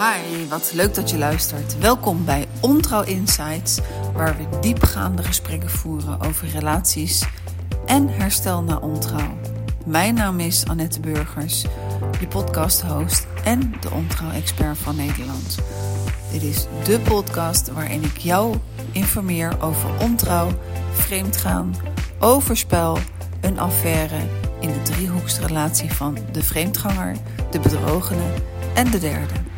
Hi, 0.00 0.48
wat 0.48 0.70
leuk 0.74 0.94
dat 0.94 1.10
je 1.10 1.18
luistert. 1.18 1.78
Welkom 1.78 2.24
bij 2.24 2.48
Ontrouw 2.60 3.02
Insights, 3.02 3.78
waar 4.14 4.36
we 4.36 4.58
diepgaande 4.60 5.22
gesprekken 5.22 5.70
voeren 5.70 6.20
over 6.20 6.48
relaties 6.48 7.24
en 7.86 8.08
herstel 8.08 8.62
na 8.62 8.76
ontrouw. 8.76 9.38
Mijn 9.86 10.14
naam 10.14 10.40
is 10.40 10.66
Annette 10.66 11.00
Burgers, 11.00 11.64
je 12.20 12.26
podcast-host 12.28 13.26
en 13.44 13.74
de 13.80 13.90
ontrouw-expert 13.90 14.78
van 14.78 14.96
Nederland. 14.96 15.58
Dit 16.32 16.42
is 16.42 16.66
de 16.84 17.00
podcast 17.00 17.72
waarin 17.72 18.02
ik 18.02 18.16
jou 18.16 18.56
informeer 18.92 19.62
over 19.62 19.90
ontrouw, 20.00 20.48
vreemdgaan, 20.92 21.74
overspel, 22.18 22.98
een 23.40 23.58
affaire 23.58 24.18
in 24.60 24.68
de 24.68 24.82
driehoeksrelatie 24.82 25.92
van 25.92 26.18
de 26.32 26.42
vreemdganger, 26.42 27.16
de 27.50 27.60
bedrogene 27.60 28.32
en 28.74 28.90
de 28.90 28.98
derde. 28.98 29.49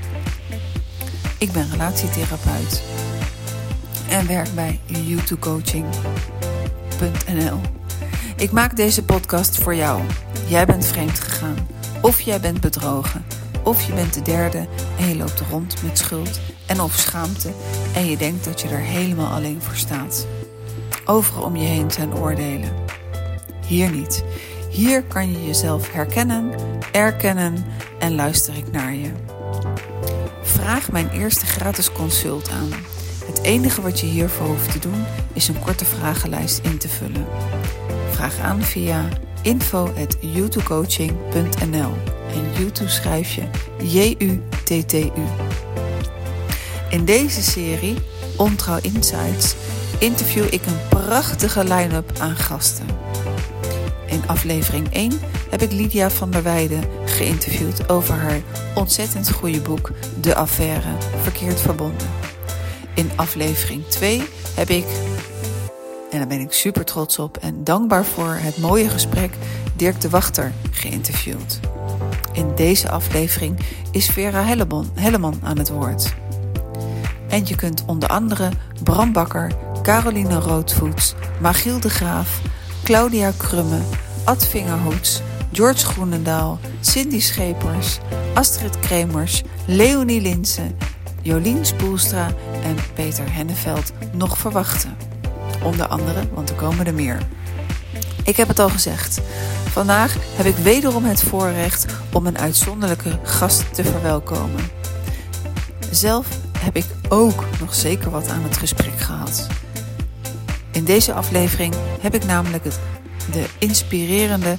Ik 1.43 1.53
ben 1.53 1.71
relatietherapeut 1.71 2.83
en 4.09 4.27
werk 4.27 4.55
bij 4.55 4.81
youtubecoaching.nl. 4.87 7.61
Ik 8.37 8.51
maak 8.51 8.77
deze 8.77 9.05
podcast 9.05 9.59
voor 9.59 9.75
jou. 9.75 10.03
Jij 10.47 10.67
bent 10.67 10.87
vreemd 10.87 11.21
gegaan, 11.21 11.57
of 12.01 12.21
jij 12.21 12.41
bent 12.41 12.61
bedrogen, 12.61 13.25
of 13.65 13.83
je 13.83 13.93
bent 13.93 14.15
de 14.15 14.23
derde 14.23 14.67
en 14.99 15.09
je 15.09 15.17
loopt 15.17 15.43
rond 15.51 15.83
met 15.83 15.99
schuld 15.99 16.41
en 16.67 16.81
of 16.81 16.93
schaamte 16.93 17.53
en 17.95 18.07
je 18.07 18.17
denkt 18.17 18.45
dat 18.45 18.61
je 18.61 18.69
er 18.69 18.79
helemaal 18.79 19.33
alleen 19.33 19.63
voor 19.63 19.77
staat. 19.77 20.27
Overal 21.05 21.43
om 21.43 21.57
je 21.57 21.67
heen 21.67 21.91
zijn 21.91 22.15
oordelen. 22.15 22.73
Hier 23.67 23.91
niet. 23.91 24.25
Hier 24.71 25.03
kan 25.03 25.33
je 25.33 25.47
jezelf 25.47 25.93
herkennen, 25.93 26.51
erkennen 26.93 27.65
en 27.99 28.15
luister 28.15 28.57
ik 28.57 28.73
naar 28.73 28.95
je. 28.95 29.11
Vraag 30.63 30.91
mijn 30.91 31.11
eerste 31.11 31.47
gratis 31.47 31.93
consult 31.93 32.51
aan. 32.51 32.71
Het 33.25 33.43
enige 33.43 33.83
wat 33.83 34.01
je 34.01 34.07
hiervoor 34.07 34.47
hoeft 34.47 34.73
te 34.73 34.79
doen 34.79 35.05
is 35.33 35.49
een 35.49 35.59
korte 35.59 35.85
vragenlijst 35.85 36.59
in 36.59 36.79
te 36.79 36.89
vullen. 36.89 37.27
Vraag 38.11 38.39
aan 38.39 38.63
via 38.63 39.09
info.youtubecoaching.nl 39.43 41.93
en 42.35 42.53
YouTube 42.59 42.91
schrijf 42.91 43.35
je 43.35 43.43
J-U-T-T-U. 43.79 45.23
In 46.91 47.05
deze 47.05 47.43
serie, 47.43 47.97
Ontrouw 48.37 48.79
Insights, 48.83 49.55
interview 49.99 50.45
ik 50.45 50.67
een 50.67 50.89
prachtige 50.89 51.65
line-up 51.65 52.11
aan 52.19 52.37
gasten. 52.37 52.87
In 54.07 54.23
aflevering 54.27 54.93
1 54.93 55.21
heb 55.53 55.63
ik 55.63 55.73
Lydia 55.73 56.11
van 56.11 56.31
der 56.31 56.43
Weijden 56.43 56.85
geïnterviewd 57.05 57.89
over 57.89 58.15
haar 58.15 58.41
ontzettend 58.75 59.31
goede 59.31 59.61
boek 59.61 59.91
De 60.21 60.35
Affaire 60.35 60.89
Verkeerd 61.23 61.61
Verbonden. 61.61 62.09
In 62.95 63.11
aflevering 63.17 63.87
2 63.87 64.23
heb 64.55 64.69
ik, 64.69 64.85
en 66.11 66.19
daar 66.19 66.27
ben 66.27 66.41
ik 66.41 66.53
super 66.53 66.85
trots 66.85 67.19
op 67.19 67.37
en 67.37 67.65
dankbaar 67.65 68.05
voor 68.05 68.35
het 68.39 68.59
mooie 68.59 68.89
gesprek, 68.89 69.35
Dirk 69.77 70.01
de 70.01 70.09
Wachter 70.09 70.53
geïnterviewd. 70.71 71.61
In 72.33 72.53
deze 72.55 72.91
aflevering 72.91 73.59
is 73.91 74.07
Vera 74.07 74.43
Helleman, 74.43 74.91
Helleman 74.95 75.41
aan 75.43 75.59
het 75.59 75.69
woord. 75.69 76.15
En 77.29 77.47
je 77.47 77.55
kunt 77.55 77.85
onder 77.87 78.09
andere 78.09 78.49
Bram 78.83 79.13
Bakker, 79.13 79.53
Caroline 79.83 80.39
Roodvoets, 80.39 81.15
Magiel 81.41 81.81
de 81.81 81.91
Graaf, 81.91 82.41
Claudia 82.85 83.33
Krumme, 83.37 83.81
Ad 84.25 84.47
Vingerhoets, 84.47 85.23
George 85.53 85.87
Groenendaal, 85.87 86.59
Cindy 86.81 87.21
Schepers, 87.21 87.99
Astrid 88.35 88.79
Kremers, 88.79 89.43
Leonie 89.67 90.21
Linsen, 90.21 90.79
Jolien 91.23 91.67
Spoelstra 91.67 92.27
en 92.65 92.77
Peter 92.95 93.35
Henneveld 93.35 93.93
nog 94.13 94.39
verwachten. 94.39 94.97
Onder 95.63 95.87
andere, 95.87 96.29
want 96.35 96.51
er 96.51 96.55
komen 96.55 96.87
er 96.87 96.95
meer. 96.95 97.19
Ik 98.25 98.37
heb 98.37 98.49
het 98.49 98.59
al 98.59 98.69
gezegd. 98.69 99.21
Vandaag 99.71 100.17
heb 100.37 100.47
ik 100.47 100.57
wederom 100.57 101.05
het 101.05 101.23
voorrecht 101.23 101.87
om 102.13 102.27
een 102.27 102.39
uitzonderlijke 102.39 103.19
gast 103.23 103.75
te 103.75 103.85
verwelkomen. 103.85 104.71
Zelf 105.91 106.27
heb 106.59 106.77
ik 106.77 106.87
ook 107.09 107.45
nog 107.61 107.75
zeker 107.75 108.11
wat 108.11 108.29
aan 108.29 108.43
het 108.43 108.57
gesprek 108.57 109.01
gehad. 109.01 109.47
In 110.71 110.85
deze 110.85 111.13
aflevering 111.13 111.75
heb 112.01 112.15
ik 112.15 112.25
namelijk 112.25 112.65
het, 112.65 112.79
de 113.33 113.47
inspirerende 113.59 114.57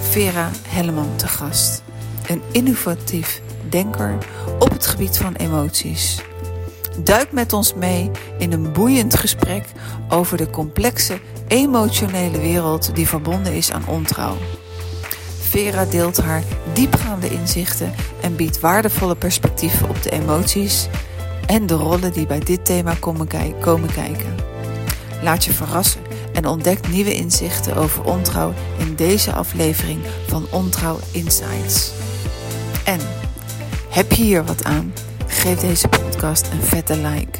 Vera 0.00 0.50
Helleman 0.68 1.16
te 1.16 1.28
gast. 1.28 1.82
Een 2.26 2.42
innovatief 2.52 3.42
denker 3.68 4.18
op 4.58 4.70
het 4.70 4.86
gebied 4.86 5.16
van 5.16 5.34
emoties. 5.34 6.22
Duik 6.98 7.32
met 7.32 7.52
ons 7.52 7.74
mee 7.74 8.10
in 8.38 8.52
een 8.52 8.72
boeiend 8.72 9.16
gesprek 9.16 9.64
over 10.08 10.36
de 10.36 10.50
complexe 10.50 11.18
emotionele 11.48 12.40
wereld 12.40 12.94
die 12.94 13.08
verbonden 13.08 13.54
is 13.54 13.72
aan 13.72 13.86
ontrouw. 13.86 14.36
Vera 15.40 15.84
deelt 15.84 16.20
haar 16.20 16.42
diepgaande 16.72 17.28
inzichten 17.28 17.94
en 18.20 18.36
biedt 18.36 18.60
waardevolle 18.60 19.16
perspectieven 19.16 19.88
op 19.88 20.02
de 20.02 20.10
emoties 20.10 20.88
en 21.46 21.66
de 21.66 21.74
rollen 21.74 22.12
die 22.12 22.26
bij 22.26 22.40
dit 22.40 22.64
thema 22.64 22.94
komen, 23.00 23.26
kijken. 23.26 24.34
Laat 25.22 25.44
je 25.44 25.52
verrassen 25.52 26.09
en 26.40 26.46
ontdek 26.46 26.88
nieuwe 26.88 27.14
inzichten 27.14 27.76
over 27.76 28.04
ontrouw 28.04 28.52
in 28.78 28.94
deze 28.94 29.32
aflevering 29.32 30.00
van 30.26 30.46
Ontrouw 30.50 30.98
Insights. 31.12 31.92
En 32.84 33.00
heb 33.90 34.12
je 34.12 34.22
hier 34.22 34.44
wat 34.44 34.64
aan? 34.64 34.92
Geef 35.26 35.60
deze 35.60 35.88
podcast 35.88 36.48
een 36.52 36.62
vette 36.62 36.96
like. 36.96 37.38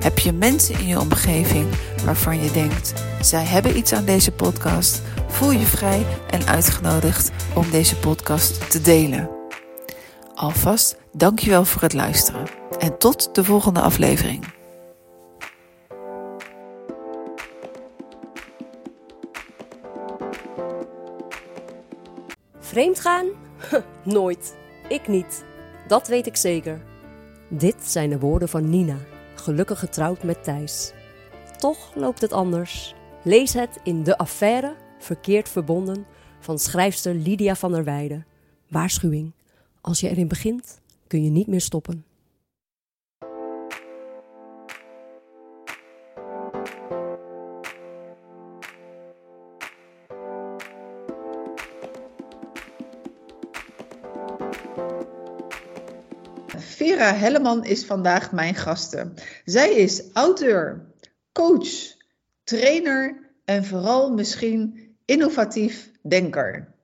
Heb 0.00 0.18
je 0.18 0.32
mensen 0.32 0.78
in 0.78 0.86
je 0.86 1.00
omgeving 1.00 1.66
waarvan 2.04 2.42
je 2.42 2.50
denkt, 2.50 2.92
zij 3.20 3.44
hebben 3.44 3.76
iets 3.76 3.92
aan 3.92 4.04
deze 4.04 4.32
podcast? 4.32 5.02
Voel 5.28 5.50
je 5.50 5.66
vrij 5.66 6.06
en 6.30 6.46
uitgenodigd 6.46 7.30
om 7.54 7.70
deze 7.70 7.96
podcast 7.96 8.70
te 8.70 8.80
delen. 8.80 9.30
Alvast 10.34 10.96
dankjewel 11.12 11.64
voor 11.64 11.82
het 11.82 11.92
luisteren 11.92 12.46
en 12.78 12.98
tot 12.98 13.34
de 13.34 13.44
volgende 13.44 13.80
aflevering. 13.80 14.59
Vreemd 22.70 23.00
gaan? 23.00 23.26
Nooit. 24.04 24.56
Ik 24.88 25.08
niet. 25.08 25.44
Dat 25.88 26.08
weet 26.08 26.26
ik 26.26 26.36
zeker. 26.36 26.80
Dit 27.48 27.74
zijn 27.84 28.10
de 28.10 28.18
woorden 28.18 28.48
van 28.48 28.70
Nina, 28.70 28.96
gelukkig 29.34 29.78
getrouwd 29.78 30.22
met 30.22 30.44
Thijs. 30.44 30.92
Toch 31.58 31.94
loopt 31.94 32.20
het 32.20 32.32
anders. 32.32 32.94
Lees 33.22 33.52
het 33.52 33.80
in 33.82 34.02
De 34.02 34.18
Affaire, 34.18 34.76
verkeerd 34.98 35.48
verbonden, 35.48 36.06
van 36.40 36.58
schrijfster 36.58 37.14
Lydia 37.14 37.54
van 37.54 37.72
der 37.72 37.84
Weijden. 37.84 38.26
Waarschuwing. 38.68 39.32
Als 39.80 40.00
je 40.00 40.08
erin 40.08 40.28
begint, 40.28 40.80
kun 41.06 41.24
je 41.24 41.30
niet 41.30 41.46
meer 41.46 41.60
stoppen. 41.60 42.04
Helleman 57.04 57.64
is 57.64 57.86
vandaag 57.86 58.32
mijn 58.32 58.54
gasten. 58.54 59.14
Zij 59.44 59.70
is 59.70 60.12
auteur, 60.12 60.86
coach, 61.32 61.96
trainer 62.44 63.30
en 63.44 63.64
vooral 63.64 64.12
misschien 64.12 64.90
innovatief 65.04 65.90
denker. 66.02 66.74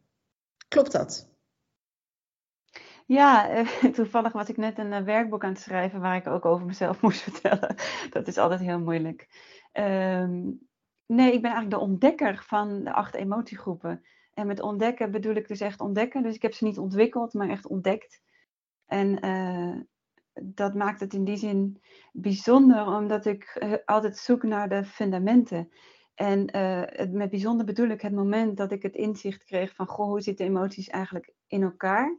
Klopt 0.68 0.92
dat? 0.92 1.28
Ja, 3.06 3.48
eh, 3.48 3.84
toevallig 3.98 4.32
was 4.32 4.48
ik 4.48 4.56
net 4.56 4.78
een 4.78 4.92
eh, 4.92 5.02
werkboek 5.02 5.44
aan 5.44 5.52
het 5.52 5.60
schrijven 5.60 6.00
waar 6.00 6.16
ik 6.16 6.26
ook 6.26 6.44
over 6.44 6.66
mezelf 6.66 7.00
moest 7.02 7.20
vertellen. 7.20 7.76
Dat 8.10 8.26
is 8.26 8.38
altijd 8.38 8.60
heel 8.60 8.80
moeilijk. 8.80 9.28
Ehm, 9.72 10.42
nee, 11.06 11.32
ik 11.32 11.42
ben 11.42 11.50
eigenlijk 11.50 11.70
de 11.70 11.78
ontdekker 11.78 12.44
van 12.46 12.84
de 12.84 12.92
acht 12.92 13.14
emotiegroepen. 13.14 14.04
En 14.34 14.46
met 14.46 14.60
ontdekken 14.60 15.10
bedoel 15.10 15.34
ik 15.34 15.48
dus 15.48 15.60
echt 15.60 15.80
ontdekken. 15.80 16.22
Dus 16.22 16.34
ik 16.34 16.42
heb 16.42 16.54
ze 16.54 16.64
niet 16.64 16.78
ontwikkeld, 16.78 17.32
maar 17.32 17.48
echt 17.48 17.66
ontdekt. 17.66 18.20
En 18.86 19.26
uh, 19.26 19.80
dat 20.42 20.74
maakt 20.74 21.00
het 21.00 21.14
in 21.14 21.24
die 21.24 21.36
zin 21.36 21.82
bijzonder, 22.12 22.86
omdat 22.86 23.24
ik 23.24 23.58
uh, 23.62 23.72
altijd 23.84 24.16
zoek 24.16 24.42
naar 24.42 24.68
de 24.68 24.84
fundamenten. 24.84 25.70
En 26.14 26.56
uh, 26.56 26.82
het, 26.84 27.12
met 27.12 27.30
bijzonder 27.30 27.66
bedoel 27.66 27.88
ik 27.88 28.00
het 28.00 28.12
moment 28.12 28.56
dat 28.56 28.72
ik 28.72 28.82
het 28.82 28.94
inzicht 28.94 29.44
kreeg 29.44 29.74
van, 29.74 29.86
goh, 29.86 30.06
hoe 30.06 30.20
zitten 30.20 30.46
emoties 30.46 30.88
eigenlijk 30.88 31.32
in 31.46 31.62
elkaar? 31.62 32.16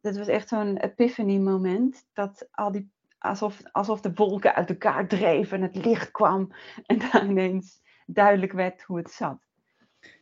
Dat 0.00 0.16
was 0.16 0.28
echt 0.28 0.48
zo'n 0.48 0.76
epiphany 0.76 1.38
moment, 1.38 2.06
dat 2.12 2.48
al 2.50 2.72
die, 2.72 2.90
alsof, 3.18 3.62
alsof 3.72 4.00
de 4.00 4.12
wolken 4.14 4.54
uit 4.54 4.68
elkaar 4.68 5.08
dreven 5.08 5.56
en 5.56 5.62
het 5.62 5.84
licht 5.84 6.10
kwam 6.10 6.52
en 6.86 6.98
dan 6.98 7.30
ineens 7.30 7.80
duidelijk 8.06 8.52
werd 8.52 8.82
hoe 8.82 8.96
het 8.96 9.10
zat. 9.10 9.38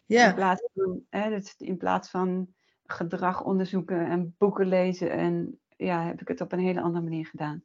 Ja. 0.07 0.29
In 0.29 0.35
plaats 0.35 0.69
van, 0.75 1.03
hè, 1.11 1.31
dus 1.31 1.55
in 1.57 1.77
plaats 1.77 2.11
van 2.11 2.55
gedrag 2.87 3.45
onderzoeken 3.45 4.07
en 4.07 4.35
boeken 4.39 4.67
lezen 4.67 5.11
en 5.11 5.61
ja, 5.85 6.07
heb 6.07 6.21
ik 6.21 6.29
het 6.29 6.41
op 6.41 6.53
een 6.53 6.59
hele 6.59 6.81
andere 6.81 7.05
manier 7.05 7.27
gedaan. 7.27 7.63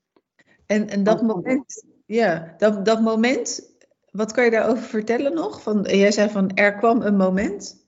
En, 0.65 0.89
en 0.89 1.03
dat 1.03 1.21
moment, 1.21 1.85
ja, 2.05 2.55
dat, 2.57 2.85
dat 2.85 3.01
moment, 3.01 3.77
wat 4.11 4.31
kan 4.31 4.43
je 4.43 4.51
daarover 4.51 4.83
vertellen 4.83 5.33
nog? 5.33 5.61
Van, 5.61 5.81
jij 5.81 6.11
zei 6.11 6.29
van 6.29 6.53
er 6.53 6.75
kwam 6.75 7.01
een 7.01 7.17
moment. 7.17 7.85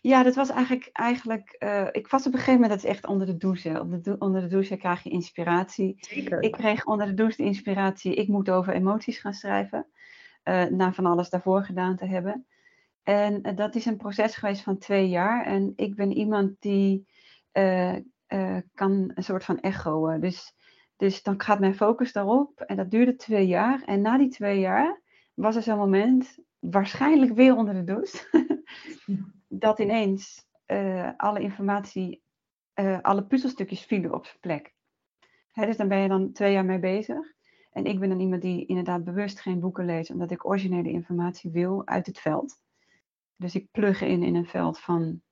Ja, 0.00 0.22
dat 0.22 0.34
was 0.34 0.50
eigenlijk, 0.50 0.90
eigenlijk 0.92 1.56
uh, 1.58 1.86
ik 1.92 2.08
was 2.08 2.26
op 2.26 2.32
een 2.32 2.38
gegeven 2.38 2.60
moment, 2.60 2.80
dat 2.80 2.90
is 2.90 2.96
echt 2.96 3.06
onder 3.06 3.26
de 3.26 3.36
douche. 3.36 3.80
Onder 3.80 4.02
de, 4.02 4.16
onder 4.18 4.40
de 4.40 4.46
douche 4.46 4.76
krijg 4.76 5.02
je 5.02 5.10
inspiratie. 5.10 5.96
Zeker. 5.98 6.42
Ik 6.42 6.52
kreeg 6.52 6.84
onder 6.84 7.06
de 7.06 7.14
douche 7.14 7.36
de 7.36 7.48
inspiratie, 7.48 8.14
ik 8.14 8.28
moet 8.28 8.50
over 8.50 8.74
emoties 8.74 9.18
gaan 9.18 9.34
schrijven. 9.34 9.86
Uh, 10.44 10.64
na 10.64 10.92
van 10.92 11.06
alles 11.06 11.30
daarvoor 11.30 11.64
gedaan 11.64 11.96
te 11.96 12.06
hebben. 12.06 12.46
En 13.02 13.48
uh, 13.48 13.56
dat 13.56 13.74
is 13.74 13.84
een 13.84 13.96
proces 13.96 14.36
geweest 14.36 14.62
van 14.62 14.78
twee 14.78 15.08
jaar. 15.08 15.46
En 15.46 15.72
ik 15.76 15.94
ben 15.94 16.12
iemand 16.12 16.52
die 16.58 17.06
kan 18.74 19.10
een 19.14 19.24
soort 19.24 19.44
van 19.44 19.60
echo. 19.60 20.18
Dus, 20.18 20.54
dus 20.96 21.22
dan 21.22 21.40
gaat 21.40 21.60
mijn 21.60 21.74
focus 21.74 22.12
daarop. 22.12 22.60
En 22.60 22.76
dat 22.76 22.90
duurde 22.90 23.16
twee 23.16 23.46
jaar. 23.46 23.82
En 23.82 24.00
na 24.00 24.18
die 24.18 24.28
twee 24.28 24.58
jaar 24.58 25.00
was 25.34 25.56
er 25.56 25.62
zo'n 25.62 25.78
moment, 25.78 26.38
waarschijnlijk 26.58 27.32
weer 27.32 27.56
onder 27.56 27.74
de 27.74 27.84
douche. 27.84 28.52
dat 29.48 29.78
ineens 29.78 30.46
uh, 30.66 31.10
alle 31.16 31.40
informatie, 31.40 32.22
alle 33.02 33.26
puzzelstukjes 33.26 33.82
vielen 33.82 34.14
op 34.14 34.26
zijn 34.26 34.38
plek. 34.40 34.74
Hè, 35.52 35.66
dus 35.66 35.76
dan 35.76 35.88
ben 35.88 35.98
je 35.98 36.08
dan 36.08 36.32
twee 36.32 36.52
jaar 36.52 36.64
mee 36.64 36.78
bezig. 36.78 37.34
En 37.74 37.84
ik 37.84 38.00
ben 38.00 38.08
dan 38.08 38.20
iemand 38.20 38.42
die 38.42 38.66
inderdaad 38.66 39.04
bewust 39.04 39.40
geen 39.40 39.60
boeken 39.60 39.84
leest, 39.84 40.10
omdat 40.10 40.30
ik 40.30 40.46
originele 40.46 40.90
informatie 40.90 41.50
wil 41.50 41.86
uit 41.86 42.06
het 42.06 42.18
veld. 42.18 42.60
Dus 43.36 43.54
ik 43.54 43.70
plug 43.70 44.00
in 44.00 44.22
in 44.22 44.34
een 44.34 44.46
veld 44.46 44.80
van, 44.80 45.22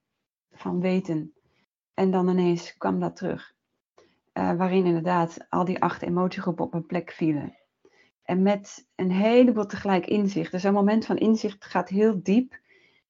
van 0.51 0.81
weten. 0.81 1.33
En 1.95 2.11
dan 2.11 2.29
ineens 2.29 2.77
kwam 2.77 3.01
dat 3.01 3.17
terug. 3.17 3.55
Uh, 4.33 4.53
waarin 4.53 4.87
inderdaad 4.87 5.47
al 5.49 5.65
die 5.65 5.83
acht 5.83 6.03
emotiegroepen 6.03 6.65
op 6.65 6.75
een 6.75 6.87
plek 6.87 7.13
vielen. 7.13 7.57
En 8.23 8.43
met 8.43 8.89
een 8.95 9.11
heleboel 9.11 9.67
tegelijk 9.67 10.07
inzicht. 10.07 10.53
Dus 10.53 10.63
een 10.63 10.73
moment 10.73 11.07
van 11.07 11.17
inzicht 11.17 11.65
gaat 11.65 11.89
heel 11.89 12.23
diep. 12.23 12.61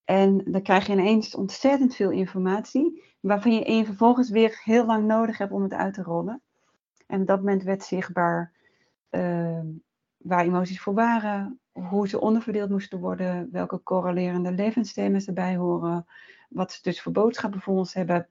En 0.05 0.44
dan 0.44 0.62
krijg 0.62 0.87
je 0.87 0.93
ineens 0.93 1.34
ontzettend 1.34 1.94
veel 1.94 2.11
informatie, 2.11 3.02
waarvan 3.20 3.55
je 3.55 3.64
één 3.64 3.84
vervolgens 3.84 4.31
weer 4.31 4.61
heel 4.64 4.87
lang 4.87 5.06
nodig 5.06 5.38
hebt 5.38 5.52
om 5.52 5.62
het 5.62 5.73
uit 5.73 5.94
te 5.94 6.02
rollen. 6.02 6.43
En 7.06 7.20
op 7.20 7.26
dat 7.26 7.38
moment 7.38 7.62
werd 7.62 7.82
zichtbaar 7.82 8.52
uh, 9.11 9.61
waar 10.17 10.44
emoties 10.44 10.81
voor 10.81 10.94
waren, 10.94 11.61
hoe 11.73 12.08
ze 12.08 12.20
onderverdeeld 12.20 12.70
moesten 12.70 13.00
worden, 13.00 13.49
welke 13.52 13.82
correlerende 13.82 14.52
levensthema's 14.52 15.26
erbij 15.26 15.56
horen, 15.56 16.06
wat 16.49 16.73
ze 16.73 16.79
dus 16.82 17.02
voor 17.02 17.12
boodschappen 17.12 17.61
voor 17.61 17.75
ons 17.75 17.94
hebben. 17.94 18.29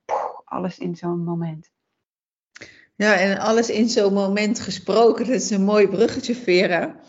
Alles 0.51 0.77
in 0.77 0.95
zo'n 0.95 1.23
moment. 1.23 1.71
Ja, 2.95 3.15
en 3.15 3.37
alles 3.37 3.69
in 3.69 3.89
zo'n 3.89 4.13
moment 4.13 4.59
gesproken. 4.59 5.25
Dat 5.25 5.35
is 5.35 5.49
een 5.49 5.63
mooi 5.63 5.87
bruggetje, 5.87 6.35
Vera. 6.35 6.99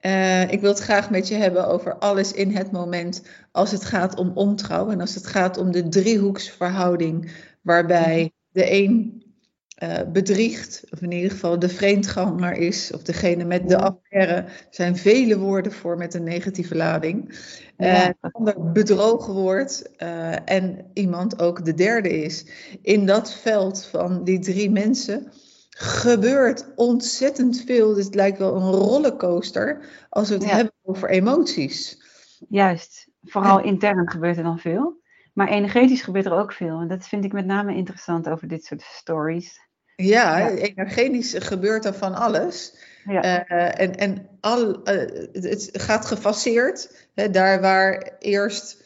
Uh, 0.00 0.52
ik 0.52 0.60
wil 0.60 0.70
het 0.70 0.78
graag 0.78 1.10
met 1.10 1.28
je 1.28 1.34
hebben 1.34 1.66
over 1.66 1.98
alles 1.98 2.32
in 2.32 2.56
het 2.56 2.72
moment 2.72 3.22
als 3.52 3.70
het 3.70 3.84
gaat 3.84 4.16
om 4.16 4.30
ontrouw 4.34 4.90
en 4.90 5.00
als 5.00 5.14
het 5.14 5.26
gaat 5.26 5.56
om 5.56 5.70
de 5.70 5.88
driehoeksverhouding 5.88 7.30
waarbij 7.62 8.32
de 8.50 8.72
een 8.72 9.23
uh, 9.84 10.12
bedriegt, 10.12 10.84
of 10.90 11.00
in 11.00 11.12
ieder 11.12 11.30
geval 11.30 11.58
de 11.58 11.68
vreemdganger 11.68 12.52
is, 12.52 12.92
of 12.92 13.02
degene 13.02 13.44
met 13.44 13.68
de 13.68 13.78
affaire, 13.78 14.44
zijn 14.70 14.96
vele 14.96 15.38
woorden 15.38 15.72
voor 15.72 15.96
met 15.96 16.14
een 16.14 16.22
negatieve 16.22 16.76
lading. 16.76 17.38
Ja. 17.76 18.06
De 18.20 18.28
ander 18.32 18.72
bedrogen 18.72 19.34
wordt 19.34 19.90
uh, 19.98 20.48
en 20.50 20.90
iemand 20.92 21.40
ook 21.40 21.64
de 21.64 21.74
derde 21.74 22.22
is. 22.22 22.46
In 22.82 23.06
dat 23.06 23.34
veld 23.34 23.84
van 23.84 24.24
die 24.24 24.38
drie 24.38 24.70
mensen 24.70 25.32
gebeurt 25.76 26.72
ontzettend 26.74 27.62
veel. 27.66 27.94
Dus 27.94 28.04
het 28.04 28.14
lijkt 28.14 28.38
wel 28.38 28.54
een 28.54 28.70
rollercoaster 28.70 29.84
als 30.08 30.28
we 30.28 30.34
het 30.34 30.44
ja. 30.44 30.54
hebben 30.54 30.72
over 30.82 31.10
emoties. 31.10 32.02
Juist, 32.48 33.08
vooral 33.22 33.60
intern 33.60 34.10
gebeurt 34.10 34.36
er 34.36 34.42
dan 34.42 34.58
veel. 34.58 35.02
Maar 35.32 35.48
energetisch 35.48 36.02
gebeurt 36.02 36.26
er 36.26 36.32
ook 36.32 36.52
veel. 36.52 36.80
En 36.80 36.88
dat 36.88 37.06
vind 37.06 37.24
ik 37.24 37.32
met 37.32 37.46
name 37.46 37.74
interessant 37.74 38.28
over 38.28 38.48
dit 38.48 38.64
soort 38.64 38.82
stories. 38.82 39.60
Ja, 39.96 40.38
ja. 40.38 40.48
energetisch 40.48 41.34
gebeurt 41.38 41.84
er 41.84 41.94
van 41.94 42.14
alles. 42.14 42.74
Ja. 43.04 43.50
Uh, 43.50 43.80
en 43.80 43.96
en 43.96 44.28
al, 44.40 44.68
uh, 44.68 44.82
het 45.32 45.68
gaat 45.72 46.06
gefaseerd. 46.06 47.08
Hè, 47.14 47.30
daar 47.30 47.60
waar 47.60 48.12
eerst 48.18 48.82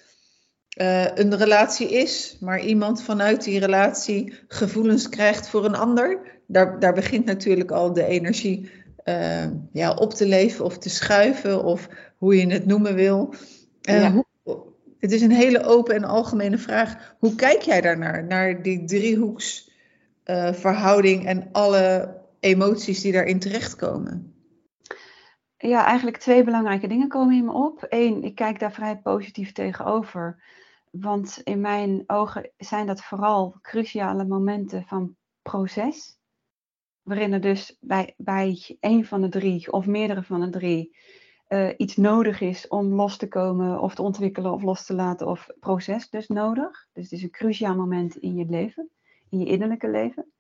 uh, 0.81 1.05
een 1.15 1.37
relatie 1.37 1.89
is, 1.89 2.37
maar 2.41 2.61
iemand 2.61 3.03
vanuit 3.03 3.45
die 3.45 3.61
relatie 3.61 4.39
gevoelens 4.49 5.09
krijgt 5.09 5.49
voor 5.49 5.65
een 5.65 5.77
ander. 5.77 6.21
Daar, 6.47 6.79
daar 6.79 6.95
begint 6.95 7.25
natuurlijk 7.25 7.71
al 7.71 7.93
de 7.93 8.05
energie 8.05 8.71
ja, 9.73 9.95
op 9.95 10.15
te 10.15 10.27
leven 10.27 10.65
of 10.65 10.79
te 10.79 10.89
schuiven, 10.89 11.65
of 11.65 11.89
hoe 12.17 12.37
je 12.37 12.53
het 12.53 12.67
noemen 12.67 12.95
wil. 12.95 13.35
Ja. 13.81 14.13
hoe, 14.13 14.25
het 14.99 15.13
is 15.13 15.23
een 15.23 15.31
hele 15.31 15.63
open 15.63 15.95
en 15.95 16.05
algemene 16.05 16.59
vraag. 16.59 17.15
Hoe 17.19 17.35
kijk 17.35 17.63
jij 17.63 17.81
daarnaar, 17.81 18.25
naar 18.25 18.63
die 18.63 18.85
driehoeksverhouding 20.29 21.27
en 21.27 21.49
alle 21.53 22.17
emoties 22.41 23.01
die 23.01 23.13
daarin 23.13 23.39
terechtkomen? 23.39 24.33
Ja, 25.57 25.85
eigenlijk 25.85 26.17
twee 26.17 26.45
belangrijke 26.45 26.89
dingen 26.89 27.09
komen 27.09 27.37
in 27.37 27.45
me 27.45 27.53
op. 27.53 27.87
Eén, 27.89 28.25
ik 28.25 28.35
kijk 28.35 28.59
daar 28.59 28.73
vrij 28.73 28.99
positief 28.99 29.53
tegenover. 29.53 30.43
Want 30.91 31.41
in 31.45 31.61
mijn 31.61 32.05
ogen 32.07 32.51
zijn 32.57 32.87
dat 32.87 33.03
vooral 33.03 33.59
cruciale 33.63 34.25
momenten 34.25 34.85
van 34.87 35.17
proces. 35.43 36.19
Waarin 37.03 37.33
er 37.33 37.41
dus 37.41 37.77
bij, 37.81 38.15
bij 38.17 38.77
een 38.81 39.07
van 39.07 39.21
de 39.21 39.29
drie 39.29 39.73
of 39.73 39.87
meerdere 39.87 40.23
van 40.23 40.41
de 40.41 40.51
drie 40.51 40.97
uh, 41.49 41.69
iets 41.77 41.97
nodig 41.97 42.41
is 42.41 42.69
om 42.69 42.95
los 42.95 43.17
te 43.17 43.29
komen 43.29 43.81
of 43.81 43.95
te 43.95 44.03
ontwikkelen 44.03 44.53
of 44.53 44.63
los 44.63 44.87
te 44.87 44.95
laten 44.95 45.27
of 45.27 45.49
proces 45.61 46.11
dus 46.11 46.29
nodig. 46.29 46.87
Dus 46.93 47.03
het 47.03 47.13
is 47.13 47.23
een 47.23 47.31
cruciaal 47.31 47.77
moment 47.77 48.17
in 48.17 48.35
je 48.35 48.47
leven, 48.49 48.91
in 49.31 49.39
je 49.39 49.47
innerlijke 49.47 49.91
leven. 49.91 50.33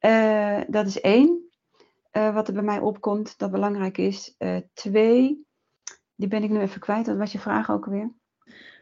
Uh, 0.00 0.60
dat 0.68 0.86
is 0.86 1.00
één, 1.00 1.50
uh, 2.12 2.34
wat 2.34 2.48
er 2.48 2.54
bij 2.54 2.62
mij 2.62 2.78
opkomt, 2.78 3.38
dat 3.38 3.50
belangrijk 3.50 3.98
is. 3.98 4.36
twee, 4.72 5.46
die 6.14 6.28
ben 6.28 6.42
ik 6.42 6.50
nu 6.50 6.60
even 6.60 6.80
kwijt, 6.80 7.06
wat 7.06 7.16
was 7.16 7.32
je 7.32 7.38
vraag 7.38 7.70
ook 7.70 7.86
weer? 7.86 8.12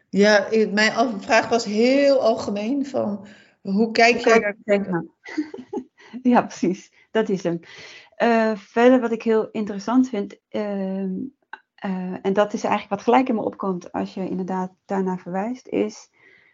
Ja, 0.09 0.47
mijn 0.71 1.21
vraag 1.21 1.49
was 1.49 1.65
heel 1.65 2.21
algemeen 2.21 2.85
van 2.85 3.25
hoe 3.61 3.91
kijk 3.91 4.17
jij 4.17 4.55
ja, 6.33 6.41
precies. 6.41 6.91
Dat 7.11 7.29
is 7.29 7.43
hem. 7.43 7.59
Verder 8.57 8.99
wat 8.99 9.11
ik 9.11 9.23
heel 9.23 9.49
interessant 9.51 10.09
vind, 10.09 10.39
uh, 11.85 12.25
en 12.25 12.33
dat 12.33 12.53
is 12.53 12.63
eigenlijk 12.63 12.89
wat 12.89 13.01
gelijk 13.01 13.29
in 13.29 13.35
me 13.35 13.41
opkomt 13.41 13.91
als 13.91 14.13
je 14.13 14.29
inderdaad 14.29 14.71
daarnaar 14.85 15.19
verwijst, 15.19 15.67
is 15.67 16.09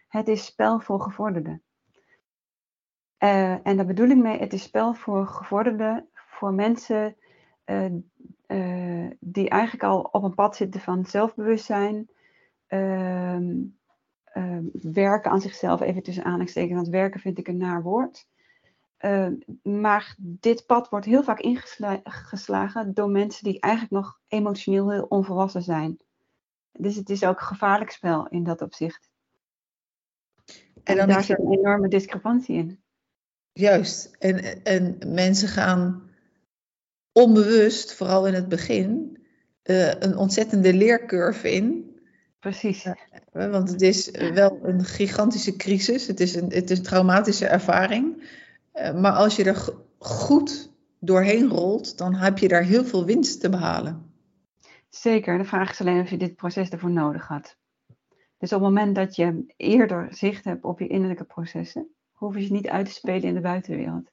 het 0.08 0.28
is 0.28 0.44
spel 0.44 0.80
voor 0.80 1.00
gevorderden. 1.00 1.62
En 3.62 3.76
daar 3.76 3.86
bedoel 3.86 4.08
ik 4.08 4.16
mee, 4.16 4.38
het 4.38 4.52
is 4.52 4.62
spel 4.62 4.94
voor 4.94 5.26
gevorderden, 5.26 6.08
voor 6.14 6.52
mensen 6.52 7.16
die 9.20 9.48
eigenlijk 9.48 9.82
al 9.82 10.00
op 10.00 10.22
een 10.22 10.34
pad 10.34 10.56
zitten 10.56 10.80
van 10.80 11.06
zelfbewustzijn, 11.06 12.08
ehm, 12.66 13.52
ehm, 14.24 14.64
werken 14.72 15.30
aan 15.30 15.40
zichzelf, 15.40 15.80
even 15.80 16.02
tussen 16.02 16.24
aanhalingstekens, 16.24 16.74
want 16.74 16.88
werken 16.88 17.20
vind 17.20 17.38
ik 17.38 17.48
een 17.48 17.56
naar 17.56 17.82
woord. 17.82 18.26
Uh, 19.04 19.28
maar 19.62 20.14
dit 20.18 20.66
pad 20.66 20.88
wordt 20.88 21.06
heel 21.06 21.22
vaak 21.22 21.40
ingeslagen 21.40 22.94
door 22.94 23.08
mensen 23.08 23.44
die 23.44 23.60
eigenlijk 23.60 23.92
nog 23.92 24.20
emotioneel 24.28 24.90
heel 24.90 25.06
onvolwassen 25.08 25.62
zijn. 25.62 25.98
Dus 26.72 26.96
het 26.96 27.10
is 27.10 27.24
ook 27.24 27.40
een 27.40 27.46
gevaarlijk 27.46 27.90
spel 27.90 28.28
in 28.28 28.44
dat 28.44 28.62
opzicht. 28.62 29.10
En, 30.84 30.98
en 30.98 31.08
daar 31.08 31.22
zit 31.22 31.38
een 31.38 31.52
enorme 31.52 31.88
discrepantie 31.88 32.56
in. 32.56 32.83
Juist. 33.54 34.16
En, 34.18 34.64
en 34.64 34.98
mensen 35.06 35.48
gaan 35.48 36.10
onbewust, 37.12 37.94
vooral 37.94 38.26
in 38.26 38.34
het 38.34 38.48
begin, 38.48 39.18
uh, 39.64 39.88
een 39.88 40.16
ontzettende 40.16 40.74
leercurve 40.74 41.50
in. 41.50 41.96
Precies. 42.38 42.84
Uh, 42.84 43.50
want 43.50 43.70
het 43.70 43.82
is 43.82 44.10
wel 44.10 44.58
een 44.62 44.84
gigantische 44.84 45.56
crisis. 45.56 46.06
Het 46.06 46.20
is 46.20 46.34
een, 46.34 46.50
het 46.52 46.70
is 46.70 46.78
een 46.78 46.84
traumatische 46.84 47.46
ervaring. 47.46 48.30
Uh, 48.74 49.00
maar 49.00 49.12
als 49.12 49.36
je 49.36 49.44
er 49.44 49.68
goed 49.98 50.72
doorheen 51.00 51.48
rolt, 51.48 51.98
dan 51.98 52.14
heb 52.14 52.38
je 52.38 52.48
daar 52.48 52.62
heel 52.62 52.84
veel 52.84 53.04
winst 53.04 53.40
te 53.40 53.48
behalen. 53.48 54.12
Zeker, 54.88 55.38
de 55.38 55.44
vraag 55.44 55.70
is 55.70 55.80
alleen 55.80 56.00
of 56.00 56.10
je 56.10 56.16
dit 56.16 56.36
proces 56.36 56.68
ervoor 56.68 56.90
nodig 56.90 57.26
had. 57.26 57.56
Dus 58.38 58.52
op 58.52 58.60
het 58.60 58.68
moment 58.68 58.94
dat 58.94 59.16
je 59.16 59.44
eerder 59.56 60.06
zicht 60.10 60.44
hebt 60.44 60.64
op 60.64 60.78
je 60.78 60.86
innerlijke 60.86 61.24
processen, 61.24 61.94
hoef 62.24 62.36
je 62.36 62.46
ze 62.46 62.52
niet 62.52 62.68
uit 62.68 62.86
te 62.86 62.92
spelen 62.92 63.22
in 63.22 63.34
de 63.34 63.40
buitenwereld. 63.40 64.10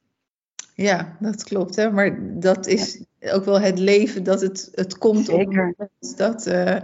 Ja, 0.76 1.18
dat 1.20 1.44
klopt. 1.44 1.76
Hè? 1.76 1.92
Maar 1.92 2.40
dat 2.40 2.68
is 2.68 3.04
ja. 3.20 3.32
ook 3.32 3.46
wel 3.46 3.60
het 3.60 3.80
leven 3.80 4.24
dat 4.24 4.42
het, 4.42 4.70
het 4.72 4.98
komt 4.98 5.26
Zeker. 5.26 5.74
op 5.78 5.90
dat. 6.18 6.48
Uh, 6.48 6.76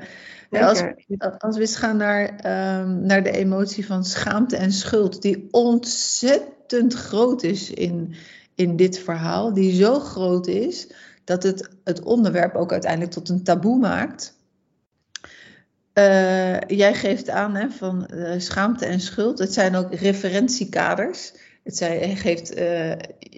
als, 0.49 0.83
als, 1.37 1.55
we 1.55 1.61
eens 1.61 1.75
gaan 1.75 1.97
naar, 1.97 2.29
um, 2.81 3.01
naar 3.05 3.23
de 3.23 3.31
emotie 3.31 3.85
van 3.85 4.05
schaamte 4.05 4.57
en 4.57 4.71
schuld, 4.71 5.21
die 5.21 5.47
ontzettend 5.51 6.93
groot 6.93 7.43
is 7.43 7.69
in, 7.69 8.15
in 8.55 8.75
dit 8.75 8.99
verhaal, 8.99 9.53
die 9.53 9.73
zo 9.73 9.99
groot 9.99 10.47
is 10.47 10.91
dat 11.23 11.43
het 11.43 11.69
het 11.83 12.03
onderwerp 12.03 12.55
ook 12.55 12.71
uiteindelijk 12.71 13.11
tot 13.11 13.29
een 13.29 13.43
taboe 13.43 13.77
maakt. 13.77 14.36
Uh, 15.97 16.59
jij 16.59 16.93
geeft 16.93 17.29
aan 17.29 17.55
hè, 17.55 17.69
van 17.69 18.07
uh, 18.13 18.33
schaamte 18.37 18.85
en 18.85 18.99
schuld. 18.99 19.39
Het 19.39 19.53
zijn 19.53 19.75
ook 19.75 19.93
referentiekaders. 19.93 21.33
Het, 21.63 21.77
zijn, 21.77 22.17
geeft, 22.17 22.53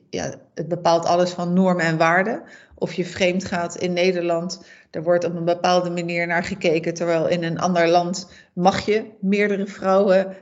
ja, 0.09 0.33
het 0.53 0.67
bepaalt 0.67 1.05
alles 1.05 1.31
van 1.31 1.53
normen 1.53 1.85
en 1.85 1.97
waarden. 1.97 2.43
Of 2.75 2.93
je 2.93 3.05
vreemd 3.05 3.45
gaat 3.45 3.75
in 3.75 3.93
Nederland, 3.93 4.63
er 4.91 5.03
wordt 5.03 5.25
op 5.25 5.35
een 5.35 5.45
bepaalde 5.45 5.89
manier 5.89 6.27
naar 6.27 6.43
gekeken, 6.43 6.93
terwijl 6.93 7.27
in 7.27 7.43
een 7.43 7.59
ander 7.59 7.87
land 7.87 8.31
mag 8.53 8.85
je 8.85 9.05
meerdere 9.19 9.67
vrouwen 9.67 10.37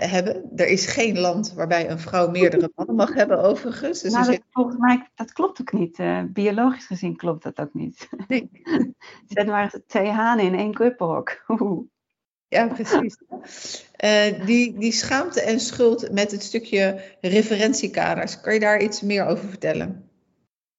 hebben. 0.00 0.50
Er 0.56 0.68
is 0.68 0.86
geen 0.86 1.18
land 1.18 1.52
waarbij 1.52 1.90
een 1.90 1.98
vrouw 1.98 2.30
meerdere 2.30 2.72
mannen 2.74 2.94
mag 2.94 3.14
hebben, 3.14 3.42
overigens. 3.42 4.00
Dus 4.00 4.12
nou, 4.12 4.26
dat, 4.26 4.40
volgens 4.50 4.76
mij 4.76 5.08
dat 5.14 5.32
klopt 5.32 5.60
ook 5.60 5.72
niet. 5.72 5.98
biologisch 6.32 6.86
gezien 6.86 7.16
klopt 7.16 7.42
dat 7.42 7.60
ook 7.60 7.74
niet. 7.74 8.08
Nee. 8.28 8.50
Zet 9.28 9.46
maar 9.46 9.74
twee 9.86 10.08
hanen 10.08 10.44
in 10.44 10.54
één 10.54 10.74
kippenhok. 10.74 11.44
Ja, 12.48 12.66
precies. 12.66 13.16
Uh, 14.04 14.46
die, 14.46 14.78
die 14.78 14.92
schaamte 14.92 15.40
en 15.40 15.60
schuld 15.60 16.12
met 16.12 16.30
het 16.30 16.42
stukje 16.42 17.02
referentiekaders. 17.20 18.40
Kan 18.40 18.54
je 18.54 18.60
daar 18.60 18.82
iets 18.82 19.00
meer 19.02 19.26
over 19.26 19.48
vertellen? 19.48 20.05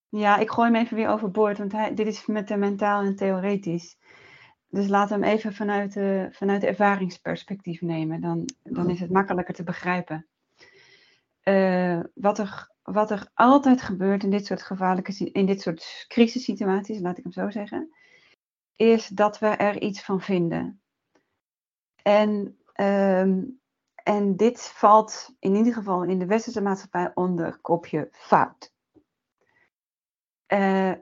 Ja, 0.10 0.38
ik 0.38 0.50
gooi 0.50 0.72
hem 0.72 0.82
even 0.82 0.98
weer 0.98 1.10
overboord, 1.10 1.58
want 1.58 1.72
hij, 1.72 1.94
dit 1.94 2.08
is 2.08 2.26
met 2.26 2.48
de 2.48 2.58
mentaal 2.58 3.04
en 3.04 3.16
theoretisch. 3.16 3.98
Dus 4.70 4.88
laten 4.88 5.20
we 5.20 5.26
hem 5.26 5.36
even 5.36 5.54
vanuit 5.54 5.94
de, 5.94 6.28
vanuit 6.32 6.62
de 6.62 6.68
ervaringsperspectief 6.68 7.82
nemen. 7.82 8.22
Dan, 8.22 8.50
dan 8.64 8.90
is 8.90 9.00
het 9.00 9.12
makkelijker 9.12 9.54
te 9.54 9.64
begrijpen. 9.64 10.28
Uh, 11.44 12.00
wat, 12.14 12.40
er, 12.40 12.72
wat 12.84 13.12
er 13.12 13.32
altijd 13.34 13.82
gebeurt 13.82 14.24
in 14.24 14.30
dit 14.30 14.46
soort 14.46 14.64
gevaarlijke, 14.64 15.32
in 15.32 15.46
dit 15.46 15.62
soort 15.62 16.06
crisissituaties, 16.08 17.00
laat 17.00 17.18
ik 17.18 17.24
hem 17.24 17.34
zo 17.34 17.50
zeggen, 17.50 17.94
is 18.76 19.08
dat 19.08 19.40
we 19.40 19.48
er 19.48 19.82
iets 19.82 20.04
van 20.04 20.22
vinden. 20.22 20.82
En, 22.04 22.58
ehm, 22.74 23.44
en 24.04 24.36
dit 24.36 24.62
valt 24.62 25.36
in 25.40 25.56
ieder 25.56 25.74
geval 25.74 26.04
in 26.04 26.20
de 26.20 26.26
westerse 26.26 26.62
maatschappij 26.62 27.12
onder 27.14 27.58
kopje 27.62 28.08
fout. 28.12 28.76
Uh, 30.48 30.94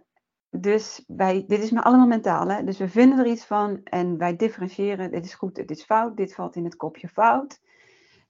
dus 0.49 1.03
wij, 1.07 1.43
dit 1.47 1.63
is 1.63 1.71
maar 1.71 1.83
allemaal 1.83 2.07
mentaal. 2.07 2.47
Hè? 2.47 2.63
Dus 2.63 2.77
we 2.77 2.89
vinden 2.89 3.19
er 3.19 3.25
iets 3.25 3.45
van 3.45 3.83
en 3.83 4.17
wij 4.17 4.35
differentiëren. 4.35 5.11
Dit 5.11 5.25
is 5.25 5.33
goed, 5.33 5.55
dit 5.55 5.71
is 5.71 5.83
fout, 5.83 6.17
dit 6.17 6.33
valt 6.33 6.55
in 6.55 6.63
het 6.63 6.75
kopje 6.75 7.07
fout. 7.07 7.61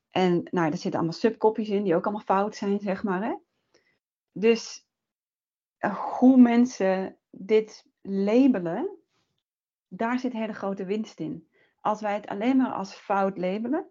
En 0.09 0.47
nou, 0.51 0.71
er 0.71 0.77
zitten 0.77 0.99
allemaal 0.99 1.19
subkopjes 1.19 1.69
in 1.69 1.83
die 1.83 1.95
ook 1.95 2.03
allemaal 2.03 2.25
fout 2.25 2.55
zijn, 2.55 2.79
zeg 2.79 3.03
maar. 3.03 3.23
Hè? 3.23 3.35
Dus 4.31 4.87
uh, 5.79 5.97
hoe 5.97 6.37
mensen 6.37 7.17
dit 7.29 7.85
labelen, 8.01 8.97
daar 9.87 10.19
zit 10.19 10.33
hele 10.33 10.53
grote 10.53 10.85
winst 10.85 11.19
in. 11.19 11.47
Als 11.81 12.01
wij 12.01 12.13
het 12.13 12.27
alleen 12.27 12.57
maar 12.57 12.71
als 12.71 12.93
fout 12.93 13.37
labelen, 13.37 13.89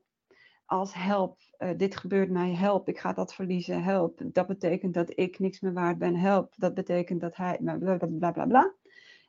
als 0.67 0.95
help, 0.95 1.39
uh, 1.59 1.71
dit 1.77 1.97
gebeurt 1.97 2.31
mij, 2.31 2.55
help, 2.55 2.89
ik 2.89 2.99
ga 2.99 3.13
dat 3.13 3.35
verliezen, 3.35 3.83
help, 3.83 4.21
dat 4.25 4.47
betekent 4.47 4.95
dat 4.95 5.19
ik 5.19 5.39
niks 5.39 5.61
meer 5.61 5.73
waard 5.73 5.99
ben, 5.99 6.17
help, 6.17 6.55
dat 6.57 6.75
betekent 6.75 7.21
dat 7.21 7.37
hij, 7.37 7.59
bla 7.63 7.97
bla 7.97 8.31
bla 8.31 8.47
bla, 8.47 8.75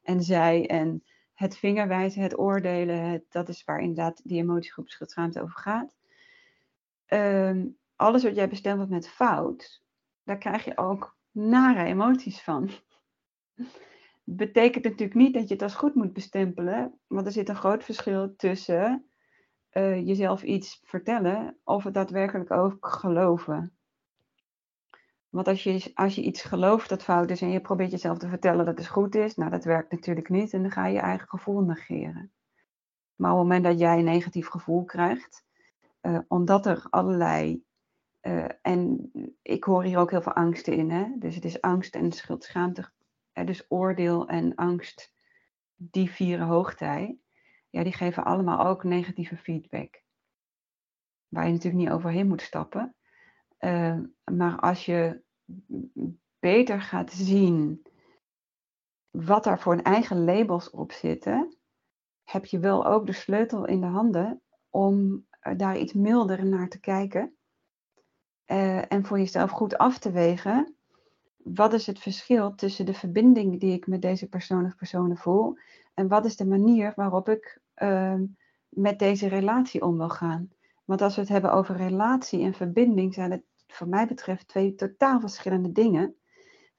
en 0.04 0.24
zij 0.24 0.68
en 0.70 1.04
het 1.34 1.58
vingerwijzen, 1.58 2.22
het 2.22 2.40
oordelen, 2.40 3.10
het, 3.10 3.24
dat 3.30 3.50
is 3.50 3.64
waar 3.64 3.80
inderdaad 3.80 4.22
die 4.24 4.42
emotiegroep 4.42 4.90
schuldschaamt 4.90 5.40
over 5.40 5.58
gaat. 5.58 5.96
Um, 7.08 7.78
alles 7.96 8.24
wat 8.24 8.36
jij 8.36 8.50
bestempelt 8.50 8.90
met 8.90 9.10
fout, 9.10 9.84
daar 10.24 10.38
krijg 10.38 10.66
je 10.66 10.78
ook 10.78 11.18
nare 11.32 11.84
emoties 11.84 12.42
van. 12.42 12.70
Betekent 14.24 14.84
natuurlijk 14.84 15.14
niet 15.14 15.34
dat 15.34 15.48
je 15.48 15.54
het 15.54 15.64
als 15.64 15.76
goed 15.76 15.96
moet 15.96 16.14
bestempelen, 16.14 17.00
want 17.08 17.26
er 17.26 17.32
zit 17.32 17.50
een 17.50 17.56
groot 17.56 17.84
verschil 17.84 18.36
tussen 18.36 19.06
uh, 19.78 20.08
jezelf 20.08 20.44
iets 20.44 20.82
vertellen 20.84 21.58
of 21.64 21.84
het 21.84 21.94
daadwerkelijk 21.94 22.52
ook 22.52 22.88
geloven. 22.88 23.78
Want 25.30 25.48
als 25.48 25.64
je, 25.64 25.92
als 25.94 26.16
je 26.16 26.22
iets 26.22 26.44
gelooft 26.44 26.90
dat 26.90 27.04
fout 27.04 27.30
is 27.30 27.42
en 27.42 27.50
je 27.50 27.62
probeert 27.62 27.92
jezelf 27.92 28.18
te 28.18 28.30
vertellen 28.30 28.66
dat 28.66 28.78
het 28.78 28.88
goed 28.88 29.16
is, 29.16 29.36
nou 29.36 29.52
dat 29.52 29.64
werkt 29.64 29.92
natuurlijk 29.92 30.30
niet 30.30 30.54
en 30.54 30.62
dan 30.62 30.72
ga 30.72 30.86
je 30.88 30.94
je 30.94 31.00
eigen 31.00 31.28
gevoel 31.28 31.62
negeren. 31.62 32.32
Maar 33.16 33.32
op 33.32 33.38
het 33.38 33.48
moment 33.48 33.64
dat 33.64 33.80
jij 33.80 33.98
een 33.98 34.04
negatief 34.04 34.48
gevoel 34.48 34.84
krijgt, 34.84 35.46
uh, 36.02 36.20
omdat 36.28 36.66
er 36.66 36.88
allerlei, 36.90 37.64
uh, 38.22 38.46
en 38.62 39.12
ik 39.42 39.64
hoor 39.64 39.84
hier 39.84 39.98
ook 39.98 40.12
heel 40.12 40.22
veel 40.22 40.34
angsten 40.34 40.74
in, 40.74 40.92
hè? 40.92 41.06
dus 41.20 41.36
het 41.36 41.46
is 41.46 41.62
angst 41.62 41.96
en 41.96 42.12
schuldschaamte 42.12 42.94
dus 43.44 43.66
oordeel 43.68 44.28
en 44.28 44.56
angst, 44.56 45.14
die 45.76 46.12
vieren 46.12 46.48
hoogtij, 46.48 47.18
ja, 47.76 47.84
die 47.84 47.94
geven 47.94 48.24
allemaal 48.24 48.66
ook 48.66 48.84
negatieve 48.84 49.38
feedback. 49.38 50.02
Waar 51.28 51.46
je 51.46 51.52
natuurlijk 51.52 51.84
niet 51.84 51.94
overheen 51.94 52.28
moet 52.28 52.42
stappen. 52.42 52.96
Uh, 53.60 54.00
maar 54.32 54.60
als 54.60 54.86
je 54.86 55.22
beter 56.40 56.82
gaat 56.82 57.12
zien 57.12 57.88
wat 59.10 59.44
daar 59.44 59.60
voor 59.60 59.74
een 59.74 59.84
eigen 59.84 60.24
labels 60.24 60.70
op 60.70 60.92
zitten, 60.92 61.58
heb 62.24 62.46
je 62.46 62.60
wel 62.60 62.86
ook 62.86 63.06
de 63.06 63.14
sleutel 63.14 63.66
in 63.66 63.82
de 63.82 63.88
handen 63.88 64.42
om 64.70 65.26
daar 65.58 65.78
iets 65.78 65.94
milder 65.94 66.46
naar 66.46 66.70
te 66.70 66.80
kijken. 66.80 67.36
Uh, 68.46 68.92
en 68.92 69.06
voor 69.06 69.18
jezelf 69.18 69.52
goed 69.52 69.78
af 69.78 70.00
te 70.00 70.12
wegen 70.12 70.76
wat 71.38 71.74
is 71.74 71.88
het 71.88 72.00
verschil 72.00 72.56
tussen 72.56 72.86
de 72.86 72.94
verbinding 72.94 73.60
die 73.60 73.74
ik 73.74 73.88
met 73.88 74.02
deze 74.02 74.28
persoon 74.28 74.66
of 74.66 74.76
personen 74.76 75.18
voel 75.18 75.58
en 75.94 76.08
wat 76.08 76.26
is 76.26 76.36
de 76.36 76.46
manier 76.46 76.94
waarop 76.96 77.30
ik 77.30 77.64
uh, 77.78 78.22
met 78.70 79.00
deze 79.00 79.28
relatie 79.28 79.82
om 79.82 79.98
wil 79.98 80.10
gaan. 80.10 80.50
Want 80.86 81.02
als 81.02 81.16
we 81.16 81.22
het 81.22 81.30
hebben 81.30 81.54
over 81.54 81.76
relatie 81.76 82.44
en 82.44 82.54
verbinding, 82.54 83.14
zijn 83.14 83.32
het 83.32 83.44
voor 83.68 83.88
mij 83.88 84.08
betreft 84.08 84.48
twee 84.48 84.76
totaal 84.76 85.20
verschillende 85.20 85.72
dingen. 85.72 86.16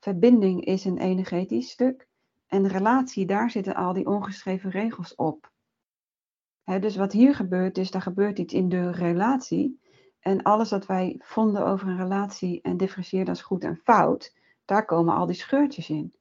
Verbinding 0.00 0.64
is 0.64 0.84
een 0.84 0.98
energetisch 0.98 1.70
stuk 1.70 2.08
en 2.46 2.68
relatie, 2.68 3.26
daar 3.26 3.50
zitten 3.50 3.74
al 3.74 3.92
die 3.92 4.06
ongeschreven 4.06 4.70
regels 4.70 5.14
op. 5.14 5.50
dus 6.64 6.96
wat 6.96 7.12
hier 7.12 7.34
gebeurt 7.34 7.78
is, 7.78 7.94
er 7.94 8.02
gebeurt 8.02 8.38
iets 8.38 8.54
in 8.54 8.68
de 8.68 8.90
relatie. 8.90 9.80
En 10.20 10.42
alles 10.42 10.70
wat 10.70 10.86
wij 10.86 11.20
vonden 11.22 11.66
over 11.66 11.88
een 11.88 11.96
relatie 11.96 12.60
en 12.62 12.76
differentieerden 12.76 13.34
als 13.34 13.42
goed 13.42 13.64
en 13.64 13.80
fout, 13.84 14.34
daar 14.64 14.84
komen 14.84 15.14
al 15.14 15.26
die 15.26 15.34
scheurtjes 15.34 15.90
in. 15.90 16.14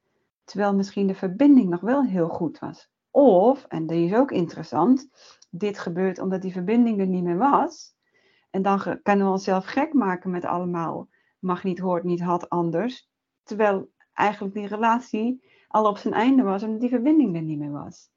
Terwijl 0.43 0.75
misschien 0.75 1.07
de 1.07 1.15
verbinding 1.15 1.69
nog 1.69 1.81
wel 1.81 2.03
heel 2.03 2.29
goed 2.29 2.59
was. 2.59 2.89
Of, 3.15 3.65
en 3.67 3.87
die 3.87 4.05
is 4.05 4.13
ook 4.13 4.31
interessant, 4.31 5.07
dit 5.49 5.79
gebeurt 5.79 6.19
omdat 6.19 6.41
die 6.41 6.51
verbinding 6.51 6.99
er 6.99 7.07
niet 7.07 7.23
meer 7.23 7.37
was. 7.37 7.95
En 8.49 8.61
dan 8.61 8.99
kunnen 9.03 9.25
we 9.25 9.31
onszelf 9.31 9.65
gek 9.65 9.93
maken 9.93 10.31
met 10.31 10.45
allemaal 10.45 11.09
mag 11.39 11.63
niet, 11.63 11.79
hoort 11.79 12.03
niet, 12.03 12.21
had 12.21 12.49
anders. 12.49 13.09
Terwijl 13.43 13.91
eigenlijk 14.13 14.53
die 14.53 14.67
relatie 14.67 15.51
al 15.67 15.85
op 15.85 15.97
zijn 15.97 16.13
einde 16.13 16.43
was 16.43 16.63
omdat 16.63 16.79
die 16.81 16.89
verbinding 16.89 17.35
er 17.35 17.41
niet 17.41 17.59
meer 17.59 17.71
was. 17.71 18.09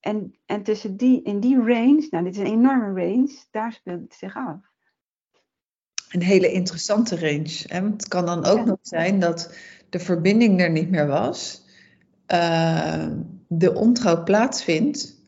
En, 0.00 0.38
en 0.46 0.62
tussen 0.62 0.96
die, 0.96 1.22
in 1.22 1.40
die 1.40 1.56
range, 1.56 2.06
nou 2.10 2.24
dit 2.24 2.34
is 2.34 2.38
een 2.38 2.46
enorme 2.46 3.02
range, 3.02 3.44
daar 3.50 3.72
speelt 3.72 4.00
het 4.00 4.14
zich 4.14 4.36
af 4.36 4.74
een 6.08 6.22
hele 6.22 6.52
interessante 6.52 7.18
range. 7.18 7.62
Hè? 7.66 7.82
het 7.82 8.08
kan 8.08 8.26
dan 8.26 8.44
ook 8.44 8.64
nog 8.64 8.78
zijn 8.82 9.20
dat 9.20 9.54
de 9.88 9.98
verbinding 9.98 10.60
er 10.60 10.70
niet 10.70 10.90
meer 10.90 11.06
was, 11.06 11.64
uh, 12.32 13.06
de 13.46 13.74
ontrouw 13.74 14.22
plaatsvindt 14.22 15.20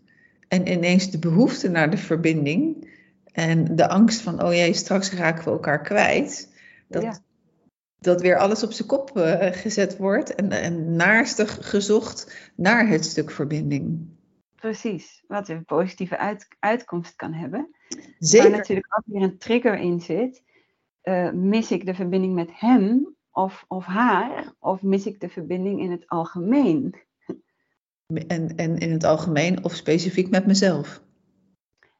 en 0.48 0.72
ineens 0.72 1.10
de 1.10 1.18
behoefte 1.18 1.68
naar 1.68 1.90
de 1.90 1.96
verbinding 1.96 2.90
en 3.32 3.76
de 3.76 3.88
angst 3.88 4.20
van, 4.20 4.42
oh 4.42 4.52
jee, 4.52 4.74
straks 4.74 5.12
raken 5.12 5.44
we 5.44 5.50
elkaar 5.50 5.82
kwijt, 5.82 6.54
dat, 6.88 7.22
dat 7.98 8.20
weer 8.20 8.38
alles 8.38 8.62
op 8.62 8.72
zijn 8.72 8.88
kop 8.88 9.16
uh, 9.16 9.46
gezet 9.50 9.96
wordt 9.96 10.34
en, 10.34 10.50
en 10.50 10.96
naarstig 10.96 11.68
gezocht 11.70 12.50
naar 12.54 12.88
het 12.88 13.04
stuk 13.04 13.30
verbinding. 13.30 14.16
Precies, 14.54 15.24
wat 15.26 15.48
een 15.48 15.64
positieve 15.64 16.18
uit, 16.18 16.48
uitkomst 16.58 17.16
kan 17.16 17.32
hebben. 17.32 17.70
Zeker. 18.18 18.48
Waar 18.48 18.58
natuurlijk 18.58 18.98
ook 18.98 19.04
weer 19.06 19.22
een 19.22 19.38
trigger 19.38 19.78
in 19.78 20.00
zit 20.00 20.42
uh, 21.08 21.30
mis 21.30 21.70
ik 21.70 21.86
de 21.86 21.94
verbinding 21.94 22.34
met 22.34 22.48
hem 22.52 23.16
of, 23.30 23.64
of 23.68 23.84
haar, 23.84 24.52
of 24.58 24.82
mis 24.82 25.06
ik 25.06 25.20
de 25.20 25.28
verbinding 25.28 25.80
in 25.80 25.90
het 25.90 26.08
algemeen? 26.08 26.94
En, 28.14 28.56
en 28.56 28.78
in 28.78 28.92
het 28.92 29.04
algemeen 29.04 29.64
of 29.64 29.74
specifiek 29.74 30.30
met 30.30 30.46
mezelf? 30.46 31.02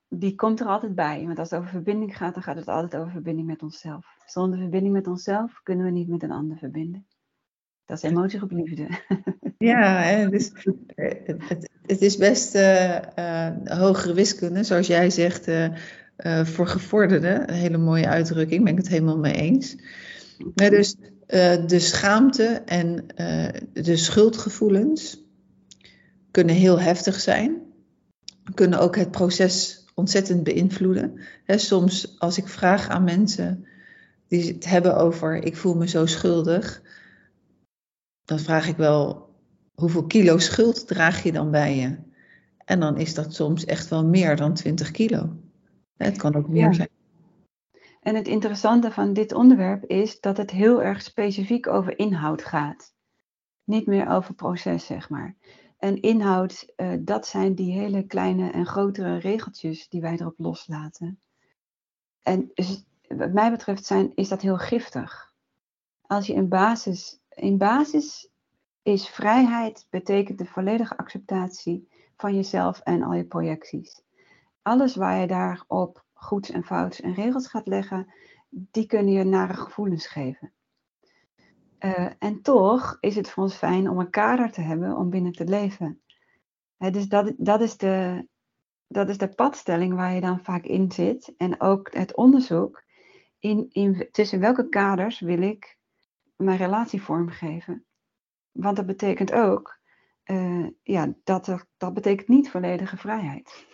Die 0.09 0.35
komt 0.35 0.61
er 0.61 0.67
altijd 0.67 0.95
bij. 0.95 1.25
Want 1.27 1.39
als 1.39 1.51
het 1.51 1.59
over 1.59 1.73
verbinding 1.73 2.17
gaat, 2.17 2.35
dan 2.35 2.43
gaat 2.43 2.57
het 2.57 2.69
altijd 2.69 3.03
over 3.03 3.13
verbinding 3.13 3.47
met 3.47 3.63
onszelf. 3.63 4.07
Zonder 4.27 4.59
verbinding 4.59 4.95
met 4.95 5.07
onszelf 5.07 5.61
kunnen 5.63 5.85
we 5.85 5.91
niet 5.91 6.09
met 6.09 6.23
een 6.23 6.31
ander 6.31 6.57
verbinden. 6.57 7.07
Dat 7.85 7.97
is 7.97 8.03
emotie 8.03 8.43
op 8.43 8.51
liefde. 8.51 8.89
Ja, 9.61 10.27
dus, 10.27 10.53
het, 10.95 11.71
het, 11.87 12.01
is 12.01 12.17
best 12.17 12.55
uh, 12.55 12.99
uh, 13.19 13.51
hogere 13.65 14.15
wiskunde, 14.15 14.65
zoals 14.65 14.87
jij 14.87 15.11
zegt. 15.11 15.49
Uh, 15.49 16.45
voor 16.45 16.67
gevorderden. 16.67 17.49
Een 17.49 17.55
hele 17.55 17.79
mooie 17.79 18.09
uitdrukking, 18.09 18.65
ben 18.65 18.73
ik 18.73 18.79
het 18.79 18.89
helemaal 18.89 19.19
mee 19.19 19.35
eens. 19.35 19.77
dus 20.55 20.97
de 21.67 21.79
schaamte 21.79 22.45
en 22.65 23.07
de 23.73 23.97
schuldgevoelens 23.97 25.28
kunnen 26.31 26.55
heel 26.55 26.81
heftig 26.81 27.21
zijn. 27.21 27.63
Kunnen 28.55 28.81
ook 28.81 28.97
het 28.97 29.11
proces 29.11 29.85
ontzettend 29.95 30.45
beïnvloeden. 30.45 31.21
He, 31.45 31.59
soms 31.59 32.19
als 32.19 32.39
ik 32.39 32.49
vraag 32.49 32.89
aan 32.89 33.05
mensen 33.05 33.67
die 34.27 34.53
het 34.53 34.65
hebben 34.65 34.97
over 34.97 35.45
ik 35.45 35.57
voel 35.57 35.75
me 35.75 35.89
zo 35.89 36.07
schuldig, 36.07 36.83
dan 38.25 38.39
vraag 38.39 38.69
ik 38.69 38.77
wel 38.77 39.29
hoeveel 39.75 40.07
kilo 40.07 40.39
schuld 40.39 40.87
draag 40.87 41.23
je 41.23 41.33
dan 41.33 41.51
bij 41.51 41.77
je? 41.77 41.97
En 42.65 42.81
dan 42.81 42.97
is 42.97 43.15
dat 43.15 43.35
soms 43.35 43.65
echt 43.65 43.89
wel 43.89 44.07
meer 44.07 44.37
dan 44.37 44.55
20 44.55 44.91
kilo. 44.91 45.37
Het 45.97 46.17
kan 46.17 46.35
ook 46.35 46.49
meer 46.49 46.67
ja. 46.67 46.73
zijn. 46.73 46.89
En 48.01 48.15
het 48.15 48.29
interessante 48.29 48.91
van 48.91 49.13
dit 49.13 49.33
onderwerp 49.33 49.85
is 49.85 50.21
dat 50.21 50.37
het 50.37 50.51
heel 50.51 50.83
erg 50.83 51.03
specifiek 51.03 51.67
over 51.67 51.99
inhoud 51.99 52.45
gaat. 52.45 52.95
Niet 53.65 53.87
meer 53.87 54.09
over 54.09 54.35
proces, 54.35 54.87
zeg 54.87 55.09
maar. 55.09 55.37
En 55.79 56.01
inhoud, 56.01 56.73
uh, 56.77 56.93
dat 57.01 57.27
zijn 57.27 57.55
die 57.55 57.73
hele 57.73 58.07
kleine 58.07 58.51
en 58.51 58.67
grotere 58.67 59.17
regeltjes 59.17 59.89
die 59.89 60.01
wij 60.01 60.13
erop 60.13 60.39
loslaten. 60.39 61.21
En 62.23 62.53
wat 63.09 63.33
mij 63.33 63.51
betreft 63.51 63.85
zijn, 63.85 64.13
is 64.15 64.29
dat 64.29 64.43
heel 64.43 64.59
giftig. 64.59 65.33
Als 66.03 66.27
je 66.27 66.33
in 66.33 66.49
basis, 66.49 67.21
in 67.29 67.59
basis 67.59 68.31
is 68.83 69.09
vrijheid, 69.09 69.87
betekent 69.91 70.39
de 70.39 70.47
volledige 70.47 70.97
acceptatie 70.97 71.89
van 72.17 72.35
jezelf 72.35 72.81
en 72.81 73.03
al 73.03 73.13
je 73.13 73.25
projecties. 73.25 74.03
Alles 74.63 74.97
waar 74.97 75.21
je 75.21 75.27
daarop 75.27 76.05
goeds 76.13 76.51
en 76.51 76.65
fouts 76.65 77.01
en 77.01 77.15
regels 77.15 77.49
gaat 77.49 77.67
leggen, 77.67 78.13
die 78.49 78.87
kunnen 78.87 79.13
je 79.13 79.25
nare 79.25 79.55
gevoelens 79.55 80.07
geven. 80.07 80.53
Uh, 81.81 82.11
en 82.19 82.43
toch 82.43 82.97
is 83.01 83.17
het 83.17 83.31
voor 83.31 83.43
ons 83.43 83.55
fijn 83.55 83.91
om 83.91 83.99
een 83.99 84.11
kader 84.11 84.51
te 84.51 84.61
hebben 84.61 84.97
om 84.97 85.11
binnen 85.11 85.33
te 85.33 85.45
leven. 85.45 86.03
dus 86.77 87.09
dat, 87.09 87.33
dat, 87.37 87.61
is 87.61 87.77
de, 87.77 88.27
dat 88.87 89.09
is 89.09 89.19
de 89.19 89.29
padstelling 89.29 89.95
waar 89.95 90.15
je 90.15 90.21
dan 90.21 90.45
vaak 90.45 90.65
in 90.65 90.93
zit. 90.93 91.35
En 91.37 91.61
ook 91.61 91.95
het 91.95 92.15
onderzoek 92.15 92.85
in, 93.39 93.67
in 93.71 94.09
tussen 94.11 94.41
welke 94.41 94.69
kaders 94.69 95.21
wil 95.21 95.43
ik 95.43 95.79
mijn 96.37 96.59
relatie 96.59 97.03
vormgeven. 97.03 97.85
Want 98.53 98.77
dat 98.77 98.87
betekent 98.87 99.33
ook, 99.33 99.81
uh, 100.25 100.67
ja, 100.83 101.15
dat, 101.25 101.67
dat 101.77 101.95
betekent 101.95 102.29
niet 102.29 102.51
volledige 102.51 102.97
vrijheid. 102.97 103.67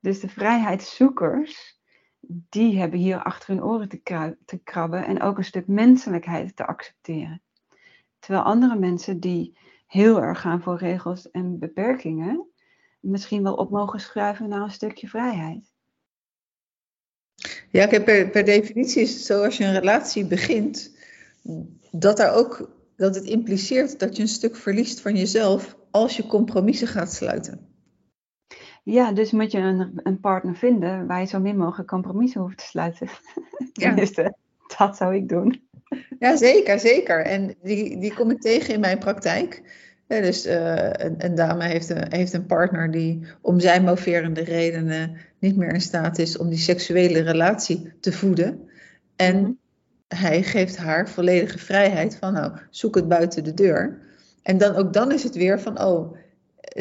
Dus 0.00 0.20
de 0.20 0.28
vrijheidszoekers, 0.28 1.80
die 2.28 2.78
hebben 2.78 2.98
hier 2.98 3.22
achter 3.22 3.54
hun 3.54 3.64
oren 3.64 3.88
te, 3.88 4.36
te 4.44 4.58
krabben 4.58 5.06
en 5.06 5.22
ook 5.22 5.38
een 5.38 5.44
stuk 5.44 5.66
menselijkheid 5.66 6.56
te 6.56 6.66
accepteren. 6.66 7.42
Terwijl 8.18 8.44
andere 8.44 8.78
mensen 8.78 9.20
die 9.20 9.58
heel 9.86 10.22
erg 10.22 10.40
gaan 10.40 10.62
voor 10.62 10.76
regels 10.76 11.30
en 11.30 11.58
beperkingen, 11.58 12.46
misschien 13.00 13.42
wel 13.42 13.54
op 13.54 13.70
mogen 13.70 14.00
schuiven 14.00 14.48
naar 14.48 14.62
een 14.62 14.70
stukje 14.70 15.08
vrijheid. 15.08 15.72
Ja, 17.70 17.86
per, 17.86 18.30
per 18.30 18.44
definitie 18.44 19.02
is 19.02 19.14
het 19.14 19.22
zo 19.22 19.44
als 19.44 19.56
je 19.56 19.64
een 19.64 19.78
relatie 19.78 20.26
begint, 20.26 20.96
dat, 21.90 22.16
daar 22.16 22.34
ook, 22.34 22.70
dat 22.96 23.14
het 23.14 23.24
impliceert 23.24 23.98
dat 23.98 24.16
je 24.16 24.22
een 24.22 24.28
stuk 24.28 24.56
verliest 24.56 25.00
van 25.00 25.16
jezelf 25.16 25.76
als 25.90 26.16
je 26.16 26.26
compromissen 26.26 26.88
gaat 26.88 27.12
sluiten. 27.12 27.71
Ja, 28.82 29.12
dus 29.12 29.30
moet 29.30 29.52
je 29.52 29.58
een, 29.58 30.00
een 30.02 30.20
partner 30.20 30.56
vinden 30.56 31.06
waar 31.06 31.20
je 31.20 31.26
zo 31.26 31.40
min 31.40 31.56
mogelijk 31.56 31.88
compromissen 31.88 32.40
hoeft 32.40 32.58
te 32.58 32.64
sluiten. 32.64 33.08
Ja. 33.72 33.94
dat 34.76 34.96
zou 34.96 35.14
ik 35.14 35.28
doen. 35.28 35.62
Ja, 36.18 36.36
zeker, 36.36 36.78
zeker. 36.78 37.24
En 37.24 37.54
die, 37.62 37.98
die 37.98 38.14
kom 38.14 38.30
ik 38.30 38.40
tegen 38.40 38.74
in 38.74 38.80
mijn 38.80 38.98
praktijk. 38.98 39.62
dus 40.06 40.46
uh, 40.46 40.90
een, 40.92 41.14
een, 41.18 41.34
dame 41.34 41.64
heeft 41.64 41.88
een, 41.88 42.06
heeft 42.08 42.32
een 42.32 42.46
partner 42.46 42.90
die 42.90 43.26
om 43.40 43.60
zijn 43.60 43.84
moverende 43.84 44.44
redenen 44.44 45.16
niet 45.38 45.56
meer 45.56 45.72
in 45.72 45.80
staat 45.80 46.18
is 46.18 46.36
om 46.36 46.48
die 46.48 46.58
seksuele 46.58 47.20
relatie 47.20 47.92
te 48.00 48.12
voeden. 48.12 48.68
En 49.16 49.40
mhm. 49.40 49.52
hij 50.08 50.42
geeft 50.42 50.76
haar 50.76 51.08
volledige 51.08 51.58
vrijheid 51.58 52.16
van, 52.16 52.32
nou, 52.32 52.52
zoek 52.70 52.94
het 52.94 53.08
buiten 53.08 53.44
de 53.44 53.54
deur. 53.54 53.98
En 54.42 54.58
dan 54.58 54.74
ook 54.74 54.92
dan 54.92 55.12
is 55.12 55.22
het 55.22 55.34
weer 55.34 55.60
van, 55.60 55.82
oh, 55.82 56.16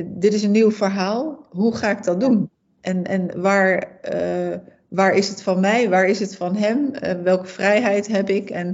dit 0.05 0.33
is 0.33 0.43
een 0.43 0.51
nieuw 0.51 0.71
verhaal. 0.71 1.45
Hoe 1.49 1.75
ga 1.75 1.89
ik 1.89 2.03
dat 2.03 2.19
doen? 2.19 2.49
En, 2.81 3.03
en 3.03 3.41
waar, 3.41 3.99
uh, 4.13 4.57
waar 4.87 5.13
is 5.13 5.29
het 5.29 5.43
van 5.43 5.59
mij? 5.59 5.89
Waar 5.89 6.05
is 6.05 6.19
het 6.19 6.35
van 6.35 6.55
hem? 6.55 6.93
Uh, 6.93 7.11
welke 7.11 7.45
vrijheid 7.45 8.07
heb 8.07 8.29
ik? 8.29 8.49
En 8.49 8.67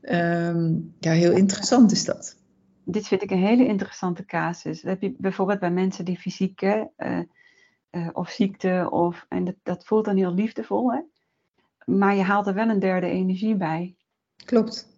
um, 0.00 0.94
ja, 0.98 1.12
heel 1.12 1.32
interessant 1.32 1.92
is 1.92 2.04
dat. 2.04 2.36
Dit 2.84 3.06
vind 3.06 3.22
ik 3.22 3.30
een 3.30 3.46
hele 3.46 3.66
interessante 3.66 4.24
casus. 4.24 4.80
Dat 4.80 4.90
heb 4.90 5.00
je 5.00 5.14
bijvoorbeeld 5.18 5.60
bij 5.60 5.70
mensen 5.70 6.04
die 6.04 6.18
fysieke 6.18 6.90
uh, 6.96 8.08
of 8.12 8.30
ziekte 8.30 8.88
of 8.90 9.26
en 9.28 9.44
dat, 9.44 9.54
dat 9.62 9.86
voelt 9.86 10.04
dan 10.04 10.16
heel 10.16 10.34
liefdevol, 10.34 10.92
hè? 10.92 11.00
maar 11.84 12.14
je 12.14 12.22
haalt 12.22 12.46
er 12.46 12.54
wel 12.54 12.68
een 12.68 12.78
derde 12.78 13.06
energie 13.06 13.56
bij. 13.56 13.94
Klopt. 14.44 14.88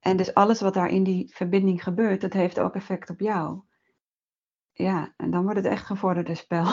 En 0.00 0.16
dus 0.16 0.34
alles 0.34 0.60
wat 0.60 0.74
daar 0.74 0.88
in 0.88 1.04
die 1.04 1.30
verbinding 1.34 1.82
gebeurt, 1.82 2.20
dat 2.20 2.32
heeft 2.32 2.58
ook 2.58 2.74
effect 2.74 3.10
op 3.10 3.20
jou. 3.20 3.60
Ja, 4.76 5.14
en 5.16 5.30
dan 5.30 5.42
wordt 5.42 5.58
het 5.58 5.66
echt 5.66 5.86
gevorderde 5.86 6.34
spel. 6.34 6.64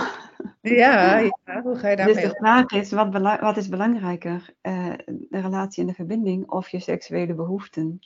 Ja, 0.61 1.19
ja 1.45 1.61
hoe 1.63 1.75
ga 1.75 1.89
je 1.89 1.95
daarmee 1.95 2.15
Dus 2.15 2.23
de 2.23 2.35
vraag 2.35 2.71
is, 2.71 2.91
wat, 2.91 3.39
wat 3.39 3.57
is 3.57 3.69
belangrijker? 3.69 4.53
Uh, 4.61 4.93
de 5.05 5.41
relatie 5.41 5.81
en 5.81 5.87
de 5.87 5.93
verbinding 5.93 6.49
of 6.49 6.69
je 6.69 6.79
seksuele 6.79 7.33
behoeften? 7.33 7.99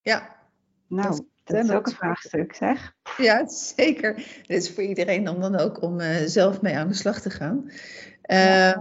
Ja. 0.00 0.36
Nou, 0.86 1.08
dat, 1.08 1.24
dat 1.44 1.64
is 1.64 1.70
ook 1.70 1.86
een 1.86 1.92
vraagstuk, 1.92 2.54
zeg. 2.54 2.94
Ja, 3.16 3.48
zeker. 3.48 4.14
Het 4.16 4.46
is 4.48 4.70
voor 4.70 4.82
iedereen 4.82 5.28
om 5.28 5.40
dan 5.40 5.56
ook 5.56 5.82
om 5.82 6.00
uh, 6.00 6.16
zelf 6.24 6.60
mee 6.60 6.76
aan 6.76 6.88
de 6.88 6.94
slag 6.94 7.20
te 7.20 7.30
gaan. 7.30 7.70
Uh, 8.30 8.76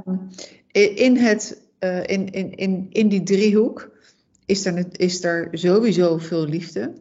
in, 0.95 1.17
het, 1.17 1.61
uh, 1.79 2.03
in, 2.03 2.31
in, 2.31 2.55
in, 2.55 2.87
in 2.89 3.07
die 3.07 3.23
driehoek 3.23 3.91
is 4.45 4.65
er, 4.65 4.85
is 4.91 5.23
er 5.23 5.47
sowieso 5.51 6.17
veel 6.17 6.45
liefde. 6.45 6.93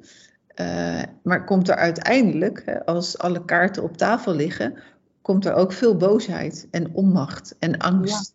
Uh, 0.61 1.03
maar 1.23 1.45
komt 1.45 1.69
er 1.69 1.77
uiteindelijk, 1.77 2.83
als 2.85 3.19
alle 3.19 3.45
kaarten 3.45 3.83
op 3.83 3.97
tafel 3.97 4.35
liggen, 4.35 4.79
komt 5.23 5.45
er 5.45 5.55
ook 5.55 5.73
veel 5.73 5.97
boosheid 5.97 6.69
en 6.71 6.95
onmacht 6.95 7.59
en 7.59 7.79
angst. 7.79 8.35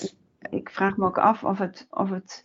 Ja. 0.00 0.48
Ik 0.50 0.70
vraag 0.70 0.96
me 0.96 1.04
ook 1.04 1.18
af 1.18 1.44
of 1.44 1.58
het, 1.58 1.86
of 1.90 2.10
het 2.10 2.42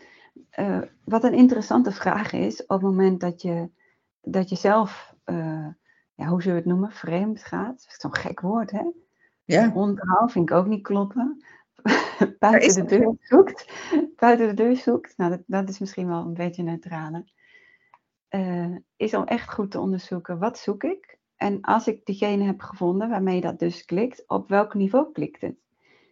uh, 0.59 0.81
wat 1.03 1.23
een 1.23 1.33
interessante 1.33 1.91
vraag 1.91 2.31
is 2.31 2.61
op 2.61 2.69
het 2.69 2.81
moment 2.81 3.19
dat 3.19 3.41
je, 3.41 3.69
dat 4.21 4.49
je 4.49 4.55
zelf, 4.55 5.15
uh, 5.25 5.67
ja, 6.13 6.25
hoe 6.25 6.41
zullen 6.41 6.57
we 6.57 6.63
het 6.63 6.71
noemen, 6.71 6.91
vreemd 6.91 7.43
gaat. 7.43 7.85
Zo'n 7.97 8.15
gek 8.15 8.39
woord, 8.39 8.71
hè? 8.71 8.83
Ja. 9.43 9.71
Onthaal 9.73 10.29
vind 10.29 10.49
ik 10.49 10.55
ook 10.55 10.67
niet 10.67 10.83
kloppen. 10.83 11.43
buiten 12.39 12.87
de 12.87 12.97
deur 12.97 13.15
zoekt. 13.19 13.71
Buiten 14.15 14.47
de 14.47 14.53
deur 14.53 14.75
zoekt. 14.75 15.17
Nou, 15.17 15.29
dat, 15.29 15.41
dat 15.45 15.69
is 15.69 15.79
misschien 15.79 16.07
wel 16.07 16.25
een 16.25 16.33
beetje 16.33 16.63
neutrale 16.63 17.25
uh, 18.31 18.75
is 18.95 19.13
om 19.13 19.23
echt 19.23 19.53
goed 19.53 19.71
te 19.71 19.79
onderzoeken 19.79 20.39
wat 20.39 20.57
zoek 20.57 20.83
ik. 20.83 21.19
En 21.35 21.61
als 21.61 21.87
ik 21.87 22.05
diegene 22.05 22.43
heb 22.43 22.61
gevonden 22.61 23.09
waarmee 23.09 23.41
dat 23.41 23.59
dus 23.59 23.85
klikt, 23.85 24.23
op 24.27 24.49
welk 24.49 24.73
niveau 24.73 25.11
klikt 25.11 25.41
het? 25.41 25.55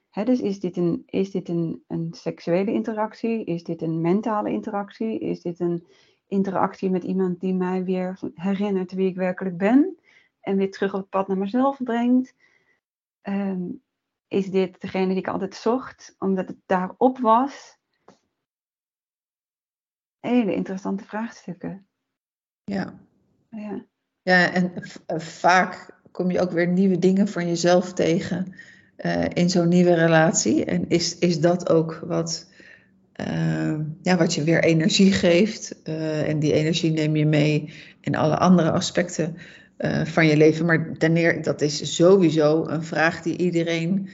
He, 0.09 0.23
dus 0.23 0.39
is 0.41 0.59
dit, 0.59 0.77
een, 0.77 1.03
is 1.05 1.31
dit 1.31 1.49
een, 1.49 1.83
een 1.87 2.07
seksuele 2.11 2.71
interactie? 2.71 3.43
Is 3.43 3.63
dit 3.63 3.81
een 3.81 4.01
mentale 4.01 4.51
interactie? 4.51 5.19
Is 5.19 5.41
dit 5.41 5.59
een 5.59 5.87
interactie 6.27 6.89
met 6.89 7.03
iemand 7.03 7.39
die 7.39 7.53
mij 7.53 7.83
weer 7.83 8.19
herinnert 8.33 8.91
wie 8.91 9.07
ik 9.07 9.15
werkelijk 9.15 9.57
ben? 9.57 9.97
En 10.39 10.57
weer 10.57 10.71
terug 10.71 10.93
op 10.93 10.99
het 10.99 11.09
pad 11.09 11.27
naar 11.27 11.37
mezelf 11.37 11.83
brengt? 11.83 12.35
Um, 13.21 13.81
is 14.27 14.51
dit 14.51 14.81
degene 14.81 15.07
die 15.07 15.17
ik 15.17 15.27
altijd 15.27 15.55
zocht, 15.55 16.15
omdat 16.19 16.47
het 16.47 16.57
daarop 16.65 17.17
was? 17.19 17.77
Hele 20.19 20.55
interessante 20.55 21.03
vraagstukken. 21.03 21.88
Ja. 22.69 22.99
Ja, 23.49 23.85
ja 24.21 24.53
en 24.53 24.71
eh, 25.05 25.19
vaak 25.19 25.99
kom 26.11 26.31
je 26.31 26.39
ook 26.39 26.51
weer 26.51 26.67
nieuwe 26.67 26.99
dingen 26.99 27.27
van 27.27 27.47
jezelf 27.47 27.93
tegen 27.93 28.53
uh, 28.97 29.25
in 29.33 29.49
zo'n 29.49 29.67
nieuwe 29.67 29.93
relatie. 29.93 30.65
En 30.65 30.85
is, 30.87 31.17
is 31.17 31.39
dat 31.39 31.69
ook 31.69 31.99
wat, 32.05 32.47
uh, 33.27 33.79
ja, 34.01 34.17
wat 34.17 34.33
je 34.33 34.43
weer 34.43 34.63
energie 34.63 35.11
geeft? 35.11 35.75
Uh, 35.83 36.27
en 36.27 36.39
die 36.39 36.53
energie 36.53 36.91
neem 36.91 37.15
je 37.15 37.25
mee 37.25 37.73
in 38.01 38.15
alle 38.15 38.37
andere 38.37 38.71
aspecten 38.71 39.37
van 40.03 40.27
je 40.27 40.37
leven. 40.37 40.65
Maar 40.65 40.91
wanneer, 40.97 41.43
dat 41.43 41.61
is 41.61 41.95
sowieso 41.95 42.65
een 42.67 42.83
vraag 42.83 43.21
die 43.21 43.37
iedereen. 43.37 44.09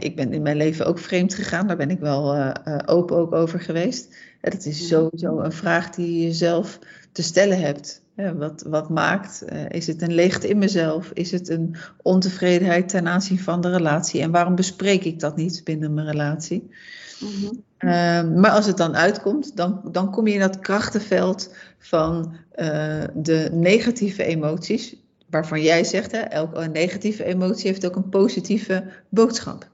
Ik 0.00 0.16
ben 0.16 0.32
in 0.32 0.42
mijn 0.42 0.56
leven 0.56 0.86
ook 0.86 0.98
vreemd 0.98 1.34
gegaan, 1.34 1.66
daar 1.66 1.76
ben 1.76 1.90
ik 1.90 2.00
wel 2.00 2.54
open 2.86 3.16
ook 3.16 3.32
over 3.32 3.60
geweest. 3.60 4.16
dat 4.40 4.64
is 4.64 4.88
sowieso 4.88 5.40
een 5.40 5.52
vraag 5.52 5.90
die 5.90 6.12
je 6.12 6.26
jezelf 6.26 6.78
te 7.12 7.22
stellen 7.22 7.60
hebt. 7.60 8.02
wat, 8.36 8.64
wat 8.66 8.88
maakt? 8.88 9.44
Is 9.68 9.86
het 9.86 10.02
een 10.02 10.14
leegte 10.14 10.48
in 10.48 10.58
mezelf? 10.58 11.10
Is 11.12 11.30
het 11.30 11.48
een 11.48 11.76
ontevredenheid 12.02 12.88
ten 12.88 13.08
aanzien 13.08 13.38
van 13.38 13.60
de 13.60 13.70
relatie? 13.70 14.20
En 14.20 14.30
waarom 14.30 14.54
bespreek 14.54 15.04
ik 15.04 15.20
dat 15.20 15.36
niet 15.36 15.60
binnen 15.64 15.94
mijn 15.94 16.06
relatie? 16.06 16.70
Mm 17.20 17.28
-hmm. 17.28 17.64
Ehm, 17.78 18.40
maar 18.40 18.50
als 18.50 18.66
het 18.66 18.76
dan 18.76 18.96
uitkomt, 18.96 19.56
dan, 19.56 19.80
dan 19.92 20.10
kom 20.10 20.26
je 20.26 20.34
in 20.34 20.40
dat 20.40 20.58
krachtenveld 20.58 21.54
van 21.78 22.36
eh, 22.52 23.04
de 23.14 23.48
negatieve 23.52 24.24
emoties, 24.24 24.96
waarvan 25.30 25.62
jij 25.62 25.84
zegt, 25.84 26.12
hè, 26.12 26.18
elke 26.18 26.66
negatieve 26.66 27.24
emotie 27.24 27.66
heeft 27.66 27.86
ook 27.86 27.96
een 27.96 28.08
positieve 28.08 28.84
boodschap. 29.08 29.68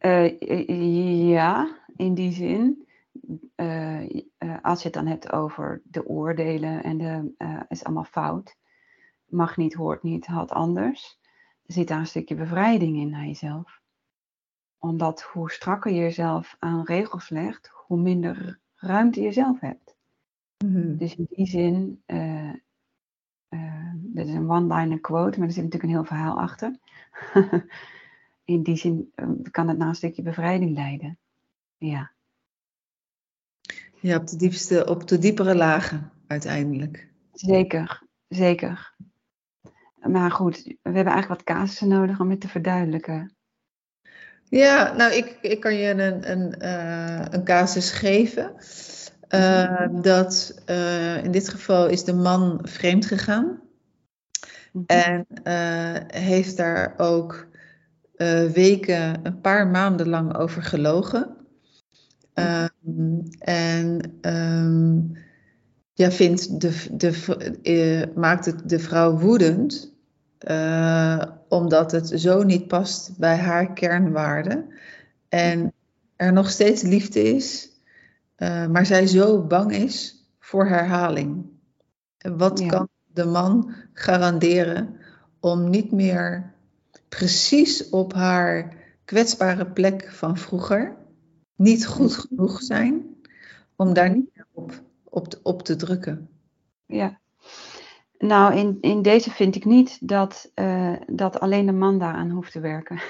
Uh, 0.00 1.28
ja, 1.28 1.78
in 1.96 2.14
die 2.14 2.32
zin. 2.32 2.88
Uh, 3.56 4.02
als 4.62 4.78
je 4.78 4.84
het 4.84 4.92
dan 4.92 5.06
hebt 5.06 5.32
over 5.32 5.82
de 5.84 6.06
oordelen 6.06 6.82
en 6.82 6.98
de 6.98 7.34
is 7.68 7.84
allemaal 7.84 8.04
fout, 8.04 8.56
mag 9.24 9.56
niet, 9.56 9.74
hoort 9.74 10.02
niet, 10.02 10.26
had 10.26 10.50
anders, 10.50 11.20
zit 11.66 11.88
daar 11.88 11.98
een 11.98 12.06
stukje 12.06 12.34
bevrijding 12.34 12.96
in 12.96 13.10
naar 13.10 13.26
jezelf. 13.26 13.80
Omdat 14.78 15.22
hoe 15.22 15.50
strakker 15.50 15.92
je 15.92 16.00
jezelf 16.00 16.56
aan 16.58 16.84
regels 16.84 17.28
legt, 17.28 17.70
hoe 17.86 18.00
minder 18.00 18.60
ruimte 18.74 19.20
je 19.20 19.32
zelf 19.32 19.60
hebt. 19.60 19.96
Mm-hmm. 20.64 20.96
Dus 20.96 21.16
in 21.16 21.26
die 21.30 21.46
zin, 21.46 22.02
uh, 22.06 22.52
dit 23.94 24.26
is 24.26 24.34
een 24.34 24.50
one-liner 24.50 25.00
quote, 25.00 25.38
maar 25.38 25.48
er 25.48 25.54
zit 25.54 25.64
natuurlijk 25.64 25.92
een 25.92 25.98
heel 25.98 26.08
verhaal 26.08 26.40
achter. 26.40 26.78
in 28.50 28.62
die 28.62 28.76
zin 28.76 29.12
eh, 29.14 29.28
kan 29.50 29.68
het 29.68 29.78
naar 29.78 29.88
een 29.88 29.94
stukje 29.94 30.22
bevrijding 30.22 30.74
leiden. 30.74 31.18
Ja. 31.76 32.12
Ja, 34.00 34.16
op 34.16 34.26
de 34.26 34.36
diepste, 34.36 34.86
op 34.86 35.08
de 35.08 35.18
diepere 35.18 35.54
lagen 35.54 36.12
uiteindelijk. 36.26 37.08
Zeker, 37.32 38.02
zeker. 38.28 38.94
Maar 40.00 40.30
goed, 40.30 40.62
we 40.64 40.78
hebben 40.82 41.12
eigenlijk 41.12 41.28
wat 41.28 41.56
casussen 41.56 41.88
nodig 41.88 42.20
om 42.20 42.30
het 42.30 42.40
te 42.40 42.48
verduidelijken. 42.48 43.34
Ja, 44.44 44.92
nou, 44.96 45.12
ik, 45.12 45.38
ik 45.40 45.60
kan 45.60 45.74
je 45.74 45.90
een, 45.90 46.30
een, 46.30 46.54
uh, 46.62 47.24
een 47.30 47.44
casus 47.44 47.90
geven. 47.90 48.54
Uh, 49.34 49.86
dat 50.02 50.62
uh, 50.66 51.24
in 51.24 51.30
dit 51.30 51.48
geval 51.48 51.88
is 51.88 52.04
de 52.04 52.12
man 52.12 52.58
vreemd 52.62 53.06
gegaan. 53.06 53.44
Mm 54.72 54.84
-hmm. 54.86 54.86
En 54.86 55.26
heeft 56.06 56.56
daar 56.56 56.94
ook 56.96 57.49
weken, 58.52 59.26
een 59.26 59.40
paar 59.40 59.66
maanden 59.66 60.08
lang 60.08 60.36
over 60.36 60.62
gelogen. 60.62 61.36
Um, 62.34 63.28
en 63.38 64.00
um, 64.20 65.16
ja, 65.92 66.10
vindt 66.10 66.60
de, 66.60 66.86
de, 66.96 68.12
maakt 68.14 68.44
het 68.44 68.68
de 68.68 68.78
vrouw 68.78 69.18
woedend 69.18 69.94
uh, 70.48 71.22
omdat 71.48 71.92
het 71.92 72.12
zo 72.14 72.42
niet 72.42 72.66
past 72.66 73.18
bij 73.18 73.36
haar 73.36 73.72
kernwaarden. 73.72 74.68
En 75.28 75.72
er 76.16 76.32
nog 76.32 76.50
steeds 76.50 76.82
liefde 76.82 77.22
is, 77.22 77.70
maar 78.70 78.86
zij 78.86 79.06
zo 79.06 79.46
bang 79.46 79.72
is 79.72 80.24
voor 80.38 80.66
herhaling. 80.66 81.44
Wat 82.18 82.58
ja. 82.58 82.66
kan 82.66 82.88
de 83.06 83.24
man 83.24 83.74
garanderen 83.92 84.96
om 85.40 85.70
niet 85.70 85.92
meer 85.92 86.52
precies 87.10 87.88
op 87.88 88.12
haar 88.12 88.76
kwetsbare 89.04 89.66
plek 89.66 90.10
van 90.12 90.36
vroeger, 90.36 90.96
niet 91.56 91.86
goed 91.86 92.14
genoeg 92.14 92.62
zijn, 92.62 93.16
om 93.76 93.92
daar 93.92 94.10
niet 94.10 94.30
meer 94.34 94.46
op, 94.52 94.82
op, 95.04 95.40
op 95.42 95.62
te 95.62 95.76
drukken? 95.76 96.28
Ja, 96.86 97.20
nou, 98.18 98.54
in, 98.54 98.78
in 98.80 99.02
deze 99.02 99.30
vind 99.30 99.56
ik 99.56 99.64
niet 99.64 100.08
dat, 100.08 100.50
uh, 100.54 100.96
dat 101.06 101.40
alleen 101.40 101.66
de 101.66 101.72
man 101.72 101.98
daaraan 101.98 102.30
hoeft 102.30 102.52
te 102.52 102.60
werken. 102.60 103.00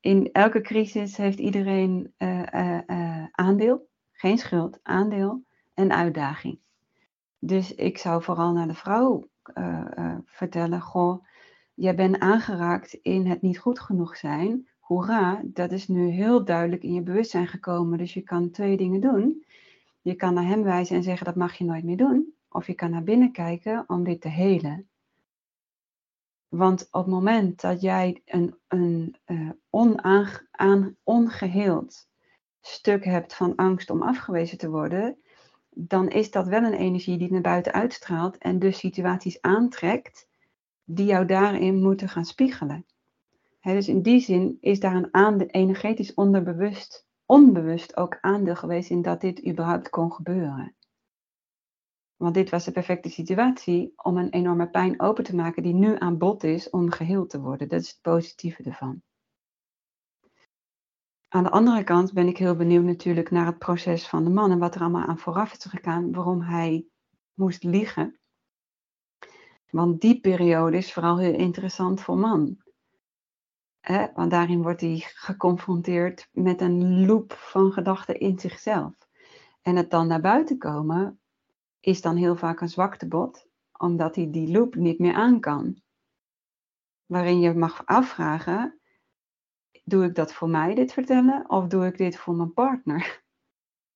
In 0.00 0.32
elke 0.32 0.60
crisis 0.60 1.16
heeft 1.16 1.38
iedereen 1.38 2.12
uh, 2.18 2.42
uh, 2.86 3.24
aandeel, 3.30 3.88
geen 4.12 4.38
schuld, 4.38 4.78
aandeel 4.82 5.44
en 5.74 5.92
uitdaging. 5.92 6.58
Dus 7.38 7.74
ik 7.74 7.98
zou 7.98 8.22
vooral 8.22 8.52
naar 8.52 8.66
de 8.68 8.74
vrouw 8.74 9.28
vertellen: 10.24 10.80
Goh, 10.80 11.24
jij 11.78 11.94
bent 11.94 12.18
aangeraakt 12.18 12.92
in 12.92 13.26
het 13.26 13.42
niet 13.42 13.58
goed 13.58 13.80
genoeg 13.80 14.16
zijn. 14.16 14.68
Hoera, 14.78 15.42
dat 15.44 15.72
is 15.72 15.88
nu 15.88 16.08
heel 16.08 16.44
duidelijk 16.44 16.82
in 16.82 16.94
je 16.94 17.02
bewustzijn 17.02 17.46
gekomen. 17.46 17.98
Dus 17.98 18.14
je 18.14 18.22
kan 18.22 18.50
twee 18.50 18.76
dingen 18.76 19.00
doen. 19.00 19.44
Je 20.00 20.14
kan 20.14 20.34
naar 20.34 20.46
hem 20.46 20.62
wijzen 20.62 20.96
en 20.96 21.02
zeggen: 21.02 21.26
dat 21.26 21.34
mag 21.34 21.54
je 21.54 21.64
nooit 21.64 21.84
meer 21.84 21.96
doen. 21.96 22.34
Of 22.48 22.66
je 22.66 22.74
kan 22.74 22.90
naar 22.90 23.02
binnen 23.02 23.32
kijken 23.32 23.84
om 23.86 24.04
dit 24.04 24.20
te 24.20 24.28
helen. 24.28 24.88
Want 26.48 26.88
op 26.90 27.04
het 27.04 27.12
moment 27.12 27.60
dat 27.60 27.80
jij 27.80 28.22
een, 28.24 28.56
een 28.68 29.16
onaang, 29.70 30.96
ongeheeld 31.02 32.08
stuk 32.60 33.04
hebt 33.04 33.34
van 33.34 33.56
angst 33.56 33.90
om 33.90 34.02
afgewezen 34.02 34.58
te 34.58 34.70
worden, 34.70 35.18
dan 35.70 36.08
is 36.08 36.30
dat 36.30 36.46
wel 36.46 36.62
een 36.62 36.72
energie 36.72 37.18
die 37.18 37.32
naar 37.32 37.40
buiten 37.40 37.72
uitstraalt 37.72 38.38
en 38.38 38.58
dus 38.58 38.78
situaties 38.78 39.40
aantrekt 39.40 40.28
die 40.90 41.06
jou 41.06 41.26
daarin 41.26 41.82
moeten 41.82 42.08
gaan 42.08 42.24
spiegelen. 42.24 42.86
Dus 43.60 43.88
in 43.88 44.02
die 44.02 44.20
zin 44.20 44.56
is 44.60 44.80
daar 44.80 44.94
een 44.94 45.14
aandeel, 45.14 45.46
energetisch 45.46 46.14
onderbewust, 46.14 47.06
onbewust 47.26 47.96
ook 47.96 48.18
aandeel 48.20 48.56
geweest 48.56 48.90
in 48.90 49.02
dat 49.02 49.20
dit 49.20 49.46
überhaupt 49.46 49.88
kon 49.88 50.12
gebeuren. 50.12 50.74
Want 52.16 52.34
dit 52.34 52.50
was 52.50 52.64
de 52.64 52.72
perfecte 52.72 53.08
situatie 53.08 53.92
om 53.96 54.16
een 54.16 54.30
enorme 54.30 54.68
pijn 54.68 55.00
open 55.00 55.24
te 55.24 55.34
maken 55.34 55.62
die 55.62 55.74
nu 55.74 55.98
aan 55.98 56.18
bod 56.18 56.44
is 56.44 56.70
om 56.70 56.90
geheeld 56.90 57.30
te 57.30 57.40
worden. 57.40 57.68
Dat 57.68 57.80
is 57.80 57.88
het 57.88 58.00
positieve 58.02 58.62
ervan. 58.62 59.02
Aan 61.28 61.42
de 61.42 61.50
andere 61.50 61.84
kant 61.84 62.12
ben 62.12 62.28
ik 62.28 62.38
heel 62.38 62.56
benieuwd 62.56 62.84
natuurlijk 62.84 63.30
naar 63.30 63.46
het 63.46 63.58
proces 63.58 64.08
van 64.08 64.24
de 64.24 64.30
man 64.30 64.50
en 64.50 64.58
wat 64.58 64.74
er 64.74 64.80
allemaal 64.80 65.06
aan 65.06 65.18
vooraf 65.18 65.52
is 65.52 65.64
gegaan, 65.64 66.12
waarom 66.12 66.40
hij 66.40 66.86
moest 67.34 67.62
liegen. 67.62 68.18
Want 69.70 70.00
die 70.00 70.20
periode 70.20 70.76
is 70.76 70.92
vooral 70.92 71.18
heel 71.18 71.34
interessant 71.34 72.00
voor 72.00 72.18
man. 72.18 72.62
want 74.14 74.30
daarin 74.30 74.62
wordt 74.62 74.80
hij 74.80 75.02
geconfronteerd 75.04 76.28
met 76.32 76.60
een 76.60 77.06
loop 77.06 77.32
van 77.32 77.72
gedachten 77.72 78.20
in 78.20 78.38
zichzelf. 78.38 78.94
En 79.62 79.76
het 79.76 79.90
dan 79.90 80.06
naar 80.06 80.20
buiten 80.20 80.58
komen 80.58 81.20
is 81.80 82.00
dan 82.00 82.16
heel 82.16 82.36
vaak 82.36 82.60
een 82.60 82.68
zwaktebod, 82.68 83.46
omdat 83.72 84.14
hij 84.14 84.30
die 84.30 84.50
loop 84.50 84.74
niet 84.74 84.98
meer 84.98 85.14
aan 85.14 85.40
kan. 85.40 85.82
Waarin 87.06 87.40
je 87.40 87.54
mag 87.54 87.86
afvragen, 87.86 88.80
doe 89.84 90.04
ik 90.04 90.14
dat 90.14 90.32
voor 90.32 90.48
mij 90.48 90.74
dit 90.74 90.92
vertellen 90.92 91.50
of 91.50 91.66
doe 91.66 91.86
ik 91.86 91.96
dit 91.96 92.16
voor 92.16 92.34
mijn 92.34 92.52
partner? 92.52 93.22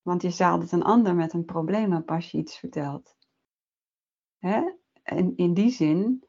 Want 0.03 0.23
je 0.23 0.31
het 0.61 0.73
een 0.73 0.83
ander 0.83 1.15
met 1.15 1.33
een 1.33 1.45
probleem 1.45 1.93
als 2.11 2.31
je 2.31 2.39
iets 2.39 2.59
vertelt. 2.59 3.17
Hè? 4.39 4.81
En 5.03 5.33
in 5.37 5.55
die 5.55 5.71
zin 5.71 6.25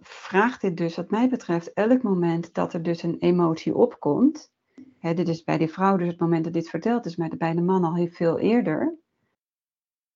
vraagt 0.00 0.60
dit 0.60 0.76
dus 0.76 0.96
wat 0.96 1.10
mij 1.10 1.28
betreft 1.28 1.72
elk 1.72 2.02
moment 2.02 2.54
dat 2.54 2.72
er 2.72 2.82
dus 2.82 3.02
een 3.02 3.18
emotie 3.18 3.74
opkomt. 3.74 4.52
Hè, 4.98 5.14
dit 5.14 5.28
is 5.28 5.44
bij 5.44 5.58
die 5.58 5.72
vrouw 5.72 5.96
dus 5.96 6.06
het 6.06 6.20
moment 6.20 6.44
dat 6.44 6.52
dit 6.52 6.68
verteld 6.68 7.06
is, 7.06 7.16
maar 7.16 7.36
bij 7.36 7.54
de 7.54 7.62
man 7.62 7.84
al 7.84 7.94
heel 7.94 8.08
veel 8.08 8.38
eerder. 8.38 8.98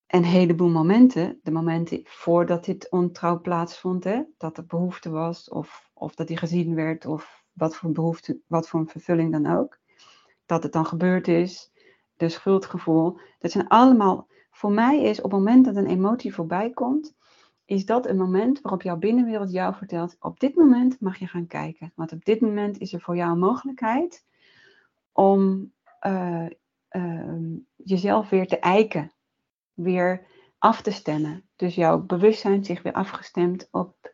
Een 0.07 0.23
heleboel 0.23 0.69
momenten, 0.69 1.39
de 1.43 1.51
momenten 1.51 2.01
voordat 2.03 2.65
dit 2.65 2.91
ontrouw 2.91 3.41
plaatsvond, 3.41 4.03
hè, 4.03 4.23
dat 4.37 4.57
er 4.57 4.65
behoefte 4.65 5.09
was, 5.09 5.49
of, 5.49 5.89
of 5.93 6.15
dat 6.15 6.27
hij 6.27 6.37
gezien 6.37 6.75
werd, 6.75 7.05
of 7.05 7.45
wat 7.53 7.75
voor 7.75 7.91
behoefte, 7.91 8.39
wat 8.47 8.69
voor 8.69 8.87
vervulling 8.87 9.31
dan 9.31 9.45
ook, 9.57 9.79
dat 10.45 10.63
het 10.63 10.71
dan 10.73 10.85
gebeurd 10.85 11.27
is, 11.27 11.71
de 12.15 12.29
schuldgevoel, 12.29 13.19
dat 13.39 13.51
zijn 13.51 13.67
allemaal, 13.67 14.27
voor 14.51 14.71
mij 14.71 15.01
is 15.01 15.17
op 15.17 15.31
het 15.31 15.39
moment 15.39 15.65
dat 15.65 15.75
een 15.75 15.87
emotie 15.87 16.33
voorbij 16.33 16.69
komt, 16.69 17.15
is 17.69 17.85
dat 17.85 18.07
een 18.07 18.17
moment 18.17 18.61
waarop 18.61 18.81
jouw 18.81 18.97
binnenwereld 18.97 19.51
jou 19.51 19.75
vertelt, 19.75 20.15
op 20.19 20.39
dit 20.39 20.55
moment 20.55 20.99
mag 20.99 21.17
je 21.17 21.27
gaan 21.27 21.47
kijken, 21.47 21.91
want 21.95 22.11
op 22.11 22.25
dit 22.25 22.41
moment 22.41 22.77
is 22.77 22.93
er 22.93 23.01
voor 23.01 23.15
jou 23.15 23.31
een 23.31 23.39
mogelijkheid 23.39 24.25
om 25.11 25.71
uh, 26.07 26.45
uh, 26.91 27.55
jezelf 27.75 28.29
weer 28.29 28.47
te 28.47 28.59
eiken 28.59 29.11
weer 29.73 30.25
af 30.57 30.81
te 30.81 30.91
stemmen. 30.91 31.43
Dus 31.55 31.75
jouw 31.75 31.99
bewustzijn 31.99 32.65
zich 32.65 32.81
weer 32.81 32.93
afgestemd 32.93 33.67
op, 33.71 34.13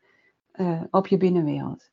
uh, 0.55 0.83
op 0.91 1.07
je 1.07 1.17
binnenwereld. 1.17 1.91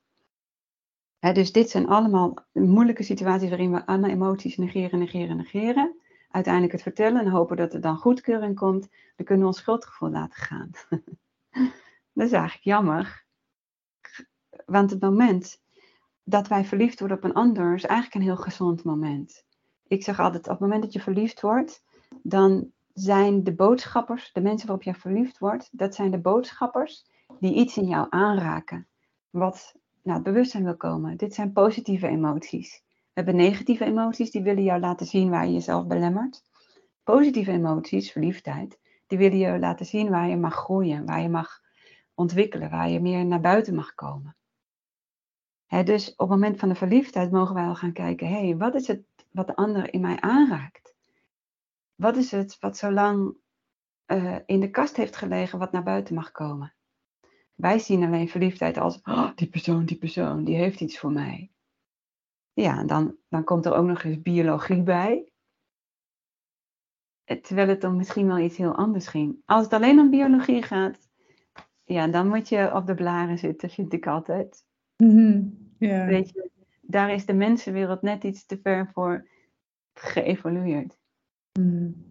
Dus 1.19 1.53
dit 1.53 1.71
zijn 1.71 1.89
allemaal 1.89 2.35
moeilijke 2.53 3.03
situaties 3.03 3.49
waarin 3.49 3.73
we 3.73 3.87
alle 3.87 4.09
emoties 4.09 4.57
negeren, 4.57 4.99
negeren, 4.99 5.37
negeren. 5.37 5.97
Uiteindelijk 6.31 6.73
het 6.73 6.83
vertellen 6.83 7.21
en 7.21 7.31
hopen 7.31 7.57
dat 7.57 7.75
er 7.75 7.81
dan 7.81 7.97
goedkeuring 7.97 8.57
komt. 8.57 8.89
Dan 9.17 9.27
kunnen 9.27 9.45
we 9.45 9.51
ons 9.53 9.59
schuldgevoel 9.59 10.11
laten 10.11 10.43
gaan. 10.43 10.71
dat 12.15 12.27
is 12.27 12.33
eigenlijk 12.33 12.65
jammer. 12.65 13.25
Want 14.67 14.91
het 14.91 15.01
moment 15.01 15.61
dat 16.25 16.49
wij 16.49 16.65
verliefd 16.65 16.99
worden 16.99 17.17
op 17.17 17.25
een 17.25 17.33
ander 17.33 17.75
is 17.75 17.85
eigenlijk 17.85 18.15
een 18.15 18.31
heel 18.31 18.43
gezond 18.43 18.85
moment. 18.85 19.45
Ik 19.87 20.05
zeg 20.05 20.21
altijd, 20.21 20.45
op 20.45 20.51
het 20.51 20.61
moment 20.61 20.83
dat 20.83 20.93
je 20.93 21.01
verliefd 21.01 21.41
wordt, 21.41 21.85
dan 22.23 22.73
zijn 22.93 23.45
de 23.45 23.55
boodschappers, 23.55 24.33
de 24.33 24.41
mensen 24.41 24.67
waarop 24.67 24.85
je 24.85 24.95
verliefd 24.95 25.39
wordt, 25.39 25.69
dat 25.73 25.95
zijn 25.95 26.11
de 26.11 26.21
boodschappers 26.21 27.07
die 27.39 27.55
iets 27.55 27.77
in 27.77 27.87
jou 27.87 28.07
aanraken. 28.11 28.89
Wat 29.31 29.75
naar 30.03 30.15
het 30.15 30.25
bewustzijn 30.25 30.65
wil 30.65 30.77
komen. 30.77 31.17
Dit 31.17 31.35
zijn 31.35 31.53
positieve 31.53 32.07
emoties. 32.07 32.83
We 32.87 33.11
hebben 33.13 33.37
negatieve 33.37 33.85
emoties, 33.85 34.31
die 34.31 34.43
willen 34.43 34.63
jou 34.63 34.81
laten 34.81 35.07
zien 35.07 35.31
waar 35.31 35.47
je 35.47 35.53
jezelf 35.53 35.87
belemmert. 35.87 36.43
Positieve 37.05 37.51
emoties, 37.51 38.13
verliefdheid, 38.13 38.79
die 39.13 39.21
willen 39.21 39.39
je 39.39 39.59
laten 39.59 39.87
zien 39.87 40.11
waar 40.11 40.29
je 40.29 40.37
mag 40.37 40.55
groeien, 40.55 41.07
waar 41.07 41.21
je 41.21 41.29
mag 41.29 41.61
ontwikkelen, 42.15 42.71
waar 42.71 42.89
je 42.89 43.01
meer 43.01 43.25
naar 43.25 43.41
buiten 43.41 43.75
mag 43.75 43.95
komen. 43.95 44.37
dus 45.67 46.11
op 46.11 46.19
het 46.19 46.29
moment 46.29 46.59
van 46.59 46.69
de 46.69 46.75
verliefdheid 46.75 47.31
mogen 47.31 47.55
wij 47.55 47.65
al 47.65 47.75
gaan 47.75 47.93
kijken, 47.93 48.27
hé, 48.27 48.47
hey, 48.47 48.57
wat 48.57 48.75
is 48.75 48.87
het 48.87 49.03
wat 49.31 49.47
de 49.47 49.57
ander 49.57 49.93
in 49.93 50.01
mij 50.01 50.21
aanraakt? 50.21 50.95
Wat 51.95 52.17
is 52.17 52.31
het 52.31 52.57
wat 52.61 52.77
zo 52.77 52.91
lang 52.91 53.37
uh, 54.07 54.37
in 54.47 54.61
de 54.61 54.71
kast 54.71 54.97
heeft 54.97 55.17
gelegen 55.17 55.59
wat 55.59 55.73
naar 55.73 55.83
buiten 55.83 56.15
mag 56.15 56.31
komen? 56.31 56.75
Wij 57.55 57.79
zien 57.79 58.05
alleen 58.05 58.29
verliefdheid 58.29 58.77
als, 58.77 59.01
oh, 59.03 59.31
die 59.35 59.49
persoon, 59.49 59.85
die 59.85 59.99
persoon, 59.99 60.45
die 60.45 60.57
heeft 60.57 60.81
iets 60.81 60.99
voor 60.99 61.13
mij. 61.13 61.51
Ja, 62.53 62.85
dan, 62.85 63.17
dan 63.29 63.45
komt 63.45 63.67
er 63.67 63.75
ook 63.75 63.87
nog 63.87 64.03
eens 64.03 64.23
biologie 64.23 64.83
bij. 64.83 65.32
Eh, 67.25 67.41
terwijl 67.41 67.69
het 67.69 67.81
dan 67.81 67.97
misschien 67.97 68.27
wel 68.27 68.39
iets 68.39 68.57
heel 68.57 68.75
anders 68.75 69.07
ging. 69.07 69.37
Als 69.45 69.65
het 69.65 69.73
alleen 69.73 69.99
om 69.99 70.11
biologie 70.11 70.63
gaat, 70.63 70.99
ja, 71.85 72.07
dan 72.07 72.29
moet 72.29 72.49
je 72.49 72.75
op 72.75 72.87
de 72.87 72.95
blaren 72.95 73.39
zitten, 73.39 73.71
vind 73.77 73.93
ik 73.93 74.07
altijd. 74.07 74.65
Mm 74.97 75.63
ja. 75.79 76.07
Weet 76.07 76.29
je, 76.29 76.51
daar 76.81 77.13
is 77.13 77.27
de 77.27 77.33
mensenwereld 77.33 78.03
net 78.03 78.25
iets 78.25 78.47
te 78.47 78.59
ver 78.63 78.91
voor 78.93 79.29
geëvolueerd. 79.95 80.99
Mm. 81.59 82.11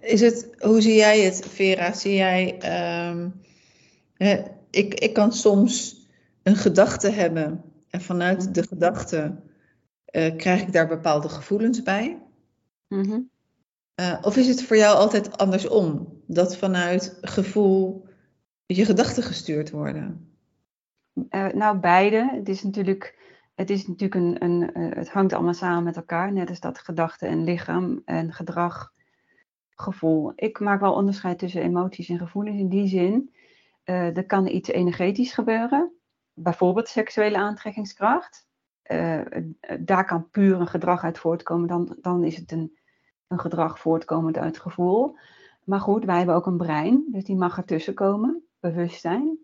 Is 0.00 0.20
het, 0.20 0.54
hoe 0.58 0.80
zie 0.80 0.94
jij 0.94 1.20
het, 1.20 1.46
Vera? 1.46 1.92
Zie 1.92 2.14
jij, 2.14 2.58
ehm, 2.58 3.28
ik, 4.70 4.94
ik 4.94 5.12
kan 5.12 5.32
soms 5.32 6.06
een 6.42 6.56
gedachte 6.56 7.10
hebben 7.10 7.64
en 7.88 8.00
vanuit 8.00 8.54
de 8.54 8.62
gedachte 8.62 9.42
uh, 10.10 10.36
krijg 10.36 10.62
ik 10.62 10.72
daar 10.72 10.88
bepaalde 10.88 11.28
gevoelens 11.28 11.82
bij. 11.82 12.22
Mm 12.88 13.30
of 14.22 14.36
is 14.36 14.48
het 14.48 14.62
voor 14.62 14.76
jou 14.76 14.96
altijd 14.96 15.38
andersom? 15.38 16.20
Dat 16.26 16.56
vanuit 16.56 17.18
gevoel 17.20 18.06
je 18.66 18.84
gedachten 18.84 19.22
gestuurd 19.22 19.70
worden? 19.70 20.36
Uh, 21.30 21.48
nou, 21.48 21.78
beide. 21.78 22.30
Het 22.32 22.48
is 22.48 22.62
natuurlijk, 22.62 23.18
het, 23.54 23.70
is 23.70 23.86
natuurlijk 23.86 24.14
een, 24.14 24.44
een 24.44 24.78
uh, 24.80 24.96
het 24.96 25.10
hangt 25.10 25.32
allemaal 25.32 25.54
samen 25.54 25.84
met 25.84 25.96
elkaar. 25.96 26.32
Net 26.32 26.48
als 26.48 26.60
dat 26.60 26.78
gedachte 26.78 27.26
en 27.26 27.44
lichaam 27.44 28.02
en 28.04 28.32
gedrag, 28.32 28.92
gevoel. 29.70 30.32
Ik 30.34 30.60
maak 30.60 30.80
wel 30.80 30.94
onderscheid 30.94 31.38
tussen 31.38 31.62
emoties 31.62 32.08
en 32.08 32.18
gevoelens 32.18 32.58
in 32.58 32.68
die 32.68 32.86
zin. 32.86 33.34
Uh, 33.84 34.16
er 34.16 34.26
kan 34.26 34.46
iets 34.46 34.68
energetisch 34.68 35.32
gebeuren. 35.32 35.92
Bijvoorbeeld 36.32 36.88
seksuele 36.88 37.36
aantrekkingskracht. 37.36 38.46
daar 39.80 40.04
kan 40.04 40.30
puur 40.30 40.60
een 40.60 40.66
gedrag 40.66 41.04
uit 41.04 41.18
voortkomen. 41.18 41.68
Dan, 41.68 41.96
dan 42.00 42.24
is 42.24 42.36
het 42.36 42.52
een, 42.52 42.76
een 43.32 43.40
gedrag 43.40 43.78
voortkomend 43.78 44.36
uit 44.36 44.58
gevoel. 44.58 45.16
Maar 45.64 45.80
goed, 45.80 46.04
wij 46.04 46.16
hebben 46.16 46.34
ook 46.34 46.46
een 46.46 46.56
brein, 46.56 47.04
dus 47.10 47.24
die 47.24 47.36
mag 47.36 47.56
ertussen 47.56 47.94
komen 47.94 48.42
bewustzijn. 48.60 49.38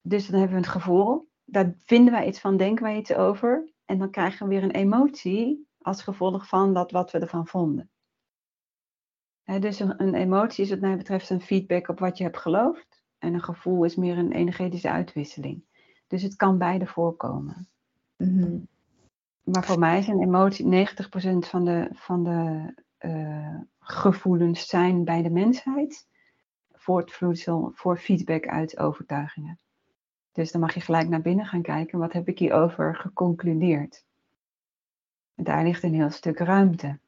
Dus 0.00 0.26
dan 0.26 0.38
hebben 0.38 0.56
we 0.56 0.62
het 0.62 0.72
gevoel, 0.72 1.28
daar 1.44 1.74
vinden 1.84 2.12
wij 2.12 2.26
iets 2.26 2.40
van, 2.40 2.56
denken 2.56 2.84
wij 2.84 2.96
iets 2.96 3.14
over. 3.14 3.72
En 3.84 3.98
dan 3.98 4.10
krijgen 4.10 4.46
we 4.46 4.54
weer 4.54 4.62
een 4.62 4.70
emotie 4.70 5.66
als 5.80 6.02
gevolg 6.02 6.48
van 6.48 6.74
dat 6.74 6.90
wat 6.90 7.10
we 7.10 7.18
ervan 7.18 7.46
vonden. 7.46 7.90
dus 9.44 9.80
een, 9.80 10.02
een, 10.02 10.14
emotie 10.14 10.64
is 10.64 10.70
wat 10.70 10.80
mij 10.80 10.96
betreft 10.96 11.30
een 11.30 11.40
feedback 11.40 11.88
op 11.88 11.98
wat 11.98 12.18
je 12.18 12.24
hebt 12.24 12.38
geloofd. 12.38 13.04
En 13.18 13.34
een 13.34 13.42
gevoel 13.42 13.84
is 13.84 13.96
meer 13.96 14.18
een 14.18 14.32
energetische 14.32 14.90
uitwisseling. 14.90 15.64
Dus 16.06 16.22
het 16.22 16.36
kan 16.36 16.58
beide 16.58 16.86
voorkomen. 16.86 17.68
Mhm. 18.16 18.58
Maar 19.42 19.64
voor 19.64 19.78
mij 19.78 19.98
is 19.98 20.06
een 20.06 20.22
emotie 20.22 20.66
90% 20.66 21.48
van 21.48 21.64
de, 21.64 21.88
van 21.92 22.24
de 22.24 22.74
uh, 23.00 23.58
gevoelens 23.78 24.68
zijn 24.68 25.04
bij 25.04 25.22
de 25.22 25.30
mensheid 25.30 26.06
voortvloeisel 26.72 27.70
voor 27.74 27.98
feedback 27.98 28.46
uit 28.46 28.78
overtuigingen. 28.78 29.58
Dus 30.32 30.52
dan 30.52 30.60
mag 30.60 30.74
je 30.74 30.80
gelijk 30.80 31.08
naar 31.08 31.20
binnen 31.20 31.46
gaan 31.46 31.62
kijken, 31.62 31.98
wat 31.98 32.12
heb 32.12 32.28
ik 32.28 32.38
hierover 32.38 32.96
geconcludeerd? 32.96 34.04
En 35.34 35.44
daar 35.44 35.64
ligt 35.64 35.82
een 35.82 35.94
heel 35.94 36.10
stuk 36.10 36.38
ruimte. 36.38 36.98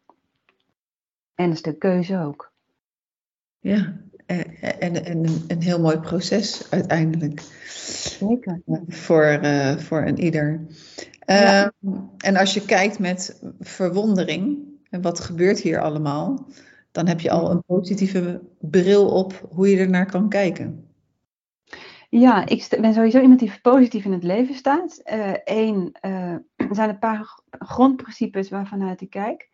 En 1.35 1.51
een 1.51 1.57
stuk 1.57 1.79
keuze 1.79 2.18
ook. 2.18 2.53
Ja, 3.59 3.96
en, 4.27 5.05
en, 5.05 5.24
een 5.48 5.62
heel 5.62 5.81
mooi 5.81 5.98
proces 5.98 6.70
uiteindelijk. 6.70 7.40
Zeker. 7.66 8.62
Voor, 8.87 9.38
uh, 9.42 9.77
voor 9.77 10.03
een 10.03 10.18
ieder. 10.18 10.66
Ja. 11.27 11.72
Uh, 11.81 11.98
en 12.16 12.37
als 12.37 12.55
je 12.55 12.64
kijkt 12.64 12.98
met 12.98 13.42
verwondering, 13.61 14.67
en 14.90 15.03
wat 15.03 15.20
gebeurt 15.20 15.61
hier 15.61 15.81
allemaal? 15.81 16.46
dan 16.98 17.07
heb 17.07 17.20
je 17.20 17.31
al 17.31 17.51
een 17.51 17.64
positieve 17.64 18.40
bril 18.61 19.09
op 19.09 19.48
hoe 19.51 19.68
je 19.68 19.79
er 19.79 19.90
naar 19.90 20.11
kan 20.11 20.29
kijken. 20.29 20.92
Ja, 22.11 22.46
ik 22.46 22.77
ben 22.81 22.94
sowieso 22.94 23.20
iemand 23.20 23.40
die 23.40 23.61
positief 23.62 24.05
in 24.05 24.12
het 24.12 24.22
leven 24.22 24.55
staat. 24.55 25.01
Eén, 25.44 25.96
uh, 26.01 26.12
uh, 26.12 26.33
er 26.57 26.74
zijn 26.74 26.88
een 26.88 26.98
paar 26.98 27.40
grondprincipes 27.51 28.51
waarvanuit 28.51 29.01
ik 29.01 29.11
kijk. 29.11 29.51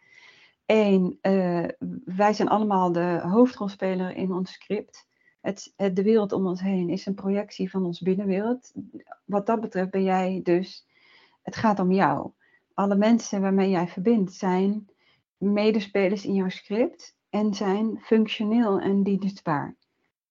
Eén, 0.66 1.18
uh, 1.22 1.64
wij 2.04 2.32
zijn 2.32 2.48
allemaal 2.48 2.92
de 2.92 3.20
hoofdrolspeler 3.22 4.16
in 4.16 4.32
ons 4.32 4.52
script. 4.52 5.06
Het, 5.40 5.72
het, 5.76 5.96
de 5.96 6.02
wereld 6.02 6.32
om 6.32 6.46
ons 6.46 6.60
heen 6.60 6.88
is 6.88 7.06
een 7.06 7.14
projectie 7.14 7.70
van 7.70 7.84
ons 7.84 8.00
binnenwereld. 8.00 8.72
Wat 9.24 9.46
dat 9.46 9.60
betreft 9.60 9.90
ben 9.90 10.02
jij 10.02 10.40
dus, 10.42 10.86
het 11.42 11.56
gaat 11.56 11.78
om 11.78 11.92
jou. 11.92 12.30
Alle 12.74 12.96
mensen 12.96 13.40
waarmee 13.40 13.70
jij 13.70 13.88
verbindt 13.88 14.32
zijn 14.32 14.88
medespelers 15.38 16.24
in 16.24 16.34
jouw 16.34 16.48
script 16.48 17.16
en 17.30 17.54
zijn 17.54 18.00
functioneel 18.00 18.80
en 18.80 19.02
dienstbaar. 19.02 19.76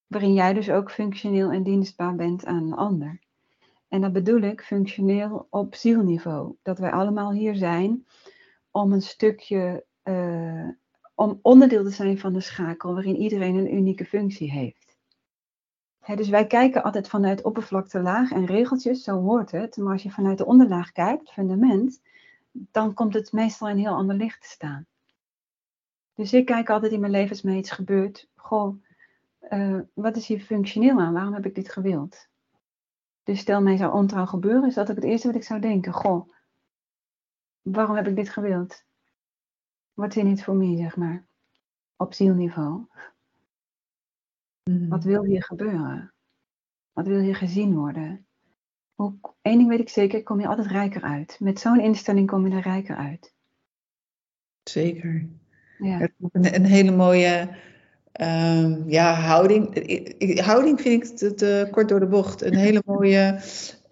Waarin 0.08 0.34
jij 0.34 0.54
dus 0.54 0.70
ook 0.70 0.92
functioneel 0.92 1.52
en 1.52 1.63
dienstbaar 1.63 2.16
bent 2.16 2.46
aan 2.46 2.63
een 2.63 2.74
ander. 2.74 3.22
En 3.88 4.02
dat 4.02 4.13
bedoel 4.13 4.42
ik 4.42 4.62
functioneel 4.62 5.48
op 5.50 5.76
zielniveau. 5.76 6.56
Dat 6.62 6.80
wij 6.80 6.92
allemaal 6.92 7.32
hier 7.32 7.56
zijn 7.56 8.06
om 8.72 8.92
een 8.94 9.02
stukje, 9.02 9.86
uh, 10.04 10.68
om 11.16 11.39
onderdeel 11.42 11.84
te 11.84 11.89
zijn 11.89 12.20
van 12.20 12.34
de 12.34 12.42
schakel 12.42 12.94
waarin 12.94 13.16
iedereen 13.16 13.56
een 13.56 13.76
unieke 13.76 14.06
functie 14.06 14.52
heeft. 14.52 14.98
dus 16.16 16.30
wij 16.30 16.48
kijken 16.48 16.84
altijd 16.84 17.08
vanuit 17.08 17.44
oppervlakte 17.44 18.02
laag 18.02 18.32
en 18.32 18.46
regeltjes, 18.46 19.04
zo 19.04 19.22
hoort 19.22 19.52
het. 19.52 19.78
Maar 19.78 19.94
als 19.94 20.04
je 20.04 20.12
vanuit 20.12 20.38
de 20.38 20.46
onderlaag 20.46 20.92
kijkt, 20.92 21.32
fundament, 21.32 22.02
dan 22.52 22.94
komt 22.94 23.13
het 23.13 23.32
meestal 23.32 23.70
in 23.70 23.78
heel 23.78 23.96
ander 23.96 24.16
licht 24.16 24.42
te 24.42 24.48
staan. 24.48 24.86
Dus 26.13 26.34
ik 26.34 26.45
kijk 26.45 26.69
altijd 26.69 26.91
in 26.91 26.99
mijn 26.99 27.12
leven 27.12 27.30
als 27.30 27.41
mij 27.41 27.58
iets 27.58 27.71
gebeurt. 27.71 28.30
Goh, 28.36 28.84
uh, 29.49 29.80
wat 29.93 30.15
is 30.15 30.28
hier 30.28 30.39
functioneel 30.39 30.99
aan? 30.99 31.13
Waarom 31.13 31.34
heb 31.34 31.45
ik 31.45 31.56
dit 31.56 31.69
gewild? 31.69 32.28
Dus 33.23 33.39
stel 33.39 33.62
mij 33.62 33.78
zou 33.78 33.93
ontrouw 33.93 34.26
gebeuren, 34.26 34.67
is 34.67 34.73
dat 34.73 34.89
ook 34.89 34.95
het 34.95 35.06
eerste 35.06 35.28
wat 35.28 35.36
ik 35.36 35.43
zou 35.43 35.60
denken. 35.60 35.93
Goh, 35.93 36.30
waarom 37.62 37.95
heb 37.95 38.08
ik 38.08 38.15
dit 38.15 38.30
gewild? 38.30 38.84
Wat 39.93 40.15
is 40.15 40.23
niet 40.23 40.43
voor 40.43 40.56
mij, 40.56 40.78
zeg 40.78 40.95
maar? 40.95 41.26
Op 41.95 42.13
zielniveau. 42.13 42.86
Mm. 44.63 44.89
Wat 44.89 45.04
wil 45.04 45.23
hier 45.23 45.43
gebeuren? 45.43 46.13
Wat 46.91 47.08
wil 47.08 47.19
hier 47.19 47.36
gezien 47.36 47.76
worden? 47.76 48.26
Eén 49.41 49.58
ding 49.58 49.67
weet 49.67 49.80
ik 49.80 49.89
zeker, 49.89 50.23
kom 50.23 50.39
je 50.39 50.47
altijd 50.47 50.67
rijker 50.67 51.02
uit. 51.02 51.39
Met 51.39 51.60
zo'n 51.60 51.80
instelling 51.80 52.28
kom 52.28 52.47
je 52.47 52.56
er 52.56 52.62
rijker 52.62 52.95
uit. 52.95 53.34
Zeker. 54.63 55.30
Ja. 55.84 56.10
Een, 56.32 56.56
een 56.56 56.65
hele 56.65 56.91
mooie 56.91 57.50
um, 58.22 58.84
ja, 58.89 59.13
houding. 59.13 60.39
Houding 60.39 60.82
vind 60.82 61.04
ik 61.04 61.17
te, 61.17 61.34
te, 61.34 61.67
kort 61.72 61.89
door 61.89 62.00
de 62.00 62.08
bocht. 62.08 62.41
Een 62.41 62.56
hele 62.56 62.82
mooie 62.96 63.39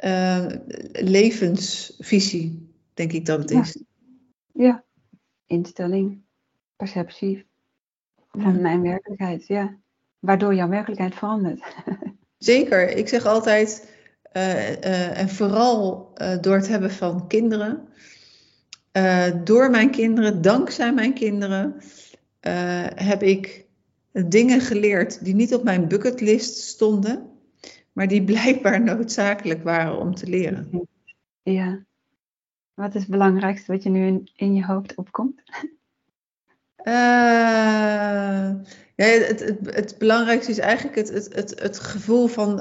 uh, 0.06 0.46
levensvisie, 0.92 2.70
denk 2.94 3.12
ik 3.12 3.26
dat 3.26 3.40
het 3.40 3.52
is. 3.52 3.84
Ja, 4.54 4.84
instelling, 5.46 6.22
perceptie 6.76 7.46
van 8.32 8.62
mijn 8.62 8.82
werkelijkheid, 8.82 9.48
ja. 9.48 9.80
Waardoor 10.20 10.56
jouw 10.56 10.70
werkelijkheid 10.70 11.16
verandert. 11.16 11.64
Zeker, 12.38 12.90
ik 12.98 13.08
zeg 13.08 13.26
altijd, 13.26 13.96
uh, 14.34 14.70
uh, 14.70 15.20
en 15.20 15.30
vooral 15.30 16.12
uh, 16.16 16.38
door 16.42 16.56
het 16.56 16.68
hebben 16.68 16.92
van 16.92 17.28
kinderen, 17.28 17.88
uh, 18.98 19.26
door 19.44 19.70
mijn 19.70 19.92
kinderen, 19.92 20.42
dankzij 20.42 20.94
mijn 20.94 21.14
kinderen, 21.14 21.76
uh, 21.76 22.86
heb 22.96 23.24
ik 23.24 23.66
dingen 24.12 24.62
geleerd 24.62 25.24
die 25.24 25.36
niet 25.36 25.54
op 25.54 25.64
mijn 25.64 25.88
bucketlist 25.88 26.58
stonden, 26.58 27.30
maar 27.92 28.08
die 28.08 28.24
blijkbaar 28.34 28.82
noodzakelijk 28.82 29.64
waren 29.64 29.98
om 29.98 30.16
te 30.16 30.28
leren. 30.28 30.90
Ja. 31.44 31.86
Wat 32.74 32.96
is 32.96 33.02
het 33.02 33.12
belangrijkste 33.12 33.72
wat 33.72 33.84
je 33.84 33.90
nu 33.90 34.06
in, 34.06 34.32
in 34.36 34.56
je 34.56 34.66
hoofd 34.66 34.96
opkomt? 34.96 35.42
Uh, 36.84 36.94
ja, 38.96 39.06
het, 39.06 39.40
het, 39.40 39.76
het, 39.76 39.96
belangrijkste 39.98 40.52
is 40.52 40.58
eigenlijk 40.58 40.96
het, 40.96 41.10
het, 41.60 41.80
gevoel 41.80 42.28
van 42.28 42.60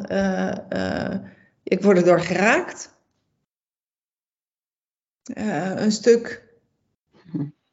ik 1.63 1.83
word 1.83 1.97
er 1.97 2.05
door 2.05 2.21
geraakt. 2.21 3.00
Eh, 5.35 5.73
een 5.77 5.93
stuk 5.93 6.49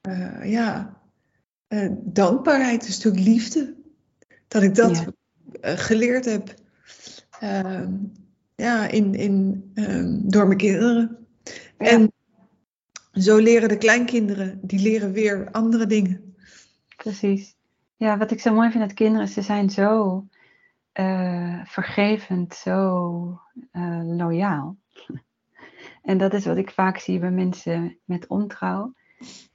uh, 0.02 0.52
ja, 0.52 1.02
uh, 1.70 1.92
dankbaarheid, 2.04 2.86
een 2.86 2.94
stuk 2.94 3.20
liefde. 3.20 3.76
Dat 4.48 4.64
ik 4.64 4.76
dat 4.76 5.06
ja. 5.62 5.76
geleerd 5.76 6.26
heb 6.26 6.54
ehm, 7.40 7.94
ja, 8.56 8.88
in, 8.88 9.16
in, 9.16 9.70
ehm, 9.74 10.20
door 10.24 10.46
mijn 10.46 10.58
kinderen. 10.58 11.28
Ja. 11.78 11.86
En 11.86 12.12
zo 13.12 13.38
leren 13.38 13.70
de 13.70 13.78
kleinkinderen, 13.78 14.60
die 14.62 14.80
leren 14.80 15.12
weer 15.12 15.52
andere 15.52 15.86
dingen. 15.86 16.36
Precies. 16.96 17.56
Ja, 17.96 18.18
wat 18.18 18.32
ik 18.32 18.40
zo 18.40 18.54
mooi 18.54 18.72
vind 18.72 18.84
aan 18.84 18.94
kinderen, 18.94 19.28
ze 19.28 19.42
zijn 19.42 19.70
zo 19.70 20.24
vergevend, 21.64 22.56
zo 22.56 23.40
loyaal. 24.04 24.78
En 26.08 26.18
dat 26.18 26.34
is 26.34 26.46
wat 26.46 26.58
ik 26.58 26.72
vaak 26.72 26.98
zie 26.98 27.20
bij 27.20 27.32
mensen 27.32 28.00
met 28.06 28.28
ontrouw. 28.28 28.94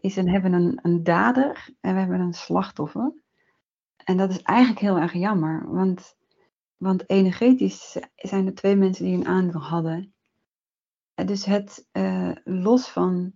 Is 0.01 0.15
we 0.15 0.31
hebben 0.31 0.53
een, 0.53 0.79
een 0.83 1.03
dader 1.03 1.69
en 1.81 1.95
we 1.95 2.01
hebben 2.01 2.21
een 2.21 2.33
slachtoffer. 2.33 3.13
En 4.05 4.17
dat 4.17 4.31
is 4.31 4.43
eigenlijk 4.43 4.81
heel 4.81 4.99
erg 4.99 5.13
jammer. 5.13 5.75
Want, 5.75 6.17
want 6.77 7.11
energetisch 7.11 7.97
zijn 8.17 8.47
er 8.47 8.55
twee 8.55 8.77
mensen 8.77 9.05
die 9.05 9.15
een 9.15 9.27
aandeel 9.27 9.61
hadden. 9.61 10.15
Dus 11.15 11.45
het 11.45 11.89
uh, 11.93 12.33
los 12.45 12.89
van. 12.89 13.33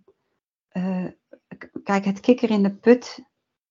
kijk, 1.82 2.04
het 2.04 2.20
kikker 2.20 2.50
in 2.50 2.62
de 2.62 2.74
put 2.74 3.24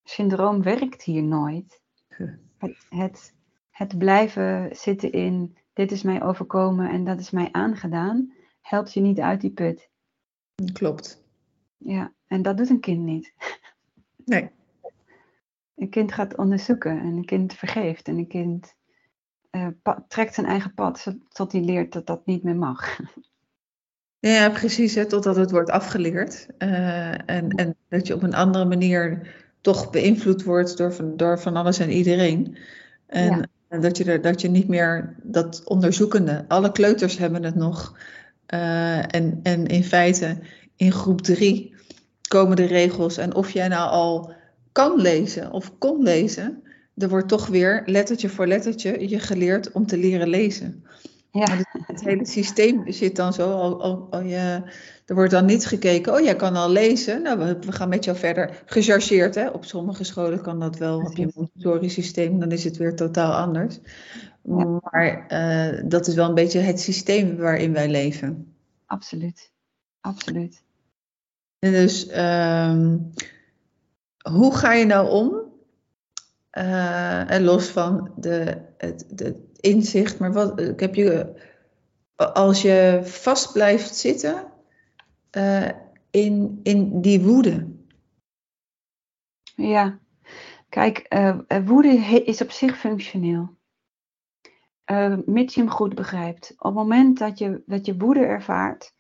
syndroom 0.03 0.62
werkt 0.62 1.03
hier 1.03 1.23
nooit. 1.23 1.81
Het, 2.89 3.34
het 3.69 3.97
blijven 3.97 4.75
zitten 4.75 5.12
in 5.12 5.58
dit 5.73 5.91
is 5.91 6.03
mij 6.03 6.23
overkomen 6.23 6.89
en 6.89 7.03
dat 7.03 7.19
is 7.19 7.31
mij 7.31 7.49
aangedaan, 7.51 8.34
helpt 8.65 8.93
je 8.93 9.01
niet 9.01 9.19
uit 9.19 9.41
die 9.41 9.51
put. 9.51 9.89
Klopt. 10.73 11.23
Ja, 11.78 12.13
en 12.28 12.41
dat 12.41 12.58
doet 12.58 12.69
een 12.69 12.80
kind 12.80 13.04
niet. 13.04 13.34
Nee. 14.25 14.49
Een 15.75 15.89
kind 15.89 16.12
gaat 16.12 16.36
onderzoeken 16.38 16.99
en 16.99 17.06
een 17.06 17.25
kind 17.25 17.54
vergeeft 17.54 18.08
en 18.08 18.17
een 18.17 18.28
kind 18.28 18.75
uh, 19.51 19.67
trekt 20.08 20.34
zijn 20.34 20.45
eigen 20.45 20.73
pad 20.73 21.15
tot 21.30 21.51
hij 21.51 21.62
leert 21.62 21.93
dat 21.93 22.08
dat 22.08 22.25
niet 22.25 22.43
meer 22.43 22.56
mag. 22.56 22.88
Ja, 24.19 24.49
precies, 24.49 24.95
hè, 24.95 25.06
totdat 25.06 25.36
het 25.36 25.51
wordt 25.51 25.69
afgeleerd. 25.69 26.47
Uh, 26.60 27.30
en, 27.30 27.49
en 27.49 27.75
dat 27.89 28.08
je 28.08 28.13
op 28.13 28.23
een 28.23 28.34
andere 28.34 28.65
manier 28.65 29.36
toch 29.62 29.89
beïnvloed 29.89 30.43
wordt 30.43 30.78
door 30.78 30.93
van, 30.93 31.17
door 31.17 31.39
van 31.39 31.56
alles 31.56 31.80
en 31.80 31.89
iedereen. 31.89 32.58
En, 33.06 33.49
en 33.67 33.82
dat, 33.82 33.97
je 33.97 34.04
er, 34.04 34.21
dat 34.21 34.41
je 34.41 34.49
niet 34.49 34.67
meer 34.67 35.15
dat 35.23 35.63
onderzoekende, 35.63 36.45
alle 36.47 36.71
kleuters 36.71 37.17
hebben 37.17 37.43
het 37.43 37.56
nog. 37.56 37.97
Uh, 38.53 39.15
en, 39.15 39.39
en 39.43 39.65
in 39.67 39.84
feite 39.84 40.38
in 40.75 40.91
groep 40.91 41.21
drie 41.21 41.75
komen 42.27 42.55
de 42.55 42.65
regels. 42.65 43.17
En 43.17 43.36
of 43.36 43.51
jij 43.51 43.67
nou 43.67 43.89
al 43.89 44.34
kan 44.71 45.01
lezen 45.01 45.51
of 45.51 45.77
kon 45.77 46.03
lezen, 46.03 46.63
er 46.97 47.10
wordt 47.10 47.27
toch 47.27 47.47
weer 47.47 47.84
lettertje 47.86 48.29
voor 48.29 48.47
lettertje 48.47 49.10
je 49.10 49.19
geleerd 49.19 49.71
om 49.71 49.86
te 49.86 49.97
leren 49.97 50.27
lezen. 50.27 50.84
Ja. 51.31 51.58
Het, 51.86 52.03
hele 52.03 52.25
systeem 52.25 52.91
zit 52.91 53.15
dan 53.15 53.34
zo, 53.34 53.51
al, 53.51 53.81
al, 53.81 54.08
al 54.10 54.21
je, 54.21 54.62
er 55.05 55.15
wordt 55.15 55.31
dan 55.31 55.45
niet 55.45 55.65
gekeken, 55.65 56.13
oh 56.13 56.19
jij 56.19 56.35
kan 56.35 56.55
al 56.55 56.69
lezen, 56.69 57.21
nou 57.21 57.39
we, 57.39 57.59
we 57.59 57.71
gaan 57.71 57.89
met 57.89 58.03
jou 58.03 58.17
verder. 58.17 58.63
Gechargeerd, 58.65 59.35
hè? 59.35 59.47
op 59.47 59.65
sommige 59.65 60.03
scholen 60.03 60.41
kan 60.41 60.59
dat 60.59 60.77
wel, 60.77 60.99
op 60.99 61.15
je 61.15 61.31
Montessori 61.35 61.89
systeem, 61.89 62.39
dan 62.39 62.51
is 62.51 62.63
het 62.63 62.77
weer 62.77 62.95
totaal 62.95 63.33
anders. 63.33 63.79
Ja. 64.41 64.79
Maar 64.81 65.25
uh, 65.29 65.83
dat 65.85 66.07
is 66.07 66.15
wel 66.15 66.27
een 66.27 66.35
beetje 66.35 66.59
het 66.59 66.79
systeem 66.79 67.37
waarin 67.37 67.73
wij 67.73 67.89
leven. 67.89 68.55
Absoluut, 68.85 69.51
absoluut. 70.01 70.63
En 71.59 71.71
dus, 71.71 72.09
um, 72.17 73.11
hoe 74.31 74.55
ga 74.55 74.73
je 74.73 74.85
nou 74.85 75.09
om? 75.09 75.43
Uh, 76.57 77.31
en 77.31 77.43
los 77.43 77.67
van 77.67 78.11
de, 78.15 78.57
het, 78.77 79.05
de 79.09 79.49
inzicht, 79.59 80.19
maar 80.19 80.33
wat, 80.33 80.59
ik 80.59 80.79
heb 80.79 80.95
je, 80.95 81.33
als 82.15 82.61
je 82.61 82.99
vast 83.03 83.53
blijft 83.53 83.95
zitten 83.95 84.53
uh, 85.38 85.69
in, 86.10 86.60
in 86.63 87.02
die 87.02 87.21
woede. 87.21 87.74
Ja, 89.56 90.00
kijk, 90.69 91.06
uh, 91.13 91.38
woede 91.65 91.89
is 92.26 92.41
op 92.41 92.52
zich 92.52 92.78
functioneel. 92.78 93.58
Uh, 94.91 95.17
mits 95.26 95.54
je 95.54 95.62
hem 95.62 95.69
goed 95.69 95.95
begrijpt. 95.95 96.54
Op 96.58 96.63
het 96.63 96.74
moment 96.74 97.19
dat 97.19 97.38
je, 97.38 97.63
dat 97.65 97.86
je 97.86 97.98
woede 97.98 98.26
ervaart, 98.26 98.93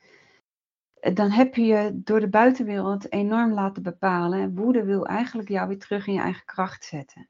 dan 1.13 1.29
heb 1.29 1.55
je 1.55 1.65
je 1.65 1.91
door 1.93 2.19
de 2.19 2.29
buitenwereld 2.29 3.11
enorm 3.11 3.53
laten 3.53 3.83
bepalen. 3.83 4.39
En 4.39 4.55
woede 4.55 4.83
wil 4.83 5.05
eigenlijk 5.05 5.49
jou 5.49 5.67
weer 5.67 5.79
terug 5.79 6.07
in 6.07 6.13
je 6.13 6.19
eigen 6.19 6.45
kracht 6.45 6.83
zetten 6.83 7.29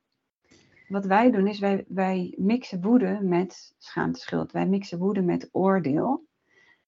wat 0.87 1.05
wij 1.05 1.31
doen 1.31 1.47
is, 1.47 1.59
wij, 1.59 1.85
wij 1.87 2.33
mixen 2.37 2.81
woede 2.81 3.19
met 3.21 3.75
schaamte, 3.77 4.19
schuld. 4.19 4.51
Wij 4.51 4.67
mixen 4.67 4.97
woede 4.97 5.21
met 5.21 5.49
oordeel, 5.51 6.27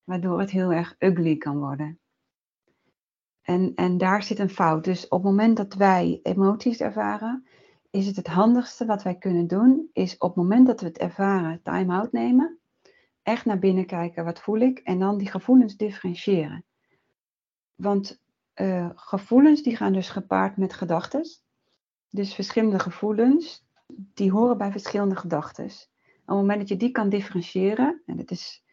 waardoor 0.04 0.40
het 0.40 0.50
heel 0.50 0.72
erg 0.72 0.94
ugly 0.98 1.36
kan 1.36 1.58
worden. 1.58 1.98
En, 3.48 3.72
en 3.74 3.98
daar 3.98 4.22
zit 4.22 4.38
een 4.38 4.50
fout. 4.50 4.84
Dus 4.84 5.08
op 5.08 5.22
het 5.22 5.30
moment 5.30 5.56
dat 5.56 5.74
wij 5.74 6.20
emoties 6.22 6.80
ervaren, 6.80 7.46
is 7.90 8.06
het 8.06 8.16
het 8.16 8.26
handigste 8.26 8.86
wat 8.86 9.02
wij 9.02 9.14
kunnen 9.14 9.46
doen, 9.46 9.90
is 9.92 10.18
op 10.18 10.28
het 10.28 10.36
moment 10.36 10.66
dat 10.66 10.80
we 10.80 10.86
het 10.86 10.98
ervaren, 10.98 11.62
time-out 11.62 12.12
nemen. 12.12 12.58
Echt 13.22 13.44
naar 13.44 13.58
binnen 13.58 13.86
kijken, 13.86 14.24
wat 14.24 14.40
voel 14.40 14.58
ik? 14.58 14.78
En 14.78 14.98
dan 14.98 15.18
die 15.18 15.30
gevoelens 15.30 15.76
differentiëren. 15.76 16.64
Want 17.74 18.20
uh, 18.54 18.90
gevoelens 18.94 19.62
die 19.62 19.76
gaan 19.76 19.92
dus 19.92 20.08
gepaard 20.08 20.56
met 20.56 20.72
gedachten. 20.72 21.22
Dus 22.10 22.34
verschillende 22.34 22.78
gevoelens, 22.78 23.66
die 24.14 24.30
horen 24.30 24.58
bij 24.58 24.70
verschillende 24.70 25.16
gedachten. 25.16 25.64
Op 25.64 25.70
het 26.24 26.36
moment 26.36 26.58
dat 26.58 26.68
je 26.68 26.76
die 26.76 26.90
kan 26.90 27.08
differentiëren, 27.08 28.02
en 28.06 28.16
dat 28.16 28.30
is, 28.30 28.64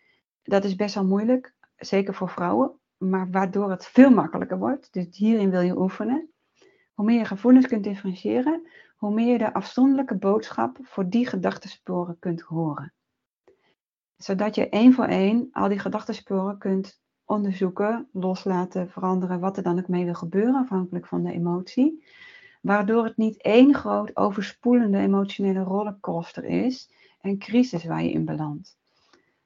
dat 0.43 0.63
is 0.63 0.75
best 0.75 0.95
wel 0.95 1.05
moeilijk, 1.05 1.55
zeker 1.75 2.13
voor 2.13 2.29
vrouwen, 2.29 2.79
maar 2.97 3.31
waardoor 3.31 3.69
het 3.69 3.85
veel 3.85 4.09
makkelijker 4.09 4.57
wordt, 4.57 4.93
dus 4.93 5.17
hierin 5.17 5.49
wil 5.49 5.61
je 5.61 5.79
oefenen. 5.79 6.29
Hoe 6.93 7.05
meer 7.05 7.17
je 7.17 7.25
gevoelens 7.25 7.67
kunt 7.67 7.83
differentiëren, 7.83 8.67
hoe 8.95 9.13
meer 9.13 9.31
je 9.31 9.37
de 9.37 9.53
afzonderlijke 9.53 10.15
boodschap 10.15 10.77
voor 10.81 11.09
die 11.09 11.27
gedachtensporen 11.27 12.19
kunt 12.19 12.41
horen. 12.41 12.93
Zodat 14.17 14.55
je 14.55 14.69
één 14.69 14.93
voor 14.93 15.05
één 15.05 15.47
al 15.51 15.67
die 15.67 15.79
gedachtensporen 15.79 16.57
kunt 16.57 17.01
onderzoeken, 17.25 18.09
loslaten, 18.11 18.89
veranderen, 18.89 19.39
wat 19.39 19.57
er 19.57 19.63
dan 19.63 19.79
ook 19.79 19.87
mee 19.87 20.05
wil 20.05 20.13
gebeuren, 20.13 20.55
afhankelijk 20.55 21.07
van 21.07 21.23
de 21.23 21.31
emotie 21.31 22.03
waardoor 22.65 23.03
het 23.03 23.17
niet 23.17 23.41
één 23.41 23.73
groot 23.73 24.15
overspoelende 24.15 24.97
emotionele 24.97 25.59
rollercoaster 25.59 26.43
is 26.43 26.91
en 27.21 27.37
crisis 27.37 27.85
waar 27.85 28.03
je 28.03 28.11
in 28.11 28.25
belandt. 28.25 28.77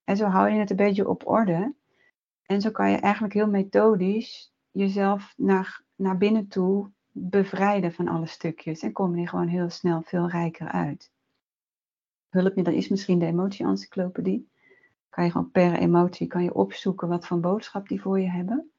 En 0.03 0.17
zo 0.17 0.25
hou 0.25 0.49
je 0.49 0.59
het 0.59 0.69
een 0.69 0.75
beetje 0.75 1.09
op 1.09 1.27
orde. 1.27 1.73
En 2.49 2.61
zo 2.61 2.71
kan 2.71 2.91
je 2.91 2.97
eigenlijk 2.97 3.33
heel 3.33 3.47
methodisch 3.47 4.53
jezelf 4.71 5.33
naar, 5.37 5.83
naar 5.95 6.17
binnen 6.17 6.47
toe 6.47 6.91
bevrijden 7.11 7.93
van 7.93 8.07
alle 8.07 8.25
stukjes. 8.25 8.81
En 8.81 8.91
kom 8.91 9.17
je 9.17 9.27
gewoon 9.27 9.47
heel 9.47 9.69
snel 9.69 10.01
veel 10.01 10.29
rijker 10.29 10.67
uit. 10.67 11.11
Hulpmiddel 12.29 12.73
is 12.73 12.87
misschien 12.87 13.19
de 13.19 13.25
emotie-encyclopedie. 13.25 14.49
Kan 15.09 15.23
je 15.23 15.31
gewoon 15.31 15.51
per 15.51 15.73
emotie 15.73 16.27
kan 16.27 16.43
je 16.43 16.53
opzoeken 16.53 17.07
wat 17.07 17.27
voor 17.27 17.39
boodschap 17.39 17.87
die 17.87 18.01
voor 18.01 18.19
je 18.19 18.29
hebben. 18.29 18.71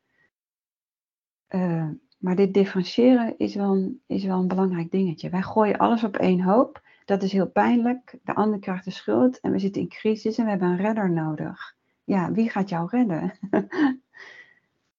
Uh, 1.49 1.89
maar 2.19 2.37
dit 2.37 2.55
differentiëren 2.55 3.39
is 3.39 3.55
wel, 3.55 3.73
een, 3.73 4.03
is 4.07 4.25
wel 4.25 4.39
een 4.39 4.49
belangrijk 4.49 4.91
dingetje. 4.91 5.31
Wij 5.31 5.43
gooien 5.43 5.79
alles 5.79 6.05
op 6.05 6.17
één 6.17 6.41
hoop. 6.41 6.83
Dat 7.05 7.23
is 7.23 7.33
heel 7.33 7.51
pijnlijk. 7.51 8.19
De 8.23 8.35
ander 8.35 8.59
krijgt 8.59 8.85
de 8.85 8.91
schuld 8.91 9.41
en 9.41 9.53
we 9.53 9.59
zitten 9.59 9.83
in 9.83 9.89
crisis 9.89 10.39
en 10.39 10.45
we 10.45 10.51
hebben 10.51 10.69
een 10.69 10.77
redder 10.77 11.11
nodig. 11.11 11.79
Ja, 12.11 12.33
wie 12.33 12.51
gaat 12.51 12.69
jou 12.69 12.89
redden? 12.91 13.33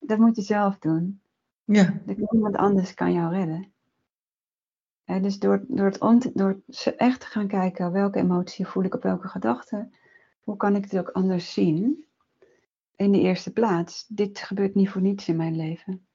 dat 0.08 0.18
moet 0.18 0.36
je 0.36 0.42
zelf 0.42 0.78
doen. 0.78 1.20
Ja. 1.64 2.00
Niemand 2.04 2.56
anders 2.56 2.94
kan 2.94 3.12
jou 3.12 3.34
redden. 3.34 3.72
dus 5.22 5.38
door, 5.38 5.64
door, 5.68 5.86
het 5.86 6.30
door 6.34 6.60
echt 6.96 7.20
te 7.20 7.26
gaan 7.26 7.46
kijken 7.46 7.92
welke 7.92 8.18
emotie 8.18 8.66
voel 8.66 8.84
ik 8.84 8.94
op 8.94 9.02
welke 9.02 9.28
gedachte, 9.28 9.88
hoe 10.40 10.56
kan 10.56 10.76
ik 10.76 10.82
het 10.82 10.98
ook 10.98 11.08
anders 11.08 11.52
zien? 11.52 12.04
In 12.96 13.12
de 13.12 13.20
eerste 13.20 13.52
plaats, 13.52 14.06
dit 14.08 14.38
gebeurt 14.38 14.74
niet 14.74 14.90
voor 14.90 15.02
niets 15.02 15.28
in 15.28 15.36
mijn 15.36 15.56
leven 15.56 16.06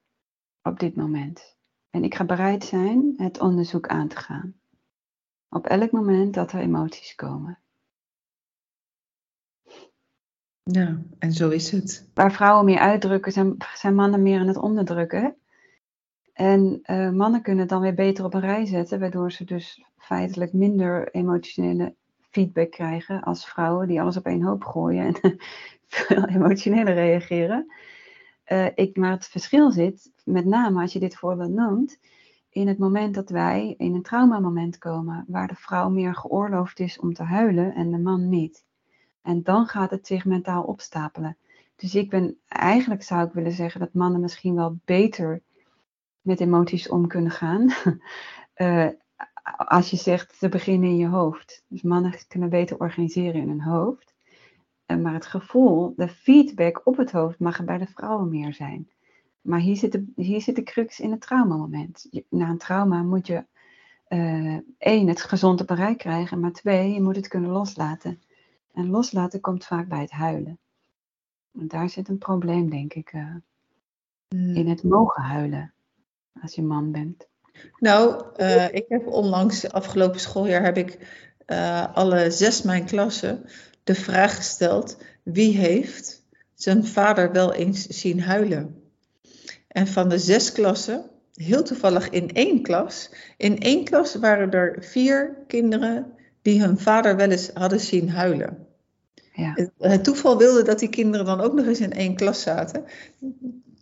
op 0.62 0.80
dit 0.80 0.96
moment. 0.96 1.58
En 1.90 2.04
ik 2.04 2.16
ga 2.16 2.26
bereid 2.26 2.64
zijn 2.64 3.14
het 3.18 3.40
onderzoek 3.40 3.88
aan 3.88 4.08
te 4.08 4.18
gaan. 4.18 4.56
Op 5.50 5.66
elk 5.66 5.92
moment 5.92 6.34
dat 6.34 6.52
er 6.52 6.60
emoties 6.60 7.16
komen. 7.16 7.60
Ja, 10.72 11.02
en 11.20 11.32
zo 11.32 11.50
is 11.50 11.72
het. 11.72 12.10
Waar 12.14 12.32
vrouwen 12.32 12.66
meer 12.66 12.80
uitdrukken, 12.80 13.32
zijn, 13.32 13.56
zijn 13.74 13.96
mannen 13.96 14.22
meer 14.22 14.40
aan 14.40 14.48
het 14.48 14.58
onderdrukken. 14.58 15.36
En 16.34 16.80
uh, 16.84 17.10
mannen 17.10 17.42
kunnen 17.42 17.60
het 17.60 17.70
dan 17.70 17.82
weer 17.82 17.94
beter 17.94 18.26
op 18.26 18.34
een 18.34 18.40
rij 18.40 18.66
zetten, 18.66 19.00
waardoor 19.00 19.32
ze 19.32 19.44
dus 19.44 19.84
feitelijk 19.98 20.54
minder 20.54 21.12
emotionele 21.12 21.96
feedback 22.30 22.72
krijgen 22.72 23.22
als 23.22 23.50
vrouwen 23.50 23.88
die 23.88 24.02
alles 24.02 24.18
op 24.18 24.26
één 24.26 24.42
hoop 24.42 24.64
gooien 24.64 25.06
en 25.06 25.38
veel 25.88 26.26
emotioneler 26.26 26.94
reageren. 26.94 27.74
Uh, 28.52 28.66
ik, 28.76 28.98
maar 28.98 29.12
het 29.12 29.28
verschil 29.28 29.72
zit, 29.72 30.12
met 30.24 30.46
name 30.46 30.82
als 30.82 30.94
je 30.94 31.00
dit 31.00 31.16
voorbeeld 31.16 31.52
noemt, 31.52 32.00
in 32.50 32.68
het 32.68 32.78
moment 32.78 33.16
dat 33.16 33.30
wij 33.30 33.74
in 33.78 33.96
een 33.96 34.02
traumamoment 34.02 34.78
komen, 34.78 35.26
waar 35.28 35.48
de 35.48 35.56
vrouw 35.56 35.90
meer 35.90 36.16
geoorloofd 36.16 36.80
is 36.80 37.00
om 37.00 37.14
te 37.14 37.24
huilen 37.24 37.74
en 37.74 37.92
de 37.92 38.00
man 38.00 38.30
niet. 38.30 38.67
En 39.28 39.44
dan 39.44 39.66
gaat 39.66 39.92
het 39.92 40.08
zich 40.08 40.26
mentaal 40.26 40.64
opstapelen. 40.64 41.38
Dus 41.76 41.96
ik 41.96 42.10
ben, 42.10 42.38
eigenlijk 42.48 43.04
zou 43.04 43.28
ik 43.28 43.34
willen 43.34 43.52
zeggen 43.52 43.80
dat 43.80 43.94
mannen 43.94 44.22
misschien 44.22 44.56
wel 44.56 44.80
beter 44.86 45.42
met 46.22 46.40
emoties 46.40 46.90
om 46.90 47.08
kunnen 47.08 47.32
gaan. 47.32 47.74
uh, 48.58 48.88
als 49.78 49.90
je 49.90 49.98
zegt, 49.98 50.36
ze 50.36 50.50
beginnen 50.50 50.90
in 50.90 50.98
je 50.98 51.08
hoofd. 51.08 51.64
Dus 51.68 51.82
mannen 51.82 52.14
kunnen 52.28 52.50
beter 52.50 52.80
organiseren 52.80 53.42
in 53.42 53.48
hun 53.48 53.62
hoofd. 53.62 54.14
Uh, 54.88 54.98
maar 54.98 55.14
het 55.14 55.26
gevoel, 55.26 55.94
de 55.96 56.08
feedback 56.08 56.82
op 56.84 56.98
het 56.98 57.12
hoofd 57.12 57.40
mag 57.40 57.58
er 57.58 57.66
bij 57.66 57.78
de 57.78 57.88
vrouwen 57.88 58.30
meer 58.30 58.54
zijn. 58.54 58.90
Maar 59.42 59.60
hier 59.60 59.76
zit 59.76 59.92
de, 59.92 60.12
hier 60.16 60.42
zit 60.42 60.56
de 60.56 60.64
crux 60.64 61.00
in 61.00 61.12
het 61.12 61.22
traumamoment. 61.22 62.10
na 62.30 62.50
een 62.50 62.58
trauma 62.58 63.04
moet 63.04 63.28
je 63.28 63.46
uh, 64.10 64.58
één, 64.78 65.08
het 65.08 65.22
gezonde 65.22 65.66
bereik 65.66 65.98
krijgen. 65.98 66.40
Maar 66.40 66.52
twee, 66.52 66.94
je 66.94 67.02
moet 67.02 67.16
het 67.16 67.28
kunnen 67.28 67.50
loslaten. 67.50 68.22
En 68.78 68.90
loslaten 68.90 69.42
komt 69.42 69.66
vaak 69.66 69.88
bij 69.88 70.02
het 70.02 70.12
huilen. 70.12 70.60
En 71.60 71.68
daar 71.68 71.90
zit 71.90 72.10
een 72.10 72.18
probleem, 72.18 72.70
denk 72.70 72.94
ik, 72.94 73.14
uh, 73.14 73.36
in 74.56 74.70
het 74.70 74.84
mogen 74.84 75.24
huilen 75.24 75.74
als 76.42 76.56
je 76.56 76.64
man 76.64 76.92
bent. 76.92 77.28
Nou, 77.80 78.26
uh, 78.38 78.74
ik 78.74 78.86
heb 78.88 79.08
onlangs, 79.08 79.72
afgelopen 79.72 80.20
schooljaar, 80.20 80.64
heb 80.64 80.78
ik 80.78 80.98
uh, 81.48 81.96
alle 81.96 82.32
zes 82.32 82.62
mijn 82.62 82.86
klassen 82.86 83.46
de 83.84 83.96
vraag 83.96 84.36
gesteld: 84.36 84.98
wie 85.24 85.58
heeft 85.58 86.26
zijn 86.54 86.86
vader 86.86 87.32
wel 87.32 87.54
eens 87.54 87.88
zien 87.88 88.22
huilen? 88.22 88.84
En 89.68 89.88
van 89.88 90.10
de 90.10 90.20
zes 90.20 90.52
klassen, 90.52 91.10
heel 91.34 91.64
toevallig 91.64 92.10
in 92.10 92.34
één 92.34 92.62
klas, 92.62 93.14
in 93.38 93.60
één 93.60 93.84
klas 93.84 94.16
waren 94.16 94.52
er 94.52 94.84
vier 94.84 95.38
kinderen 95.48 96.14
die 96.42 96.62
hun 96.62 96.78
vader 96.78 97.16
wel 97.16 97.30
eens 97.30 97.52
hadden 97.54 97.80
zien 97.80 98.10
huilen. 98.10 98.67
Ja. 99.38 99.56
Het 99.80 100.04
toeval 100.04 100.38
wilde 100.38 100.64
dat 100.64 100.80
die 100.80 100.90
kinderen 100.90 101.26
dan 101.26 101.42
ook 101.42 101.54
nog 101.54 101.66
eens 101.66 101.80
in 101.80 101.94
één 101.94 102.16
klas 102.16 102.42
zaten. 102.42 102.86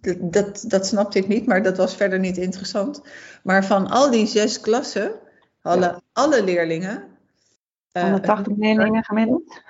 Dat, 0.02 0.34
dat, 0.34 0.64
dat 0.68 0.88
snapte 0.88 1.18
ik 1.18 1.28
niet, 1.28 1.46
maar 1.46 1.64
dat 1.64 1.78
was 1.78 1.96
verder 1.96 2.20
niet 2.20 2.38
interessant. 2.38 3.02
Maar 3.44 3.66
van 3.66 3.88
al 3.88 4.12
die 4.12 4.26
zes 4.26 4.60
klassen 4.60 5.12
hadden 5.60 5.90
ja. 5.90 6.02
alle 6.14 6.44
leerlingen. 6.44 7.04
180 7.92 8.54
uh, 8.54 8.58
leerlingen 8.60 9.04
gemiddeld. 9.04 9.62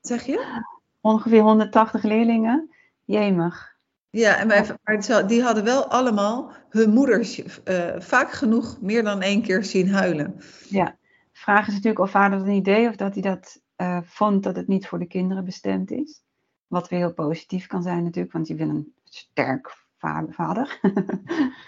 Zeg 0.00 0.26
je? 0.26 0.62
Ongeveer 1.00 1.42
180 1.42 2.02
leerlingen. 2.02 2.74
Jemig. 3.04 3.78
Ja, 4.10 4.36
en 4.36 4.48
wij, 4.48 4.66
maar 4.82 5.26
die 5.26 5.42
hadden 5.42 5.64
wel 5.64 5.86
allemaal 5.86 6.52
hun 6.68 6.90
moeders 6.90 7.38
uh, 7.38 7.94
vaak 7.98 8.32
genoeg 8.32 8.80
meer 8.80 9.04
dan 9.04 9.22
één 9.22 9.42
keer 9.42 9.64
zien 9.64 9.90
huilen. 9.90 10.40
Ja, 10.68 10.96
vraag 11.32 11.66
is 11.66 11.72
natuurlijk 11.72 12.00
of 12.00 12.10
vader 12.10 12.38
dat 12.38 12.46
een 12.46 12.54
idee 12.54 12.88
of 12.88 12.96
dat 12.96 13.12
hij 13.12 13.22
dat 13.22 13.60
uh, 13.80 13.98
vond 14.02 14.42
dat 14.42 14.56
het 14.56 14.66
niet 14.66 14.86
voor 14.86 14.98
de 14.98 15.06
kinderen 15.06 15.44
bestemd 15.44 15.90
is. 15.90 16.22
Wat 16.66 16.88
weer 16.88 16.98
heel 16.98 17.12
positief 17.14 17.66
kan 17.66 17.82
zijn 17.82 18.04
natuurlijk, 18.04 18.32
want 18.32 18.48
je 18.48 18.54
wil 18.54 18.68
een 18.68 18.94
sterk 19.04 19.76
vader. 20.28 20.80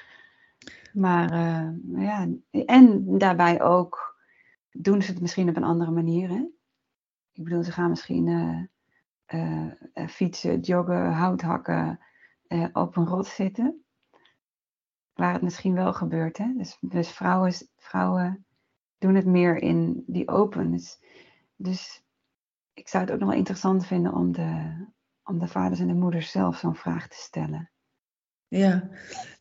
maar 0.92 1.32
uh, 1.32 1.68
ja, 2.02 2.28
en 2.50 3.18
daarbij 3.18 3.62
ook 3.62 4.20
doen 4.70 5.02
ze 5.02 5.12
het 5.12 5.20
misschien 5.20 5.48
op 5.48 5.56
een 5.56 5.64
andere 5.64 5.90
manier. 5.90 6.28
Hè? 6.28 6.44
Ik 7.32 7.44
bedoel, 7.44 7.62
ze 7.62 7.72
gaan 7.72 7.88
misschien 7.88 8.26
uh, 9.28 9.70
fietsen, 10.08 10.60
joggen, 10.60 11.12
hout 11.12 11.40
hakken, 11.40 12.00
op 12.72 12.96
een 12.96 13.06
rot 13.06 13.26
zitten. 13.26 13.84
Waar 15.14 15.32
het 15.32 15.42
misschien 15.42 15.74
wel 15.74 15.92
gebeurt. 15.92 16.38
Hè? 16.38 16.52
Dus, 16.56 16.76
dus 16.80 17.10
vrouwen, 17.10 17.52
vrouwen 17.76 18.46
doen 18.98 19.14
het 19.14 19.26
meer 19.26 19.56
in 19.56 20.04
die 20.06 20.28
open. 20.28 20.70
Dus, 20.70 21.00
dus 21.56 22.01
ik 22.74 22.88
zou 22.88 23.04
het 23.04 23.12
ook 23.12 23.18
nog 23.18 23.28
wel 23.28 23.38
interessant 23.38 23.86
vinden 23.86 24.12
om 24.12 24.32
de, 24.32 24.72
om 25.24 25.38
de 25.38 25.46
vaders 25.46 25.80
en 25.80 25.86
de 25.86 25.94
moeders 25.94 26.30
zelf 26.30 26.58
zo'n 26.58 26.74
vraag 26.74 27.08
te 27.08 27.16
stellen. 27.16 27.70
Ja. 28.48 28.88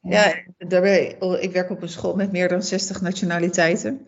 ja, 0.01 0.43
daarbij, 0.57 1.15
oh, 1.19 1.41
ik 1.41 1.51
werk 1.51 1.69
op 1.69 1.81
een 1.81 1.89
school 1.89 2.15
met 2.15 2.31
meer 2.31 2.49
dan 2.49 2.63
60 2.63 3.01
nationaliteiten. 3.01 4.07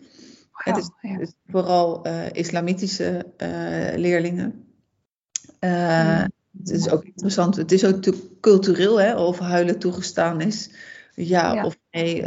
Wow, 0.52 0.76
het 0.76 0.78
is, 0.78 0.90
ja. 1.02 1.18
het 1.18 1.36
vooral 1.46 2.08
uh, 2.08 2.32
islamitische 2.32 3.26
uh, 3.38 3.98
leerlingen. 3.98 4.66
Uh, 5.60 6.20
mm. 6.20 6.32
Het 6.58 6.70
is 6.70 6.90
ook 6.90 7.04
interessant, 7.04 7.56
het 7.56 7.72
is 7.72 7.86
ook 7.86 8.14
cultureel, 8.40 9.02
hè, 9.02 9.16
of 9.16 9.40
huilen 9.40 9.80
toegestaan 9.80 10.42
is. 10.42 10.72
Ja, 11.16 11.54
ja. 11.54 11.66
of 11.66 11.78
nee, 11.92 12.22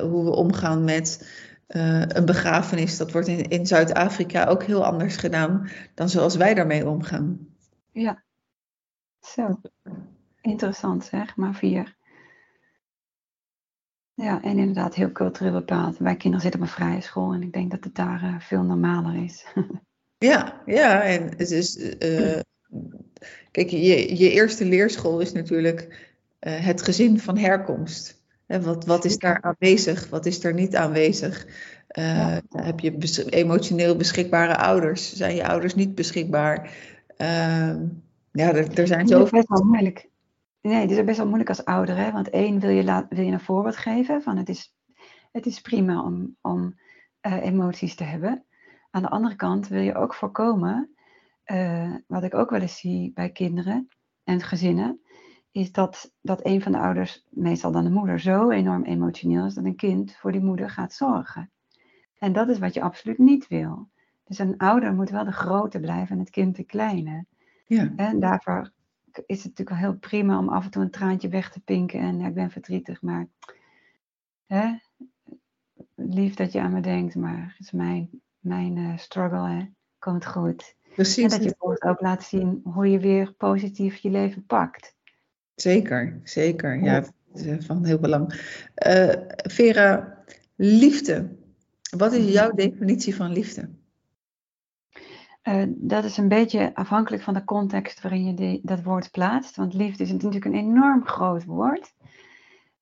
hoe 0.00 0.24
we 0.24 0.30
omgaan 0.30 0.84
met 0.84 1.26
uh, 1.70 2.02
een 2.06 2.24
begrafenis, 2.24 2.96
dat 2.96 3.12
wordt 3.12 3.28
in, 3.28 3.48
in 3.48 3.66
Zuid-Afrika 3.66 4.44
ook 4.46 4.62
heel 4.62 4.84
anders 4.84 5.16
gedaan 5.16 5.70
dan 5.94 6.08
zoals 6.08 6.36
wij 6.36 6.54
daarmee 6.54 6.88
omgaan. 6.88 7.48
Ja, 7.92 8.22
zo. 9.20 9.60
Interessant 10.40 11.04
zeg, 11.04 11.36
maar 11.36 11.54
vier. 11.54 11.96
Ja, 14.14 14.42
en 14.42 14.58
inderdaad 14.58 14.94
heel 14.94 15.12
cultureel 15.12 15.52
bepaald. 15.52 15.98
Wij 15.98 16.16
kinderen 16.16 16.40
zitten 16.40 16.60
op 16.60 16.66
een 16.66 16.72
vrije 16.72 17.00
school 17.00 17.32
en 17.32 17.42
ik 17.42 17.52
denk 17.52 17.70
dat 17.70 17.84
het 17.84 17.94
daar 17.94 18.22
uh, 18.24 18.40
veel 18.40 18.62
normaler 18.62 19.24
is. 19.24 19.46
ja, 20.30 20.62
ja, 20.66 21.02
en 21.02 21.22
het 21.36 21.50
is. 21.50 21.76
Uh, 21.76 22.40
kijk, 23.50 23.70
je, 23.70 24.16
je 24.16 24.30
eerste 24.30 24.64
leerschool 24.64 25.20
is 25.20 25.32
natuurlijk 25.32 26.08
het 26.38 26.82
gezin 26.82 27.20
van 27.20 27.36
herkomst. 27.36 28.19
Wat, 28.58 28.86
wat 28.86 29.04
is 29.04 29.18
daar 29.18 29.42
aanwezig? 29.42 30.08
Wat 30.08 30.26
is 30.26 30.44
er 30.44 30.54
niet 30.54 30.76
aanwezig? 30.76 31.46
Uh, 31.98 32.04
ja. 32.04 32.40
Heb 32.50 32.80
je 32.80 32.92
bes 32.92 33.24
emotioneel 33.24 33.96
beschikbare 33.96 34.56
ouders? 34.56 35.14
Zijn 35.14 35.34
je 35.34 35.46
ouders 35.46 35.74
niet 35.74 35.94
beschikbaar? 35.94 36.64
Uh, 37.18 37.74
ja, 38.32 38.52
er, 38.52 38.78
er 38.78 38.86
zijn 38.86 39.08
zoveel. 39.08 39.24
Het 39.24 39.32
is 39.34 39.38
best 39.38 39.48
wel 39.48 39.64
moeilijk. 39.64 40.08
Nee, 40.60 40.80
het 40.80 40.90
is 40.90 41.04
best 41.04 41.16
wel 41.16 41.26
moeilijk 41.26 41.48
als 41.48 41.64
ouder. 41.64 41.96
Hè? 41.96 42.12
Want 42.12 42.30
één, 42.30 42.60
wil 42.60 42.70
je, 42.70 42.84
laat, 42.84 43.06
wil 43.08 43.24
je 43.24 43.32
een 43.32 43.40
voorbeeld 43.40 43.76
geven 43.76 44.22
van 44.22 44.36
het 44.36 44.48
is, 44.48 44.74
het 45.32 45.46
is 45.46 45.60
prima 45.60 46.04
om, 46.04 46.36
om 46.40 46.78
uh, 47.26 47.44
emoties 47.44 47.94
te 47.94 48.04
hebben. 48.04 48.44
Aan 48.90 49.02
de 49.02 49.10
andere 49.10 49.36
kant 49.36 49.68
wil 49.68 49.82
je 49.82 49.94
ook 49.94 50.14
voorkomen, 50.14 50.94
uh, 51.46 51.94
wat 52.06 52.22
ik 52.22 52.34
ook 52.34 52.50
wel 52.50 52.60
eens 52.60 52.78
zie 52.78 53.12
bij 53.14 53.30
kinderen 53.30 53.88
en 54.24 54.42
gezinnen, 54.42 55.00
is 55.52 55.72
dat, 55.72 56.12
dat 56.20 56.46
een 56.46 56.62
van 56.62 56.72
de 56.72 56.78
ouders, 56.78 57.26
meestal 57.28 57.72
dan 57.72 57.84
de 57.84 57.90
moeder, 57.90 58.20
zo 58.20 58.50
enorm 58.50 58.84
emotioneel 58.84 59.46
is 59.46 59.54
dat 59.54 59.64
een 59.64 59.76
kind 59.76 60.16
voor 60.16 60.32
die 60.32 60.40
moeder 60.40 60.70
gaat 60.70 60.92
zorgen. 60.92 61.50
En 62.18 62.32
dat 62.32 62.48
is 62.48 62.58
wat 62.58 62.74
je 62.74 62.82
absoluut 62.82 63.18
niet 63.18 63.48
wil. 63.48 63.88
Dus 64.24 64.38
een 64.38 64.58
ouder 64.58 64.94
moet 64.94 65.10
wel 65.10 65.24
de 65.24 65.32
grote 65.32 65.80
blijven 65.80 66.14
en 66.14 66.18
het 66.18 66.30
kind 66.30 66.56
de 66.56 66.64
kleine. 66.64 67.26
Ja. 67.66 67.92
En 67.96 68.20
daarvoor 68.20 68.72
is 69.26 69.42
het 69.42 69.46
natuurlijk 69.46 69.68
wel 69.68 69.78
heel 69.78 69.98
prima 69.98 70.38
om 70.38 70.48
af 70.48 70.64
en 70.64 70.70
toe 70.70 70.82
een 70.82 70.90
traantje 70.90 71.28
weg 71.28 71.52
te 71.52 71.60
pinken 71.60 72.00
en 72.00 72.18
ja, 72.18 72.26
ik 72.26 72.34
ben 72.34 72.50
verdrietig, 72.50 73.02
maar 73.02 73.28
hè, 74.46 74.76
lief 75.94 76.34
dat 76.34 76.52
je 76.52 76.60
aan 76.60 76.72
me 76.72 76.80
denkt, 76.80 77.14
maar 77.14 77.54
het 77.56 77.66
is 77.66 77.70
mijn, 77.70 78.10
mijn 78.38 78.76
uh, 78.76 78.96
struggle, 78.96 79.48
hè. 79.48 79.66
komt 79.98 80.26
goed. 80.26 80.76
Precies. 80.94 81.24
En 81.24 81.30
dat 81.30 81.44
je 81.44 81.54
ook 81.58 82.00
laat 82.00 82.22
zien 82.22 82.60
hoe 82.64 82.90
je 82.90 82.98
weer 82.98 83.32
positief 83.32 83.96
je 83.96 84.10
leven 84.10 84.46
pakt. 84.46 84.96
Zeker, 85.60 86.20
zeker. 86.24 86.82
Ja, 86.82 87.00
dat 87.00 87.44
is 87.44 87.66
van 87.66 87.84
heel 87.84 87.98
belang. 87.98 88.28
Uh, 88.86 89.12
Vera, 89.36 90.18
liefde. 90.56 91.36
Wat 91.96 92.12
is 92.12 92.32
jouw 92.32 92.50
definitie 92.50 93.16
van 93.16 93.32
liefde? 93.32 93.68
Uh, 95.42 95.64
dat 95.68 96.04
is 96.04 96.16
een 96.16 96.28
beetje 96.28 96.74
afhankelijk 96.74 97.22
van 97.22 97.34
de 97.34 97.44
context 97.44 98.00
waarin 98.00 98.24
je 98.24 98.34
die, 98.34 98.60
dat 98.62 98.82
woord 98.82 99.10
plaatst. 99.10 99.56
Want 99.56 99.74
liefde 99.74 100.02
is 100.02 100.12
natuurlijk 100.12 100.44
een 100.44 100.54
enorm 100.54 101.06
groot 101.06 101.44
woord. 101.44 101.94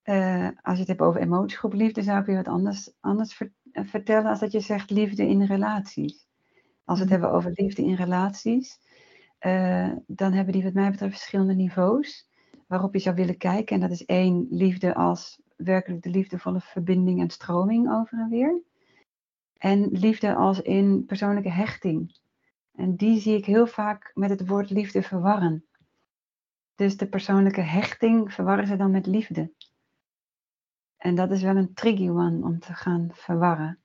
Uh, 0.05 0.49
als 0.63 0.75
je 0.75 0.81
het 0.81 0.89
hebt 0.89 1.01
over 1.01 1.21
emotiegroep 1.21 1.73
liefde, 1.73 2.03
zou 2.03 2.21
ik 2.21 2.27
je 2.27 2.35
wat 2.35 2.49
anders, 2.49 2.91
anders 3.01 3.35
ver, 3.35 3.53
vertellen 3.73 4.31
als 4.31 4.41
dat 4.41 4.53
je 4.53 4.61
zegt 4.61 4.91
liefde 4.91 5.29
in 5.29 5.43
relaties. 5.43 6.27
Als 6.85 6.99
we 6.99 7.05
het 7.05 7.13
hebben 7.13 7.33
over 7.33 7.51
liefde 7.55 7.83
in 7.83 7.95
relaties, 7.95 8.79
dan 10.07 10.33
hebben 10.33 10.53
die 10.53 10.63
wat 10.63 10.73
mij 10.73 10.91
betreft 10.91 11.13
verschillende 11.13 11.55
niveaus 11.55 12.28
waarop 12.69 12.93
je 12.93 13.01
zou 13.01 13.17
willen 13.17 13.37
kijken. 13.37 13.75
En 13.75 13.81
dat 13.81 13.91
is 13.91 14.05
één, 14.05 14.47
liefde 14.51 14.95
als 14.95 15.43
werkelijk 15.57 16.03
de 16.03 16.11
liefdevolle 16.11 16.61
verbinding 16.61 17.21
en 17.21 17.31
stroming 17.31 17.91
over 17.91 18.19
en 18.19 18.29
weer. 18.29 18.63
En 19.59 19.89
liefde 19.91 20.35
als 20.35 20.61
in 20.61 21.05
persoonlijke 21.07 21.51
hechting. 21.51 22.19
En 22.75 22.97
die 22.97 23.21
zie 23.21 23.37
ik 23.37 23.45
heel 23.45 23.67
vaak 23.67 24.11
met 24.15 24.31
het 24.31 24.49
woord 24.49 24.71
liefde 24.71 25.03
verwarren. 25.03 25.65
Dus 26.75 26.97
de 26.97 27.09
persoonlijke 27.09 27.61
hechting 27.61 28.33
verwarren 28.33 28.67
ze 28.67 28.77
dan 28.77 28.91
met 28.91 29.07
liefde. 29.07 29.53
En 30.97 31.15
dat 31.15 31.31
is 31.31 31.43
wel 31.43 31.57
een 31.57 31.75
tricky 31.75 32.09
one 32.09 32.45
om 32.45 32.59
te 32.59 32.75
gaan 32.75 33.09
verwarren. 33.13 33.79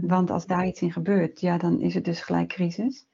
Want 0.00 0.30
als 0.30 0.46
daar 0.46 0.66
iets 0.66 0.82
in 0.82 0.92
gebeurt, 0.92 1.40
ja, 1.40 1.58
dan 1.58 1.80
is 1.80 1.94
het 1.94 2.04
dus 2.04 2.20
gelijk 2.20 2.48
crisis. 2.48 3.06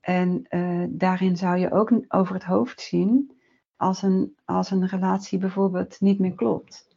En 0.00 0.46
uh, 0.50 0.84
daarin 0.88 1.36
zou 1.36 1.58
je 1.58 1.72
ook 1.72 1.92
over 2.08 2.34
het 2.34 2.44
hoofd 2.44 2.80
zien 2.80 3.39
als 3.80 4.02
een, 4.02 4.36
als 4.44 4.70
een 4.70 4.86
relatie 4.86 5.38
bijvoorbeeld 5.38 6.00
niet 6.00 6.18
meer 6.18 6.34
klopt 6.34 6.88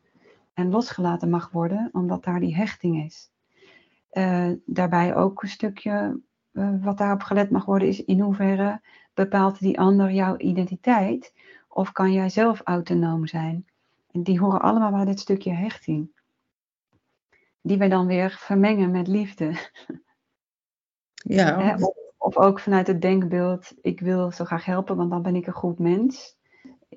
en 0.54 0.70
losgelaten 0.70 1.30
mag 1.30 1.50
worden, 1.52 1.90
omdat 1.92 2.24
daar 2.24 2.40
die 2.40 2.56
hechting 2.56 3.04
is. 3.04 3.32
Uh, 4.12 4.52
daarbij 4.66 5.16
ook 5.16 5.44
een 5.44 5.50
stukje 5.50 6.20
uh, 6.52 6.70
wat 6.82 6.98
daarop 6.98 7.22
gelet 7.22 7.50
mag 7.50 7.66
worden, 7.66 7.88
is 7.88 8.04
in 8.04 8.20
hoeverre 8.20 8.82
bepaalt 9.14 9.60
die 9.60 9.80
ander 9.80 10.12
jouw 10.12 10.38
identiteit 10.38 11.34
of 11.68 11.92
kan 11.92 12.12
jij 12.12 12.30
zelf 12.30 12.62
autonoom 12.64 13.28
zijn? 13.28 13.66
En 14.12 14.24
die 14.24 14.40
horen 14.40 14.62
allemaal 14.62 14.92
bij 14.92 15.06
dit 15.06 15.20
stukje 15.20 15.52
hechting. 15.52 16.12
Die 17.62 17.78
wij 17.78 17.90
dan 17.90 18.08
weer 18.08 18.30
vermengen 18.30 18.92
met 18.92 19.08
liefde. 19.08 19.72
Ja. 21.14 21.76
Of, 21.76 21.94
of, 22.18 22.38
ook 22.38 22.60
vanuit 22.60 22.88
het 22.88 23.02
denkbeeld, 23.02 23.74
ik 23.82 24.00
wil 24.00 24.32
zo 24.32 24.46
graag 24.46 24.66
helpen, 24.66 24.96
want 24.96 25.10
dan 25.10 25.22
ben 25.22 25.36
ik 25.36 25.48
een 25.48 25.54
goed 25.54 25.80
mens. 25.80 26.42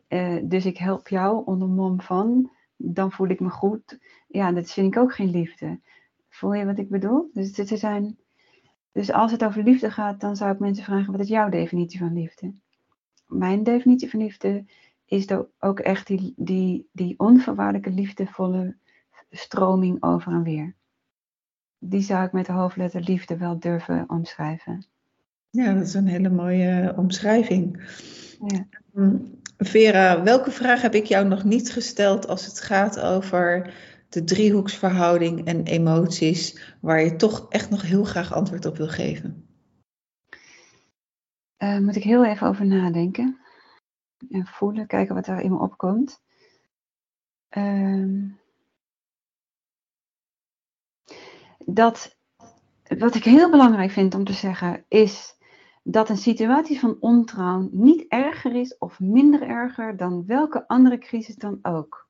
Uh, 0.08 0.36
dus 0.42 0.66
ik 0.66 0.78
help 0.78 1.08
jou 1.08 1.44
onder 1.44 1.68
mom 1.68 2.00
van, 2.00 2.50
dan 2.76 3.12
voel 3.12 3.28
ik 3.28 3.40
me 3.40 3.50
goed. 3.50 3.98
Ja, 4.28 4.52
dat 4.52 4.72
vind 4.72 4.94
ik 4.94 5.02
ook 5.02 5.14
geen 5.14 5.30
liefde. 5.30 5.80
Voel 6.28 6.54
je 6.54 6.64
wat 6.64 6.78
ik 6.78 6.88
bedoel? 6.88 7.30
Dus, 7.32 7.52
dit 7.52 7.68
zijn, 7.68 8.18
dus 8.92 9.12
als 9.12 9.32
het 9.32 9.44
over 9.44 9.62
liefde 9.62 9.90
gaat, 9.90 10.20
dan 10.20 10.36
zou 10.36 10.52
ik 10.52 10.58
mensen 10.58 10.84
vragen, 10.84 11.12
wat 11.12 11.20
is 11.20 11.28
jouw 11.28 11.48
definitie 11.48 11.98
van 11.98 12.12
liefde? 12.12 12.52
Mijn 13.26 13.62
definitie 13.62 14.10
van 14.10 14.20
liefde 14.20 14.64
is 15.04 15.26
ook 15.58 15.80
echt 15.80 16.06
die, 16.06 16.34
die, 16.36 16.88
die 16.92 17.18
onvoorwaardelijke 17.18 17.90
liefdevolle 17.90 18.76
stroming 19.30 20.02
over 20.02 20.32
en 20.32 20.42
weer. 20.42 20.74
Die 21.78 22.00
zou 22.00 22.26
ik 22.26 22.32
met 22.32 22.46
de 22.46 22.52
hoofdletter 22.52 23.00
liefde 23.00 23.36
wel 23.36 23.58
durven 23.58 24.04
omschrijven. 24.08 24.86
Ja, 25.50 25.74
dat 25.74 25.82
is 25.82 25.94
een 25.94 26.06
hele 26.06 26.30
mooie 26.30 26.94
omschrijving. 26.96 27.82
Ja. 28.46 28.66
Vera, 29.58 30.22
welke 30.22 30.50
vraag 30.50 30.82
heb 30.82 30.94
ik 30.94 31.06
jou 31.06 31.26
nog 31.26 31.44
niet 31.44 31.72
gesteld 31.72 32.28
als 32.28 32.46
het 32.46 32.60
gaat 32.60 33.00
over 33.00 33.74
de 34.08 34.24
driehoeksverhouding 34.24 35.46
en 35.46 35.64
emoties, 35.64 36.74
waar 36.80 37.00
je 37.00 37.16
toch 37.16 37.46
echt 37.48 37.70
nog 37.70 37.82
heel 37.82 38.04
graag 38.04 38.34
antwoord 38.34 38.66
op 38.66 38.76
wil 38.76 38.88
geven? 38.88 39.48
Uh, 41.58 41.78
moet 41.78 41.96
ik 41.96 42.02
heel 42.02 42.24
even 42.24 42.46
over 42.46 42.66
nadenken 42.66 43.38
en 44.30 44.46
voelen, 44.46 44.86
kijken 44.86 45.14
wat 45.14 45.26
er 45.26 45.40
in 45.40 45.50
me 45.50 45.58
opkomt. 45.58 46.22
Uh, 47.50 48.30
dat, 51.58 52.16
wat 52.98 53.14
ik 53.14 53.24
heel 53.24 53.50
belangrijk 53.50 53.90
vind 53.90 54.14
om 54.14 54.24
te 54.24 54.32
zeggen, 54.32 54.84
is 54.88 55.35
dat 55.88 56.08
een 56.08 56.16
situatie 56.16 56.80
van 56.80 56.96
ontrouw 57.00 57.68
niet 57.72 58.04
erger 58.08 58.54
is 58.54 58.78
of 58.78 59.00
minder 59.00 59.42
erger 59.42 59.96
dan 59.96 60.26
welke 60.26 60.68
andere 60.68 60.98
crisis 60.98 61.34
dan 61.34 61.58
ook. 61.62 62.08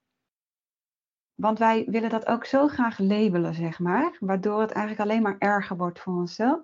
Want 1.34 1.58
wij 1.58 1.84
willen 1.88 2.10
dat 2.10 2.26
ook 2.26 2.44
zo 2.44 2.68
graag 2.68 2.98
labelen, 2.98 3.54
zeg 3.54 3.78
maar, 3.78 4.16
waardoor 4.20 4.60
het 4.60 4.70
eigenlijk 4.70 5.08
alleen 5.08 5.22
maar 5.22 5.36
erger 5.38 5.76
wordt 5.76 6.00
voor 6.00 6.14
onszelf. 6.14 6.60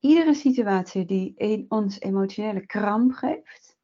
Iedere 0.00 0.34
situatie 0.34 1.04
die 1.04 1.66
ons 1.68 2.00
emotionele 2.00 2.66
kramp 2.66 3.12
geeft, 3.12 3.78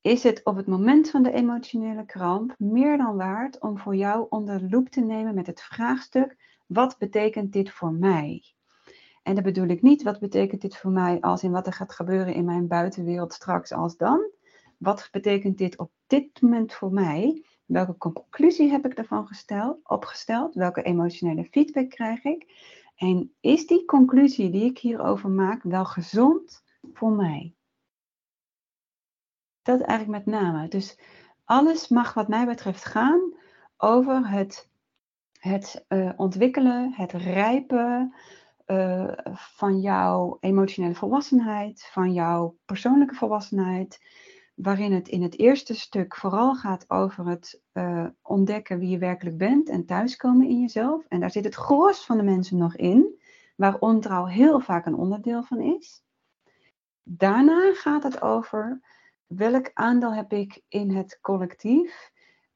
is 0.00 0.22
het 0.22 0.40
op 0.44 0.56
het 0.56 0.66
moment 0.66 1.10
van 1.10 1.22
de 1.22 1.32
emotionele 1.32 2.04
kramp 2.04 2.54
meer 2.58 2.96
dan 2.96 3.16
waard 3.16 3.60
om 3.60 3.78
voor 3.78 3.96
jou 3.96 4.26
onder 4.28 4.58
de 4.58 4.68
loep 4.68 4.88
te 4.88 5.00
nemen 5.00 5.34
met 5.34 5.46
het 5.46 5.62
vraagstuk: 5.62 6.36
wat 6.66 6.98
betekent 6.98 7.52
dit 7.52 7.70
voor 7.70 7.92
mij? 7.92 8.54
En 9.24 9.34
dat 9.34 9.44
bedoel 9.44 9.68
ik 9.68 9.82
niet, 9.82 10.02
wat 10.02 10.18
betekent 10.20 10.60
dit 10.60 10.76
voor 10.76 10.90
mij 10.90 11.20
als 11.20 11.42
in 11.42 11.50
wat 11.50 11.66
er 11.66 11.72
gaat 11.72 11.92
gebeuren 11.92 12.34
in 12.34 12.44
mijn 12.44 12.66
buitenwereld 12.66 13.32
straks 13.32 13.72
als 13.72 13.96
dan? 13.96 14.30
Wat 14.78 15.08
betekent 15.10 15.58
dit 15.58 15.78
op 15.78 15.90
dit 16.06 16.40
moment 16.40 16.74
voor 16.74 16.92
mij? 16.92 17.44
Welke 17.64 17.96
conclusie 17.96 18.70
heb 18.70 18.86
ik 18.86 18.94
ervan 18.94 19.26
gesteld, 19.26 19.78
opgesteld? 19.82 20.54
Welke 20.54 20.82
emotionele 20.82 21.44
feedback 21.44 21.90
krijg 21.90 22.24
ik? 22.24 22.52
En 22.96 23.34
is 23.40 23.66
die 23.66 23.84
conclusie 23.84 24.50
die 24.50 24.64
ik 24.64 24.78
hierover 24.78 25.30
maak 25.30 25.62
wel 25.62 25.84
gezond 25.84 26.64
voor 26.92 27.12
mij? 27.12 27.54
Dat 29.62 29.80
eigenlijk 29.80 30.24
met 30.24 30.34
name. 30.34 30.68
Dus 30.68 30.98
alles 31.44 31.88
mag 31.88 32.14
wat 32.14 32.28
mij 32.28 32.46
betreft 32.46 32.84
gaan 32.84 33.34
over 33.76 34.28
het, 34.28 34.70
het 35.38 35.84
uh, 35.88 36.12
ontwikkelen, 36.16 36.92
het 36.92 37.12
rijpen, 37.12 38.14
uh, 38.66 39.12
van 39.34 39.80
jouw 39.80 40.36
emotionele 40.40 40.94
volwassenheid, 40.94 41.88
van 41.92 42.12
jouw 42.12 42.56
persoonlijke 42.64 43.14
volwassenheid, 43.14 44.00
waarin 44.54 44.92
het 44.92 45.08
in 45.08 45.22
het 45.22 45.38
eerste 45.38 45.74
stuk 45.74 46.16
vooral 46.16 46.54
gaat 46.54 46.90
over 46.90 47.26
het 47.26 47.60
uh, 47.72 48.06
ontdekken 48.22 48.78
wie 48.78 48.88
je 48.88 48.98
werkelijk 48.98 49.36
bent 49.36 49.68
en 49.68 49.86
thuiskomen 49.86 50.48
in 50.48 50.60
jezelf. 50.60 51.04
En 51.08 51.20
daar 51.20 51.30
zit 51.30 51.44
het 51.44 51.54
gros 51.54 52.04
van 52.04 52.16
de 52.16 52.22
mensen 52.22 52.56
nog 52.56 52.76
in, 52.76 53.20
waar 53.56 53.78
ontrouw 53.78 54.24
heel 54.24 54.60
vaak 54.60 54.86
een 54.86 54.96
onderdeel 54.96 55.42
van 55.42 55.60
is. 55.60 56.02
Daarna 57.02 57.74
gaat 57.74 58.02
het 58.02 58.22
over 58.22 58.80
welk 59.26 59.70
aandeel 59.74 60.14
heb 60.14 60.32
ik 60.32 60.62
in 60.68 60.90
het 60.90 61.18
collectief 61.20 62.12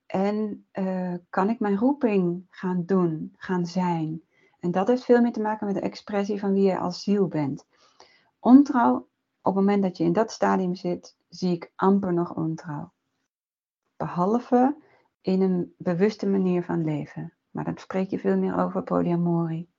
en 0.06 0.66
uh, 0.72 1.14
kan 1.30 1.50
ik 1.50 1.60
mijn 1.60 1.76
roeping 1.76 2.46
gaan 2.50 2.82
doen, 2.86 3.34
gaan 3.36 3.66
zijn. 3.66 4.22
En 4.60 4.70
dat 4.70 4.88
heeft 4.88 5.04
veel 5.04 5.20
meer 5.20 5.32
te 5.32 5.40
maken 5.40 5.66
met 5.66 5.74
de 5.74 5.80
expressie 5.80 6.40
van 6.40 6.52
wie 6.52 6.62
je 6.62 6.78
als 6.78 7.02
ziel 7.02 7.28
bent. 7.28 7.66
Ontrouw, 8.38 8.96
op 9.42 9.54
het 9.54 9.54
moment 9.54 9.82
dat 9.82 9.96
je 9.96 10.04
in 10.04 10.12
dat 10.12 10.32
stadium 10.32 10.74
zit, 10.74 11.16
zie 11.28 11.52
ik 11.52 11.72
amper 11.74 12.12
nog 12.12 12.34
ontrouw. 12.34 12.92
Behalve 13.96 14.76
in 15.20 15.40
een 15.40 15.74
bewuste 15.78 16.26
manier 16.26 16.62
van 16.62 16.84
leven. 16.84 17.32
Maar 17.50 17.64
dan 17.64 17.78
spreek 17.78 18.10
je 18.10 18.18
veel 18.18 18.36
meer 18.36 18.58
over 18.58 18.82
polyamorie. 18.82 19.70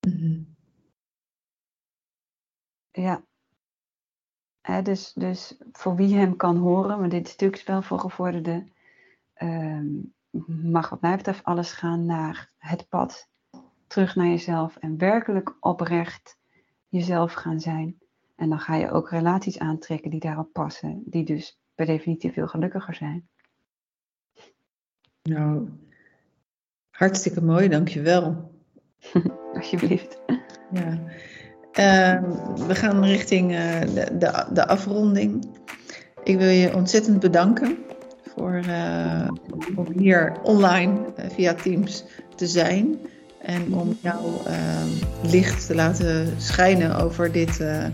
Mm-hmm. 0.00 0.56
Ja. 2.90 3.22
dus, 4.82 5.12
dus 5.12 5.60
voor 5.72 5.96
wie 5.96 6.16
hem 6.16 6.36
kan 6.36 6.56
horen, 6.56 6.98
maar 6.98 7.08
dit 7.08 7.28
stuk 7.28 7.54
is 7.54 7.64
wel 7.64 7.82
voor 7.82 8.00
gevorderden, 8.00 8.72
uh, 9.36 10.02
mag 10.46 10.88
wat 10.88 11.00
mij 11.00 11.16
betreft 11.16 11.44
alles 11.44 11.72
gaan 11.72 12.04
naar 12.04 12.52
het 12.58 12.88
pad 12.88 13.28
terug 13.88 14.14
naar 14.14 14.26
jezelf 14.26 14.76
en 14.76 14.98
werkelijk 14.98 15.56
oprecht 15.60 16.38
jezelf 16.88 17.32
gaan 17.32 17.60
zijn. 17.60 17.98
En 18.36 18.48
dan 18.48 18.60
ga 18.60 18.74
je 18.74 18.90
ook 18.90 19.10
relaties 19.10 19.58
aantrekken 19.58 20.10
die 20.10 20.20
daarop 20.20 20.52
passen, 20.52 21.02
die 21.04 21.24
dus 21.24 21.60
per 21.74 21.86
definitie 21.86 22.32
veel 22.32 22.46
gelukkiger 22.46 22.94
zijn. 22.94 23.28
Nou, 25.22 25.68
hartstikke 26.90 27.42
mooi, 27.42 27.68
dankjewel. 27.68 28.50
Alsjeblieft. 29.54 30.18
Ja. 30.72 30.98
Uh, 31.78 32.22
we 32.66 32.74
gaan 32.74 33.04
richting 33.04 33.52
uh, 33.52 33.80
de, 33.80 34.18
de, 34.18 34.46
de, 34.52 34.66
afronding. 34.66 35.48
Ik 36.24 36.38
wil 36.38 36.48
je 36.48 36.74
ontzettend 36.74 37.20
bedanken 37.20 37.78
voor, 38.34 38.60
uh, 38.66 39.28
om 39.76 39.86
hier 39.98 40.40
online 40.42 40.98
uh, 41.18 41.30
via 41.30 41.54
Teams 41.54 42.04
te 42.34 42.46
zijn. 42.46 42.98
En 43.42 43.74
om 43.74 43.96
jouw 44.00 44.42
uh, 44.46 44.52
licht 45.30 45.66
te 45.66 45.74
laten 45.74 46.34
schijnen 46.36 46.96
over 46.96 47.32
dit, 47.32 47.60
uh, 47.60 47.84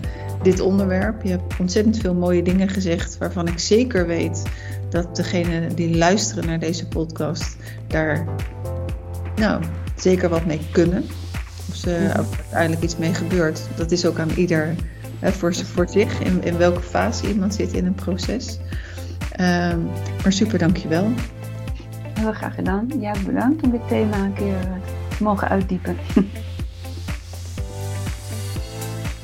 dit 0.43 0.61
onderwerp. 0.61 1.23
Je 1.23 1.31
hebt 1.31 1.61
ontzettend 1.61 1.99
veel 1.99 2.15
mooie 2.15 2.43
dingen 2.43 2.69
gezegd 2.69 3.19
waarvan 3.19 3.49
ik 3.49 3.59
zeker 3.59 4.07
weet 4.07 4.43
dat 4.91 5.17
degenen 5.17 5.75
die 5.75 5.97
luisteren 5.97 6.47
naar 6.47 6.59
deze 6.59 6.89
podcast 6.89 7.57
daar 7.87 8.27
nou, 9.37 9.63
zeker 9.97 10.29
wat 10.29 10.47
mee 10.47 10.61
kunnen. 10.73 11.05
Of 11.69 11.75
ze 11.75 11.91
ja. 11.91 12.13
uiteindelijk 12.17 12.83
iets 12.83 12.97
mee 12.97 13.15
gebeurt. 13.15 13.61
Dat 13.77 13.91
is 13.91 14.07
ook 14.07 14.19
aan 14.19 14.31
ieder 14.31 14.75
hè, 15.19 15.33
voor, 15.33 15.55
voor 15.55 15.89
zich, 15.89 16.21
in, 16.21 16.43
in 16.43 16.57
welke 16.57 16.81
fase 16.81 17.29
iemand 17.29 17.55
zit 17.55 17.73
in 17.73 17.87
een 17.87 17.95
proces. 17.95 18.59
Uh, 19.41 19.75
maar 20.23 20.33
super, 20.33 20.59
dankjewel. 20.59 21.13
Heel 22.15 22.33
graag 22.33 22.55
gedaan. 22.55 22.91
Ja, 23.01 23.13
bedankt 23.27 23.63
om 23.63 23.71
dit 23.71 23.89
thema 23.89 24.17
een 24.17 24.35
keer 24.35 24.57
mogen 25.21 25.49
uitdiepen. 25.49 25.97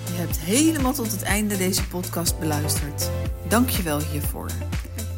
Je 0.06 0.26
hebt 0.26 0.38
helemaal 0.38 0.92
tot 0.92 1.12
het 1.12 1.22
einde 1.22 1.56
deze 1.56 1.86
podcast 1.86 2.38
beluisterd. 2.38 3.10
Dank 3.48 3.68
je 3.68 3.82
wel 3.82 4.00
hiervoor. 4.00 4.50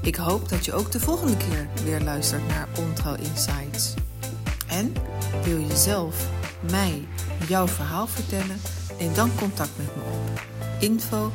Ik 0.03 0.17
hoop 0.17 0.49
dat 0.49 0.65
je 0.65 0.73
ook 0.73 0.91
de 0.91 1.01
volgende 1.01 1.37
keer 1.37 1.69
weer 1.85 2.01
luistert 2.01 2.49
naar 2.49 2.69
Ontrouw 2.79 3.15
Insights. 3.15 3.95
En 4.69 4.93
wil 5.45 5.59
je 5.59 5.77
zelf 5.77 6.29
mij 6.71 7.05
jouw 7.49 7.69
verhaal 7.69 8.07
vertellen? 8.07 8.61
Neem 8.99 9.15
dan 9.15 9.31
contact 9.35 9.71
met 9.77 9.97
me 9.97 10.03
op. 10.03 10.22
info 10.83 11.31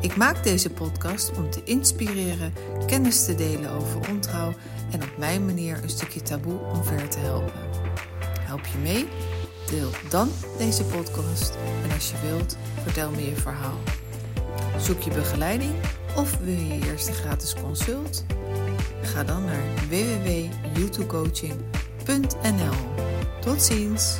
Ik 0.00 0.16
maak 0.16 0.44
deze 0.44 0.70
podcast 0.70 1.32
om 1.36 1.50
te 1.50 1.60
inspireren, 1.64 2.54
kennis 2.86 3.24
te 3.24 3.34
delen 3.34 3.70
over 3.70 4.08
ontrouw 4.10 4.54
en 4.90 5.02
op 5.02 5.16
mijn 5.18 5.44
manier 5.44 5.82
een 5.82 5.90
stukje 5.90 6.22
taboe 6.22 6.58
omver 6.58 7.08
te 7.08 7.18
helpen. 7.18 7.52
Help 8.40 8.66
je 8.66 8.78
mee? 8.78 9.08
Deel 9.70 9.90
dan 10.08 10.30
deze 10.58 10.84
podcast 10.84 11.56
en 11.84 11.90
als 11.94 12.10
je 12.10 12.16
wilt, 12.28 12.56
vertel 12.82 13.10
me 13.10 13.24
je 13.24 13.36
verhaal. 13.36 13.78
Zoek 14.78 15.00
je 15.00 15.10
begeleiding? 15.10 15.72
Of 16.16 16.38
wil 16.38 16.54
je 16.54 16.66
je 16.66 16.90
eerste 16.90 17.12
gratis 17.12 17.54
consult? 17.54 18.24
Ga 19.02 19.24
dan 19.24 19.44
naar 19.44 19.64
www.youtubecoaching.nl. 19.88 22.74
Tot 23.40 23.62
ziens! 23.62 24.18